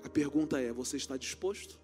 A 0.04 0.10
pergunta 0.10 0.62
é: 0.62 0.72
você 0.72 0.96
está 0.96 1.18
disposto? 1.18 1.80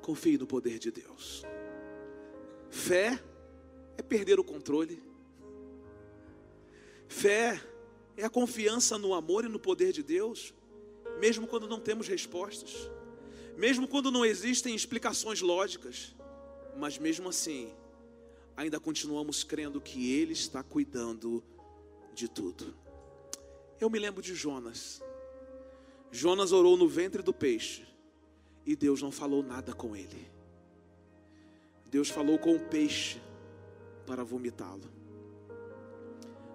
Confie 0.00 0.38
no 0.38 0.46
poder 0.46 0.78
de 0.78 0.90
Deus. 0.90 1.44
Fé 2.70 3.22
é 3.98 4.02
perder 4.02 4.40
o 4.40 4.44
controle. 4.44 5.02
Fé 7.06 7.60
é 8.16 8.24
a 8.24 8.30
confiança 8.30 8.96
no 8.96 9.12
amor 9.12 9.44
e 9.44 9.48
no 9.48 9.58
poder 9.58 9.92
de 9.92 10.02
Deus, 10.02 10.54
mesmo 11.20 11.46
quando 11.46 11.68
não 11.68 11.78
temos 11.78 12.08
respostas, 12.08 12.90
mesmo 13.54 13.86
quando 13.86 14.10
não 14.10 14.24
existem 14.24 14.74
explicações 14.74 15.42
lógicas, 15.42 16.16
mas 16.74 16.96
mesmo 16.96 17.28
assim, 17.28 17.70
ainda 18.56 18.80
continuamos 18.80 19.44
crendo 19.44 19.80
que 19.80 20.12
Ele 20.12 20.32
está 20.32 20.62
cuidando 20.62 21.44
de 22.14 22.28
tudo. 22.28 22.74
Eu 23.78 23.90
me 23.90 23.98
lembro 23.98 24.22
de 24.22 24.34
Jonas. 24.34 25.02
Jonas 26.10 26.52
orou 26.52 26.76
no 26.76 26.88
ventre 26.88 27.22
do 27.22 27.32
peixe 27.32 27.86
e 28.64 28.74
Deus 28.74 29.02
não 29.02 29.12
falou 29.12 29.42
nada 29.42 29.74
com 29.74 29.94
ele. 29.94 30.30
Deus 31.90 32.08
falou 32.08 32.38
com 32.38 32.56
o 32.56 32.60
peixe 32.60 33.20
para 34.06 34.24
vomitá-lo. 34.24 34.90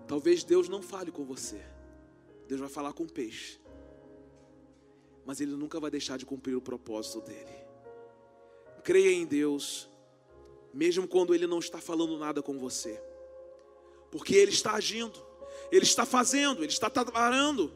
Talvez 0.08 0.43
Deus 0.43 0.68
não 0.68 0.82
fale 0.82 1.12
com 1.12 1.24
você. 1.24 1.62
Deus 2.47 2.60
vai 2.60 2.70
falar 2.70 2.91
com 2.93 3.04
o 3.04 3.12
peixe. 3.12 3.60
Mas 5.26 5.39
ele 5.39 5.56
nunca 5.56 5.80
vai 5.80 5.91
deixar 5.91 6.18
de 6.18 6.26
cumprir 6.26 6.56
o 6.56 6.62
propósito 6.62 7.22
dele. 7.22 7.64
Creia 8.84 9.14
em 9.14 9.26
Deus 9.26 9.88
mesmo 10.74 11.08
quando 11.08 11.34
ele 11.34 11.48
não 11.48 11.60
está 11.60 11.80
falando 11.80 12.18
nada 12.18 12.42
com 12.42 12.58
você, 12.58 13.02
porque 14.10 14.36
ele 14.36 14.52
está 14.52 14.74
agindo, 14.74 15.20
ele 15.72 15.84
está 15.84 16.06
fazendo, 16.06 16.60
ele 16.64 16.72
está 16.72 16.90
trabalhando. 16.90 17.74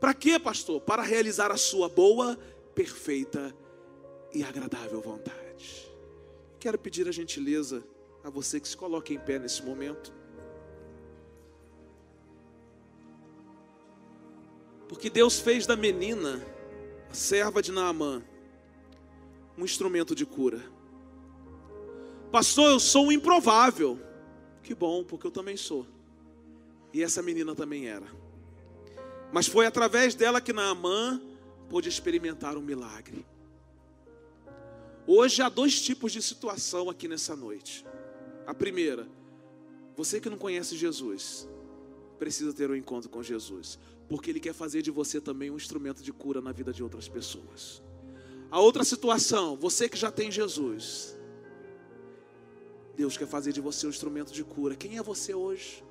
Para 0.00 0.12
quê, 0.12 0.38
pastor? 0.38 0.80
Para 0.80 1.02
realizar 1.02 1.50
a 1.50 1.56
sua 1.56 1.88
boa, 1.88 2.38
perfeita 2.74 3.54
e 4.32 4.42
agradável 4.42 5.00
vontade. 5.00 5.90
Quero 6.58 6.78
pedir 6.78 7.08
a 7.08 7.12
gentileza 7.12 7.84
a 8.22 8.30
você 8.30 8.58
que 8.60 8.68
se 8.68 8.76
coloque 8.76 9.14
em 9.14 9.18
pé 9.18 9.38
nesse 9.38 9.62
momento. 9.62 10.12
Porque 14.88 15.10
Deus 15.10 15.38
fez 15.38 15.66
da 15.66 15.76
menina, 15.76 16.44
a 17.10 17.14
serva 17.14 17.62
de 17.62 17.72
Naamã, 17.72 18.22
um 19.56 19.64
instrumento 19.64 20.14
de 20.14 20.26
cura. 20.26 20.62
Pastor, 22.36 22.72
eu 22.72 22.78
sou 22.78 23.06
um 23.06 23.12
improvável. 23.12 23.98
Que 24.62 24.74
bom, 24.74 25.02
porque 25.02 25.26
eu 25.26 25.30
também 25.30 25.56
sou. 25.56 25.86
E 26.92 27.02
essa 27.02 27.22
menina 27.22 27.54
também 27.54 27.88
era. 27.88 28.06
Mas 29.32 29.46
foi 29.46 29.64
através 29.64 30.14
dela 30.14 30.38
que 30.38 30.52
Naamã 30.52 31.18
pôde 31.70 31.88
experimentar 31.88 32.58
um 32.58 32.60
milagre. 32.60 33.24
Hoje 35.06 35.40
há 35.40 35.48
dois 35.48 35.80
tipos 35.80 36.12
de 36.12 36.20
situação 36.20 36.90
aqui 36.90 37.08
nessa 37.08 37.34
noite. 37.34 37.86
A 38.46 38.52
primeira, 38.52 39.08
você 39.96 40.20
que 40.20 40.28
não 40.28 40.36
conhece 40.36 40.76
Jesus, 40.76 41.48
precisa 42.18 42.52
ter 42.52 42.70
um 42.70 42.76
encontro 42.76 43.08
com 43.08 43.22
Jesus, 43.22 43.78
porque 44.10 44.28
Ele 44.28 44.40
quer 44.40 44.52
fazer 44.52 44.82
de 44.82 44.90
você 44.90 45.22
também 45.22 45.50
um 45.50 45.56
instrumento 45.56 46.02
de 46.02 46.12
cura 46.12 46.42
na 46.42 46.52
vida 46.52 46.70
de 46.70 46.82
outras 46.82 47.08
pessoas. 47.08 47.82
A 48.50 48.60
outra 48.60 48.84
situação, 48.84 49.56
você 49.56 49.88
que 49.88 49.96
já 49.96 50.10
tem 50.10 50.30
Jesus, 50.30 51.15
Deus 52.96 53.16
quer 53.16 53.26
fazer 53.26 53.52
de 53.52 53.60
você 53.60 53.86
um 53.86 53.90
instrumento 53.90 54.32
de 54.32 54.42
cura. 54.42 54.74
Quem 54.74 54.96
é 54.96 55.02
você 55.02 55.34
hoje? 55.34 55.84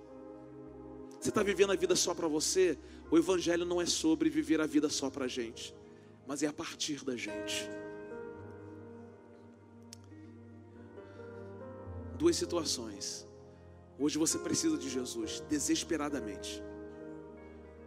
Você 1.20 1.30
está 1.30 1.44
vivendo 1.44 1.72
a 1.72 1.76
vida 1.76 1.96
só 1.96 2.14
para 2.14 2.28
você? 2.28 2.78
O 3.12 3.18
Evangelho 3.18 3.66
não 3.66 3.80
é 3.80 3.86
sobre 3.86 4.30
viver 4.30 4.60
a 4.60 4.66
vida 4.66 4.90
só 4.90 5.10
para 5.10 5.26
a 5.26 5.28
gente, 5.28 5.76
mas 6.28 6.42
é 6.42 6.48
a 6.48 6.54
partir 6.54 7.06
da 7.06 7.16
gente. 7.16 7.70
Duas 12.18 12.36
situações. 12.36 13.28
Hoje 14.00 14.18
você 14.18 14.40
precisa 14.40 14.78
de 14.78 14.90
Jesus, 14.90 15.42
desesperadamente. 15.48 16.64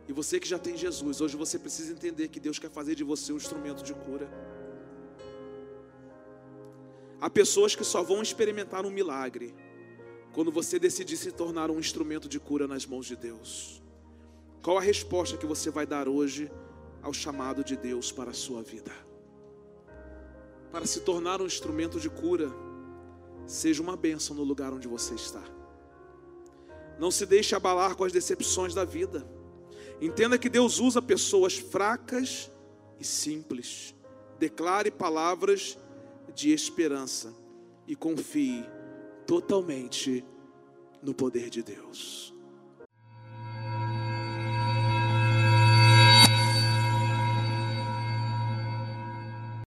E 0.07 0.13
você 0.13 0.41
que 0.41 0.49
já 0.49 0.59
tem 0.59 0.77
Jesus, 0.77 1.21
hoje 1.21 1.37
você 1.37 1.59
precisa 1.59 1.93
entender 1.93 2.29
que 2.29 2.41
Deus 2.41 2.59
quer 2.59 2.71
fazer 2.71 2.95
de 2.95 3.05
você 3.05 3.33
um 3.33 3.37
instrumento 3.37 3.83
de 3.83 3.93
cura. 3.93 4.31
Há 7.21 7.29
pessoas 7.29 7.75
que 7.75 7.85
só 7.85 8.03
vão 8.03 8.23
experimentar 8.23 8.87
um 8.87 8.91
milagre 8.91 9.55
quando 10.33 10.53
você 10.53 10.79
decidir 10.79 11.17
se 11.17 11.33
tornar 11.33 11.71
um 11.71 11.79
instrumento 11.79 12.29
de 12.29 12.39
cura 12.39 12.69
nas 12.69 12.87
mãos 12.87 13.07
de 13.07 13.17
Deus. 13.17 13.83
Qual 14.63 14.79
a 14.79 14.81
resposta 14.81 15.37
que 15.37 15.47
você 15.47 15.71
vai 15.71 15.87
dar 15.87 16.09
hoje 16.09 16.51
ao 17.03 17.13
chamado 17.13 17.65
de 17.65 17.77
Deus 17.77 18.13
para 18.13 18.31
a 18.31 18.35
sua 18.35 18.63
vida? 18.63 18.93
Para 20.71 20.87
se 20.87 21.01
tornar 21.01 21.41
um 21.41 21.47
instrumento 21.47 21.99
de 21.99 22.09
cura, 22.09 22.53
seja 23.47 23.83
uma 23.83 23.97
bênção 23.97 24.37
no 24.37 24.45
lugar 24.45 24.73
onde 24.73 24.87
você 24.87 25.15
está. 25.15 25.43
Não 26.99 27.11
se 27.11 27.27
deixe 27.27 27.55
abalar 27.55 27.97
com 27.97 28.05
as 28.05 28.13
decepções 28.13 28.75
da 28.75 28.85
vida. 28.85 29.27
Entenda 30.01 30.39
que 30.39 30.49
Deus 30.49 30.79
usa 30.79 31.01
pessoas 31.01 31.57
fracas 31.57 32.51
e 33.01 33.05
simples. 33.05 33.95
Declare 34.39 34.91
palavras 34.91 35.79
de 36.39 36.53
esperança 36.53 37.35
e 37.85 37.97
confie 37.97 38.65
totalmente 39.27 40.25
no 41.03 41.13
poder 41.13 41.51
de 41.51 41.65
Deus. 41.65 42.33